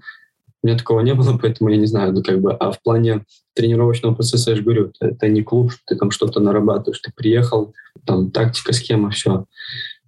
у 0.63 0.67
меня 0.67 0.79
такого 0.79 1.01
не 1.01 1.15
было, 1.15 1.37
поэтому 1.37 1.71
я 1.71 1.77
не 1.77 1.87
знаю, 1.87 2.13
ну 2.13 2.23
как 2.23 2.41
бы, 2.41 2.53
а 2.53 2.71
в 2.71 2.81
плане 2.83 3.25
тренировочного 3.55 4.15
процесса, 4.15 4.51
я 4.51 4.57
же 4.57 4.63
говорю, 4.63 4.91
это, 4.91 5.15
это 5.15 5.29
не 5.29 5.43
клуб, 5.43 5.73
что 5.73 5.81
ты 5.87 5.97
там 5.97 6.11
что-то 6.11 6.41
нарабатываешь, 6.41 7.01
ты 7.01 7.11
приехал, 7.15 7.75
там 8.07 8.31
тактика, 8.31 8.73
схема, 8.73 9.11
все. 9.11 9.47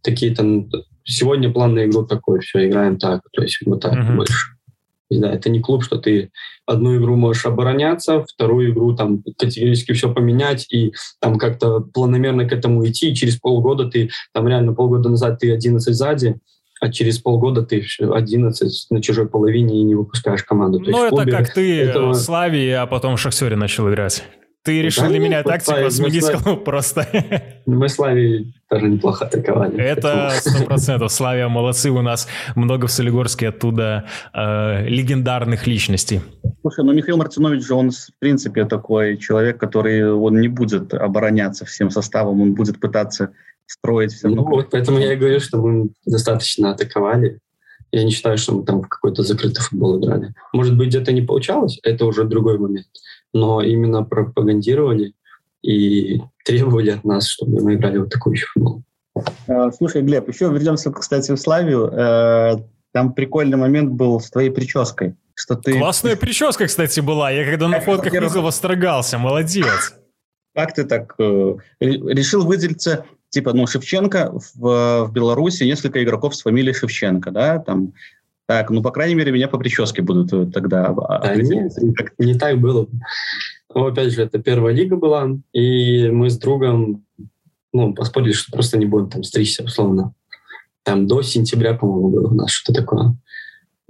Такие 0.02 0.34
там, 0.34 0.70
сегодня 1.02 1.52
план 1.52 1.74
на 1.74 1.84
игру 1.86 2.06
такой, 2.06 2.40
все, 2.40 2.68
играем 2.68 2.98
так, 2.98 3.22
то 3.32 3.42
есть 3.42 3.58
вот 3.66 3.80
так 3.80 3.94
uh-huh. 3.94 4.16
больше. 4.16 4.54
И, 5.10 5.18
да, 5.18 5.30
это 5.30 5.50
не 5.50 5.60
клуб, 5.60 5.84
что 5.84 5.98
ты 5.98 6.30
одну 6.66 6.96
игру 6.96 7.16
можешь 7.16 7.44
обороняться, 7.44 8.24
вторую 8.24 8.72
игру 8.72 8.94
там 8.96 9.22
категорически 9.38 9.92
все 9.92 10.12
поменять 10.12 10.66
и 10.72 10.94
там 11.20 11.38
как-то 11.38 11.80
планомерно 11.80 12.48
к 12.48 12.52
этому 12.52 12.86
идти, 12.86 13.10
и 13.10 13.14
через 13.14 13.36
полгода 13.36 13.88
ты, 13.90 14.10
там 14.32 14.48
реально 14.48 14.72
полгода 14.72 15.08
назад 15.10 15.40
ты 15.40 15.52
11 15.52 15.94
сзади, 15.94 16.36
а 16.84 16.92
через 16.92 17.18
полгода 17.18 17.62
ты 17.62 17.82
11 17.98 18.86
на 18.90 19.02
чужой 19.02 19.26
половине 19.26 19.80
и 19.80 19.82
не 19.84 19.94
выпускаешь 19.94 20.44
команду. 20.44 20.80
То 20.80 20.90
ну, 20.90 21.06
это 21.06 21.30
как 21.30 21.54
ты 21.54 21.80
этого... 21.80 22.10
в 22.10 22.14
Славии, 22.14 22.70
а 22.70 22.86
потом 22.86 23.16
в 23.16 23.20
Шахтере 23.20 23.56
начал 23.56 23.88
играть. 23.88 24.22
Ты 24.64 24.82
решил 24.82 25.08
для 25.08 25.18
меня 25.18 25.42
тактику 25.42 25.90
сменить 25.90 26.30
клуб 26.42 26.62
просто. 26.62 27.06
Мы 27.66 27.88
Славии 27.88 28.52
тоже 28.68 28.88
неплохо 28.88 29.24
атаковали. 29.24 29.78
Это 29.78 30.30
сто 30.40 30.64
процентов. 30.66 31.10
Славия 31.10 31.48
молодцы 31.48 31.90
у 31.90 32.02
нас. 32.02 32.28
Много 32.54 32.86
в 32.86 32.90
Солигорске 32.90 33.48
оттуда 33.48 34.04
э, 34.34 34.86
легендарных 34.86 35.66
личностей. 35.66 36.20
Слушай, 36.60 36.84
ну 36.84 36.92
Михаил 36.92 37.16
Мартинович 37.16 37.66
же, 37.66 37.74
он 37.74 37.92
в 37.92 38.18
принципе 38.18 38.66
такой 38.66 39.16
человек, 39.16 39.58
который 39.58 40.12
он 40.12 40.38
не 40.38 40.48
будет 40.48 40.92
обороняться 40.92 41.64
всем 41.64 41.90
составом, 41.90 42.42
он 42.42 42.52
будет 42.52 42.78
пытаться 42.78 43.32
строить 43.66 44.12
все 44.12 44.28
Ну 44.28 44.44
вот, 44.44 44.70
поэтому 44.70 44.98
я 44.98 45.12
и 45.12 45.16
говорю, 45.16 45.40
что 45.40 45.60
мы 45.60 45.90
достаточно 46.04 46.70
атаковали. 46.70 47.38
Я 47.92 48.04
не 48.04 48.10
считаю, 48.10 48.38
что 48.38 48.54
мы 48.54 48.64
там 48.64 48.82
в 48.82 48.88
какой-то 48.88 49.22
закрытый 49.22 49.62
футбол 49.62 50.00
играли. 50.00 50.34
Может 50.52 50.76
быть, 50.76 50.88
где-то 50.88 51.12
не 51.12 51.22
получалось, 51.22 51.78
это 51.82 52.06
уже 52.06 52.24
другой 52.24 52.58
момент. 52.58 52.88
Но 53.32 53.62
именно 53.62 54.02
пропагандировали 54.02 55.14
и 55.62 56.20
требовали 56.44 56.90
от 56.90 57.04
нас, 57.04 57.28
чтобы 57.28 57.62
мы 57.62 57.74
играли 57.74 57.98
вот 57.98 58.10
такой 58.10 58.34
еще 58.34 58.46
футбол. 58.52 58.82
А, 59.46 59.70
слушай, 59.72 60.02
Глеб, 60.02 60.28
еще 60.28 60.50
вернемся, 60.50 60.90
кстати, 60.90 61.32
в 61.32 61.36
Славию. 61.36 61.86
Э, 61.86 62.56
там 62.92 63.12
прикольный 63.12 63.56
момент 63.56 63.92
был 63.92 64.20
с 64.20 64.30
твоей 64.30 64.50
прической. 64.50 65.14
Что 65.34 65.56
ты... 65.56 65.78
Классная 65.78 66.16
прическа, 66.16 66.66
кстати, 66.66 67.00
была. 67.00 67.30
Я 67.30 67.44
когда 67.44 67.68
на 67.68 67.80
фотках 67.80 68.12
видел, 68.12 68.42
восторгался. 68.42 69.18
Молодец. 69.18 69.94
Как 70.54 70.74
ты 70.74 70.84
так 70.84 71.14
э, 71.18 71.56
решил 71.80 72.44
выделиться 72.44 73.04
типа, 73.34 73.52
ну, 73.52 73.66
Шевченко 73.66 74.32
в, 74.32 75.06
в 75.06 75.12
Беларуси 75.12 75.64
несколько 75.64 76.02
игроков 76.02 76.36
с 76.36 76.42
фамилией 76.42 76.72
Шевченко, 76.72 77.32
да, 77.32 77.58
там, 77.58 77.92
так, 78.46 78.70
ну, 78.70 78.80
по 78.80 78.92
крайней 78.92 79.16
мере, 79.16 79.32
меня 79.32 79.48
по 79.48 79.58
прическе 79.58 80.02
будут 80.02 80.32
э, 80.32 80.52
тогда... 80.52 80.94
Да, 80.94 81.34
нет, 81.34 81.72
не 82.18 82.38
так 82.38 82.60
было. 82.60 82.86
Ну, 83.74 83.86
опять 83.86 84.12
же, 84.12 84.22
это 84.22 84.38
первая 84.38 84.72
лига 84.72 84.96
была, 84.96 85.28
и 85.52 86.08
мы 86.10 86.30
с 86.30 86.38
другом, 86.38 87.04
ну, 87.72 87.92
поспорили, 87.92 88.32
что 88.32 88.52
просто 88.52 88.78
не 88.78 88.86
будем 88.86 89.10
там 89.10 89.24
стричься, 89.24 89.64
условно. 89.64 90.14
Там 90.84 91.08
до 91.08 91.22
сентября, 91.22 91.74
по-моему, 91.74 92.10
было 92.10 92.28
у 92.28 92.34
нас 92.34 92.50
что-то 92.50 92.82
такое. 92.82 93.16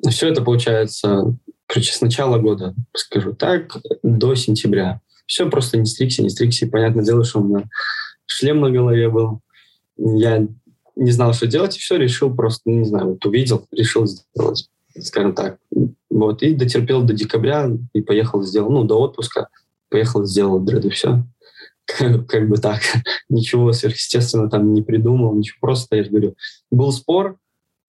Все 0.09 0.29
это 0.29 0.41
получается, 0.41 1.37
короче, 1.67 1.93
с 1.93 2.01
начала 2.01 2.39
года, 2.39 2.75
скажу 2.97 3.35
так, 3.35 3.77
до 4.03 4.35
сентября. 4.37 5.01
Все 5.27 5.51
просто 5.51 5.77
не 5.77 5.85
стрикся, 5.85 6.23
не 6.23 6.31
стрикся. 6.31 6.65
И 6.65 6.71
понятное 6.71 7.05
дело, 7.05 7.25
что 7.25 7.41
у 7.41 7.45
меня 7.45 7.65
шлем 8.27 8.61
на 8.61 8.71
голове 8.71 9.09
был. 9.09 9.41
Я 9.97 10.47
не 10.97 11.11
знал, 11.11 11.33
что 11.33 11.47
делать, 11.47 11.77
и 11.77 11.81
все, 11.81 11.97
решил 11.97 12.35
просто, 12.35 12.63
ну, 12.67 12.79
не 12.81 12.85
знаю, 12.85 13.11
вот 13.11 13.27
увидел, 13.27 13.67
решил 13.73 14.07
сделать, 14.07 14.69
скажем 14.99 15.35
так. 15.35 15.59
Вот, 16.11 16.43
и 16.43 16.55
дотерпел 16.55 17.03
до 17.03 17.13
декабря, 17.13 17.71
и 17.93 18.01
поехал, 18.01 18.43
сделал, 18.43 18.71
ну, 18.71 18.85
до 18.85 19.01
отпуска, 19.01 19.49
поехал, 19.89 20.25
сделал 20.25 20.61
дреды, 20.61 20.91
все. 20.91 21.25
Как, 21.87 22.27
как 22.27 22.49
бы 22.49 22.57
так. 22.57 22.81
Ничего 23.29 23.73
сверхъестественного 23.73 24.49
там 24.49 24.73
не 24.73 24.81
придумал, 24.81 25.35
ничего, 25.35 25.59
просто, 25.61 25.97
я 25.97 26.05
же 26.05 26.09
говорю, 26.09 26.35
был 26.71 26.91
спор, 26.93 27.37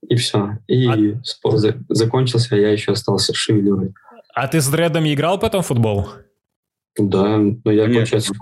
и 0.10 0.16
все. 0.18 0.58
И 0.68 0.88
а... 0.88 1.24
спор 1.24 1.56
за- 1.56 1.82
закончился, 1.88 2.56
а 2.56 2.58
я 2.58 2.72
еще 2.72 2.92
остался 2.92 3.34
шевелюрой. 3.34 3.94
А 4.34 4.50
ты 4.50 4.60
с 4.60 4.68
дредами 4.68 5.14
играл 5.14 5.40
потом 5.40 5.62
в 5.62 5.68
футбол? 5.68 6.10
Да, 6.98 7.38
но 7.38 7.72
я, 7.72 7.88
Нет. 7.88 7.96
получается, 7.96 8.34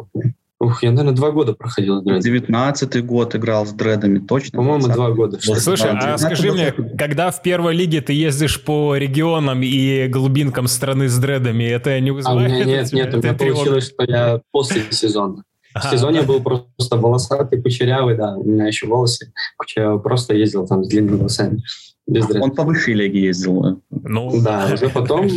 Ух, 0.63 0.83
я, 0.83 0.91
наверное, 0.91 1.13
два 1.13 1.31
года 1.31 1.53
проходил 1.53 2.01
дреды. 2.01 2.21
Девятнадцатый 2.21 3.01
год 3.01 3.35
играл 3.35 3.65
с 3.65 3.73
дредами, 3.73 4.19
точно? 4.19 4.57
По-моему, 4.57 4.87
два 4.87 5.11
года. 5.11 5.37
Слушай, 5.41 5.91
а 5.91 6.17
скажи 6.17 6.51
мне, 6.51 6.71
когда 6.97 7.31
в 7.31 7.41
первой 7.41 7.75
лиге 7.75 8.01
ты 8.01 8.13
ездишь 8.13 8.63
по 8.63 8.95
регионам 8.95 9.61
и 9.61 10.07
глубинкам 10.07 10.67
страны 10.67 11.09
с 11.09 11.17
дредами, 11.17 11.65
это 11.65 11.99
не 11.99 12.11
вызывает? 12.11 12.51
А 12.51 12.53
у 12.53 12.55
меня 12.55 12.65
нет, 12.65 12.93
нет, 12.93 13.13
у 13.13 13.17
меня 13.17 13.33
получилось, 13.33 13.87
что 13.87 14.03
я 14.05 14.41
после 14.51 14.83
сезона. 14.91 15.43
В 15.75 15.83
сезоне 15.89 16.21
был 16.21 16.39
просто 16.39 16.97
волосатый, 16.97 17.61
кучерявый, 17.61 18.15
да, 18.15 18.35
у 18.35 18.43
меня 18.43 18.67
еще 18.67 18.87
волосы 18.87 19.33
кучерявые, 19.57 19.99
просто 19.99 20.35
ездил 20.35 20.67
там 20.67 20.83
с 20.83 20.87
длинными 20.87 21.17
волосами. 21.17 21.63
Без 22.05 22.29
Он 22.29 22.51
по 22.51 22.63
высшей 22.63 22.93
лиге 22.93 23.23
ездил. 23.23 23.81
Ну, 23.89 24.41
да, 24.41 24.69
уже 24.73 24.89
потом 24.89 25.29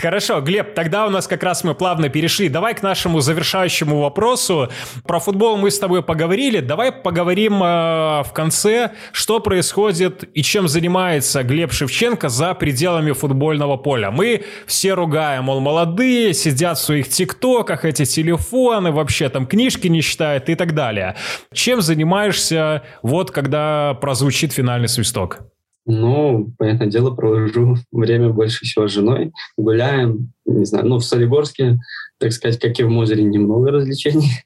Хорошо, 0.00 0.40
Глеб, 0.40 0.74
тогда 0.74 1.06
у 1.06 1.10
нас 1.10 1.26
как 1.28 1.42
раз 1.42 1.62
мы 1.62 1.74
плавно 1.74 2.08
перешли. 2.08 2.48
Давай 2.48 2.74
к 2.74 2.82
нашему 2.82 3.20
завершающему 3.20 4.00
вопросу. 4.00 4.70
Про 5.06 5.20
футбол 5.20 5.56
мы 5.58 5.70
с 5.70 5.78
тобой 5.78 6.02
поговорили. 6.02 6.60
Давай 6.60 6.90
поговорим 6.90 7.62
э, 7.62 8.22
в 8.22 8.30
конце, 8.32 8.92
что 9.12 9.40
происходит 9.40 10.24
и 10.34 10.42
чем 10.42 10.68
занимается 10.68 11.42
Глеб 11.42 11.72
Шевченко 11.72 12.30
за 12.30 12.54
пределами 12.54 13.12
футбольного 13.12 13.76
поля. 13.76 14.10
Мы 14.10 14.44
все 14.66 14.94
ругаем, 14.94 15.44
мол, 15.44 15.60
молодые, 15.60 16.32
сидят 16.32 16.78
в 16.78 16.82
своих 16.82 17.08
тиктоках, 17.08 17.84
эти 17.84 18.04
телефоны, 18.04 18.90
вообще 18.90 19.28
там 19.28 19.46
книжки 19.46 19.86
не 19.88 20.00
читают 20.00 20.48
и 20.48 20.54
так 20.54 20.74
далее. 20.74 21.16
Чем 21.52 21.82
занимаешься 21.82 22.82
вот 23.02 23.30
когда 23.30 23.94
прозвучит 24.00 24.52
финальный 24.52 24.88
свисток? 24.88 25.52
Ну, 25.84 26.52
понятное 26.58 26.86
дело, 26.86 27.14
провожу 27.14 27.76
время 27.92 28.30
больше 28.30 28.64
всего 28.64 28.88
с 28.88 28.92
женой. 28.92 29.32
Гуляем, 29.56 30.32
не 30.44 30.64
знаю, 30.64 30.86
ну, 30.86 30.98
в 30.98 31.04
Солигорске, 31.04 31.78
так 32.18 32.32
сказать, 32.32 32.60
как 32.60 32.78
и 32.78 32.84
в 32.84 32.90
Мозере, 32.90 33.24
немного 33.24 33.70
развлечений. 33.70 34.30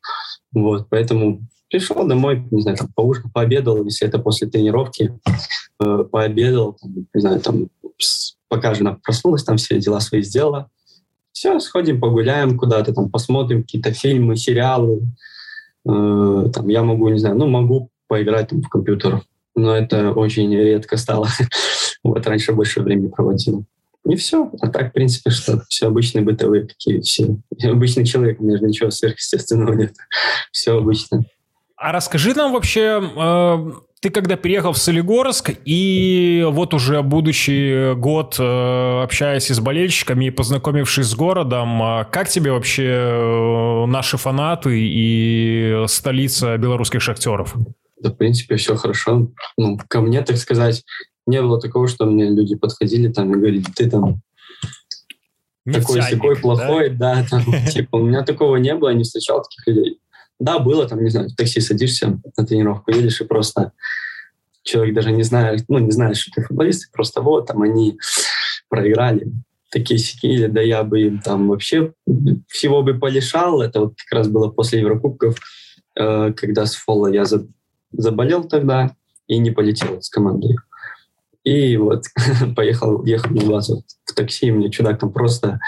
Вот, 0.53 0.87
поэтому 0.89 1.43
пришел 1.68 2.07
домой, 2.07 2.47
не 2.51 2.62
знаю, 2.62 2.78
там, 2.78 2.89
поужинал, 2.95 3.30
пообедал, 3.34 3.84
если 3.84 4.09
это 4.09 4.18
после 4.18 4.49
тренировки, 4.49 5.12
э, 5.84 6.05
пообедал, 6.11 6.78
там, 6.80 6.95
не 7.12 7.20
знаю, 7.20 7.41
там, 7.41 7.68
пока 8.49 8.72
жена 8.72 8.97
проснулась, 9.03 9.45
там 9.45 9.59
все 9.59 9.78
дела 9.78 10.01
свои 10.01 10.22
сделала. 10.22 10.70
Все, 11.32 11.61
сходим, 11.61 12.01
погуляем 12.01 12.57
куда-то, 12.57 12.95
там, 12.95 13.11
посмотрим 13.11 13.62
какие-то 13.62 13.93
фильмы, 13.93 14.37
сериалы. 14.37 15.03
Э, 15.87 16.51
там, 16.55 16.68
я 16.68 16.82
могу, 16.82 17.11
не 17.11 17.18
знаю, 17.18 17.37
ну, 17.37 17.49
могу 17.49 17.91
поиграть 18.09 18.49
там, 18.49 18.62
в 18.62 18.68
компьютер, 18.70 19.20
но 19.57 19.74
это 19.76 20.12
очень 20.12 20.54
редко 20.54 20.96
стало. 20.96 21.28
вот 22.04 22.26
раньше 22.26 22.52
больше 22.52 22.82
времени 22.82 23.09
проводил. 23.09 23.64
И 24.09 24.14
все. 24.14 24.50
А 24.61 24.68
так, 24.68 24.90
в 24.90 24.92
принципе, 24.92 25.30
что 25.30 25.62
все 25.68 25.88
обычные 25.88 26.22
бытовые 26.22 26.66
такие 26.66 27.00
все. 27.00 27.36
Обычный 27.64 28.04
человек, 28.04 28.40
у 28.40 28.44
меня 28.44 28.59
же 28.59 28.64
ничего 28.64 28.90
сверхъестественного 28.90 29.72
нет. 29.72 29.94
все 30.52 30.78
обычно. 30.78 31.24
А 31.76 31.92
расскажи 31.92 32.32
нам 32.34 32.52
вообще, 32.52 33.02
э, 33.16 33.70
ты 34.00 34.11
когда 34.11 34.36
переехал 34.36 34.72
в 34.72 34.78
Солигорск, 34.78 35.50
и 35.64 36.46
вот 36.48 36.72
уже 36.72 37.02
будущий 37.02 37.94
год, 37.94 38.36
э, 38.38 39.02
общаясь 39.02 39.48
с 39.50 39.61
болельщиками 39.61 40.26
и 40.26 40.30
познакомившись 40.30 41.07
с 41.07 41.14
городом, 41.14 41.82
э, 41.82 42.04
как 42.11 42.28
тебе 42.28 42.52
вообще 42.52 42.86
э, 42.86 43.86
наши 43.86 44.16
фанаты 44.16 44.78
и 44.78 45.84
столица 45.88 46.57
белорусских 46.57 47.02
шахтеров? 47.02 47.57
Да, 48.01 48.11
в 48.11 48.16
принципе, 48.16 48.57
все 48.57 48.76
хорошо. 48.76 49.32
Ну, 49.57 49.78
ко 49.88 50.01
мне, 50.01 50.22
так 50.22 50.36
сказать, 50.36 50.84
не 51.26 51.40
было 51.40 51.61
такого, 51.61 51.88
что 51.88 52.07
мне 52.07 52.28
люди 52.28 52.55
подходили 52.57 53.11
там 53.11 53.32
и 53.32 53.36
говорили, 53.36 53.64
ты 53.74 53.90
там 53.90 54.22
такой 55.70 56.01
такой 56.01 56.36
плохой, 56.36 56.90
да, 56.90 57.16
да 57.16 57.26
там, 57.28 57.44
типа, 57.70 57.97
у 57.97 58.05
меня 58.05 58.22
такого 58.22 58.57
не 58.57 58.74
было, 58.74 58.90
я 58.90 58.94
не 58.94 59.05
встречал 59.05 59.42
таких 59.42 59.66
людей. 59.66 60.01
Да, 60.38 60.59
было 60.59 60.86
там, 60.86 61.03
не 61.03 61.11
знаю, 61.11 61.30
в 61.30 61.34
такси 61.34 61.61
садишься, 61.61 62.20
на 62.36 62.47
тренировку 62.47 62.90
едешь, 62.90 63.20
и 63.20 63.24
просто 63.24 63.72
человек 64.62 64.94
даже 64.94 65.12
не 65.12 65.22
знает, 65.22 65.64
ну, 65.68 65.78
не 65.78 65.90
знает, 65.90 66.16
что 66.16 66.30
ты 66.34 66.42
футболист, 66.42 66.92
просто 66.92 67.22
вот, 67.22 67.47
там, 67.47 67.62
они 67.62 67.99
проиграли, 68.68 69.32
такие 69.70 69.99
сики, 69.99 70.26
или 70.26 70.47
да 70.47 70.61
я 70.61 70.82
бы 70.84 71.01
им 71.03 71.20
там 71.20 71.49
вообще 71.49 71.92
всего 72.49 72.82
бы 72.82 72.99
полишал. 72.99 73.61
Это 73.61 73.80
вот 73.80 73.94
как 73.97 74.18
раз 74.18 74.28
было 74.28 74.49
после 74.49 74.80
Еврокубков, 74.80 75.38
э, 75.99 76.32
когда 76.32 76.66
с 76.66 76.74
Фола 76.74 77.09
я 77.09 77.24
за, 77.24 77.47
заболел 77.93 78.45
тогда 78.45 78.95
и 79.26 79.39
не 79.39 79.51
полетел 79.51 80.01
с 80.01 80.09
командой. 80.09 80.57
И 81.45 81.76
вот 81.76 82.05
поехал, 82.57 83.05
ехал 83.05 83.30
на 83.30 83.45
базу 83.45 83.84
в 84.05 84.14
такси, 84.14 84.51
мне 84.51 84.70
чудак 84.70 84.99
там 84.99 85.12
просто 85.12 85.61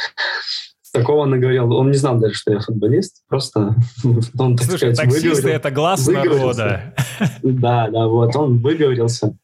такого 0.93 1.27
наговорил. 1.27 1.73
Он 1.73 1.91
не 1.91 1.97
знал 1.97 2.19
даже, 2.19 2.35
что 2.35 2.53
я 2.53 2.61
футболист. 2.61 3.23
Просто 3.29 3.77
он, 4.39 4.57
так 4.57 4.67
Слушай, 4.67 4.95
сказать, 4.95 4.97
таксисты— 4.97 5.51
это 5.51 5.71
глаз 5.71 6.07
народа. 6.07 6.95
Да, 7.43 7.89
да, 7.89 8.07
вот 8.07 8.37
он 8.37 8.59
выговорился. 8.59 9.37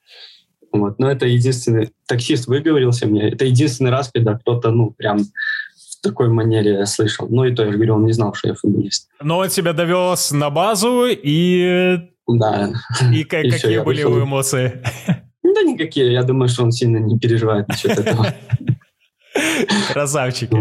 Вот. 0.72 0.98
Но 0.98 1.10
это 1.10 1.26
единственный... 1.26 1.92
Таксист 2.06 2.46
выговорился 2.46 3.06
мне. 3.06 3.28
Это 3.30 3.44
единственный 3.44 3.90
раз, 3.90 4.10
когда 4.12 4.34
кто-то, 4.34 4.70
ну, 4.70 4.90
прям 4.90 5.18
в 5.18 6.00
такой 6.02 6.28
манере 6.28 6.72
я 6.72 6.86
слышал. 6.86 7.28
Ну 7.30 7.44
и 7.44 7.54
то, 7.54 7.64
я 7.64 7.70
же 7.70 7.76
говорю, 7.76 7.94
он 7.94 8.06
не 8.06 8.12
знал, 8.12 8.34
что 8.34 8.48
я 8.48 8.54
футболист. 8.54 9.08
Но 9.22 9.38
он 9.38 9.48
тебя 9.48 9.72
довез 9.72 10.32
на 10.32 10.50
базу 10.50 11.04
и... 11.06 11.98
Да. 12.26 12.72
И, 13.12 13.20
и 13.20 13.24
какие 13.24 13.50
все, 13.52 13.82
были 13.82 14.00
его 14.00 14.22
эмоции? 14.22 14.82
Да 15.06 15.62
никакие. 15.62 16.12
Я 16.12 16.22
думаю, 16.22 16.48
что 16.48 16.64
он 16.64 16.72
сильно 16.72 16.98
не 16.98 17.18
переживает 17.18 17.68
насчет 17.68 17.98
этого. 17.98 18.34
Красавчики. 19.92 20.56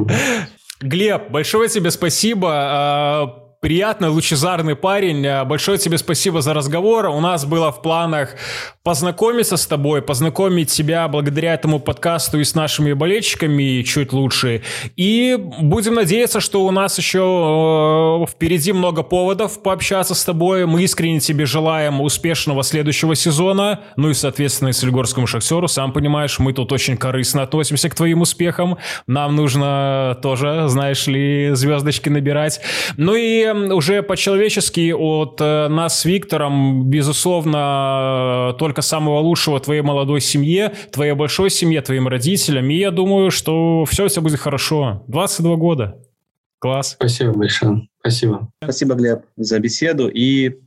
Глеб, 0.82 1.32
большое 1.32 1.70
тебе 1.70 1.91
спасибо. 1.91 3.43
Приятный, 3.64 4.09
лучезарный 4.09 4.76
парень. 4.76 5.26
А, 5.26 5.45
большое 5.45 5.78
тебе 5.78 5.97
спасибо 5.97 6.41
за 6.41 6.53
разговор. 6.53 7.05
У 7.05 7.22
нас 7.22 7.45
было 7.45 7.72
в 7.72 7.82
планах 7.82 8.36
познакомиться 8.84 9.55
с 9.55 9.66
тобой, 9.66 10.01
познакомить 10.01 10.70
тебя 10.70 11.07
благодаря 11.07 11.53
этому 11.53 11.80
подкасту 11.80 12.41
и 12.41 12.43
с 12.43 12.55
нашими 12.55 12.91
болельщиками 12.91 13.82
чуть 13.84 14.11
лучше. 14.11 14.64
И 14.97 15.38
будем 15.61 15.93
надеяться, 15.93 16.41
что 16.41 16.66
у 16.66 16.72
нас 16.72 16.97
еще 16.97 18.26
э, 18.26 18.30
впереди 18.30 18.74
много 18.74 19.01
поводов 19.01 19.64
пообщаться 19.64 20.14
с 20.14 20.26
тобой. 20.26 20.66
Мы 20.66 20.84
искренне 20.84 21.22
тебе 21.22 21.45
желаем 21.45 22.01
успешного 22.01 22.64
следующего 22.64 23.16
сезона. 23.16 23.80
Ну 23.95 24.09
и, 24.09 24.14
соответственно, 24.14 24.70
и 24.70 24.74
Сольгорскому 24.74 25.26
Шахтеру. 25.26 25.70
Сам 25.70 25.93
понимаешь, 25.93 26.38
мы 26.38 26.51
тут 26.51 26.74
очень 26.74 26.97
корыстно 26.97 27.43
относимся 27.43 27.89
к 27.89 27.95
твоим 27.95 28.20
успехам. 28.20 28.78
Нам 29.07 29.38
нужно 29.38 30.20
тоже, 30.22 30.66
знаешь 30.68 31.07
ли, 31.07 31.51
звездочки 31.53 32.09
набирать. 32.09 32.59
Ну 32.97 33.16
и 33.16 33.53
уже 33.54 34.04
по-человечески 34.04 34.91
от 34.91 35.39
э, 35.39 35.68
нас 35.68 35.99
с 35.99 36.06
Виктором, 36.06 36.89
безусловно, 36.89 38.56
только 38.60 38.82
самого 38.82 39.20
лучшего 39.20 39.60
твоей 39.60 39.82
молодой 39.82 40.22
семье, 40.22 40.74
твоей 40.91 41.14
большой 41.14 41.49
семье, 41.49 41.82
твоим 41.82 42.08
родителям. 42.08 42.70
И 42.70 42.76
я 42.76 42.91
думаю, 42.91 43.32
что 43.32 43.86
все, 43.86 44.08
все 44.08 44.22
будет 44.22 44.39
хорошо. 44.39 45.04
22 45.08 45.56
года. 45.56 45.99
Класс. 46.60 46.91
Спасибо 46.91 47.34
большое. 47.34 47.88
Спасибо. 47.99 48.49
Спасибо, 48.64 48.95
Глеб, 48.95 49.22
за 49.36 49.60
беседу. 49.60 50.08
И 50.08 50.60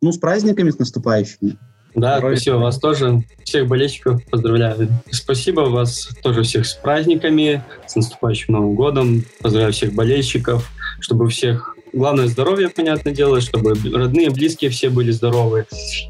ну, 0.00 0.12
с 0.12 0.18
праздниками, 0.18 0.70
с 0.70 0.78
наступающими. 0.78 1.56
Да, 1.94 2.16
Здоровья. 2.16 2.36
спасибо 2.36 2.54
вас 2.56 2.78
тоже. 2.78 3.22
Всех 3.44 3.66
болельщиков 3.68 4.24
поздравляю. 4.30 4.88
Спасибо 5.10 5.60
вас 5.62 6.08
тоже 6.22 6.42
всех 6.42 6.66
с 6.66 6.74
праздниками, 6.74 7.62
с 7.86 7.96
наступающим 7.96 8.54
Новым 8.54 8.74
годом. 8.74 9.24
Поздравляю 9.42 9.74
всех 9.74 9.92
болельщиков, 9.92 10.70
чтобы 11.00 11.26
у 11.26 11.28
всех 11.28 11.71
Главное 11.92 12.26
здоровье, 12.26 12.70
понятное 12.70 13.12
дело, 13.12 13.40
чтобы 13.40 13.74
родные, 13.92 14.30
близкие 14.30 14.70
все 14.70 14.88
были 14.88 15.10
здоровы. 15.10 15.66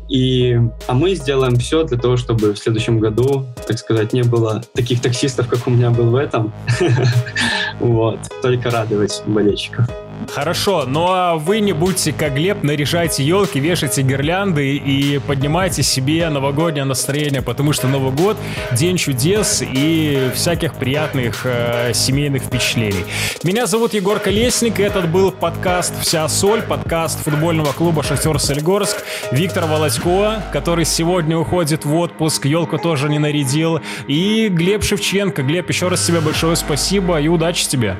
И, 0.08 0.56
а 0.86 0.94
мы 0.94 1.14
сделаем 1.14 1.56
все 1.56 1.82
для 1.84 1.98
того, 1.98 2.16
чтобы 2.16 2.52
в 2.52 2.58
следующем 2.58 3.00
году, 3.00 3.46
так 3.66 3.78
сказать, 3.78 4.12
не 4.12 4.22
было 4.22 4.62
таких 4.74 5.02
таксистов, 5.02 5.48
как 5.48 5.66
у 5.66 5.70
меня 5.70 5.90
был 5.90 6.10
в 6.10 6.16
этом. 6.16 6.52
Вот. 7.80 8.18
Только 8.42 8.70
радовать 8.70 9.22
болельщиков. 9.26 9.88
Хорошо, 10.30 10.84
ну 10.86 11.06
а 11.08 11.36
вы 11.36 11.60
не 11.60 11.72
будьте 11.72 12.12
как 12.12 12.34
Глеб, 12.34 12.62
наряжайте 12.62 13.22
елки, 13.22 13.60
вешайте 13.60 14.02
гирлянды 14.02 14.76
и 14.76 15.18
поднимайте 15.18 15.82
себе 15.82 16.28
новогоднее 16.28 16.84
настроение, 16.84 17.42
потому 17.42 17.72
что 17.72 17.88
Новый 17.88 18.12
год— 18.12 18.36
день 18.72 18.96
чудес 18.96 19.62
и 19.62 20.30
всяких 20.34 20.74
приятных 20.74 21.42
э, 21.44 21.92
семейных 21.94 22.44
впечатлений. 22.44 23.04
Меня 23.42 23.66
зовут 23.66 23.94
Егор 23.94 24.18
Колесник, 24.18 24.80
и 24.80 24.82
этот 24.82 25.08
был 25.08 25.32
подкаст 25.32 26.00
«Вся 26.00 26.28
соль», 26.28 26.62
подкаст 26.62 27.22
футбольного 27.22 27.72
клуба 27.72 28.02
«Шахтер 28.02 28.38
Сольгорск». 28.38 29.02
Виктор 29.30 29.66
Володько, 29.66 30.42
который 30.52 30.84
сегодня 30.84 31.36
уходит 31.36 31.84
в 31.84 31.94
отпуск, 31.94 32.46
елку 32.46 32.78
тоже 32.78 33.08
не 33.08 33.18
нарядил, 33.18 33.80
и 34.06 34.48
Глеб 34.48 34.84
Шевченко. 34.84 35.42
Глеб, 35.42 35.68
еще 35.68 35.88
раз 35.88 36.04
тебе 36.06 36.20
большое 36.20 36.56
спасибо 36.56 37.20
и 37.20 37.28
удачи 37.28 37.68
тебе. 37.68 37.96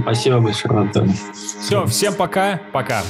Спасибо 0.00 0.40
большое, 0.40 0.80
Антон. 0.80 1.12
Все, 1.32 1.86
всем 1.86 2.14
пока. 2.14 2.60
Пока. 2.72 3.02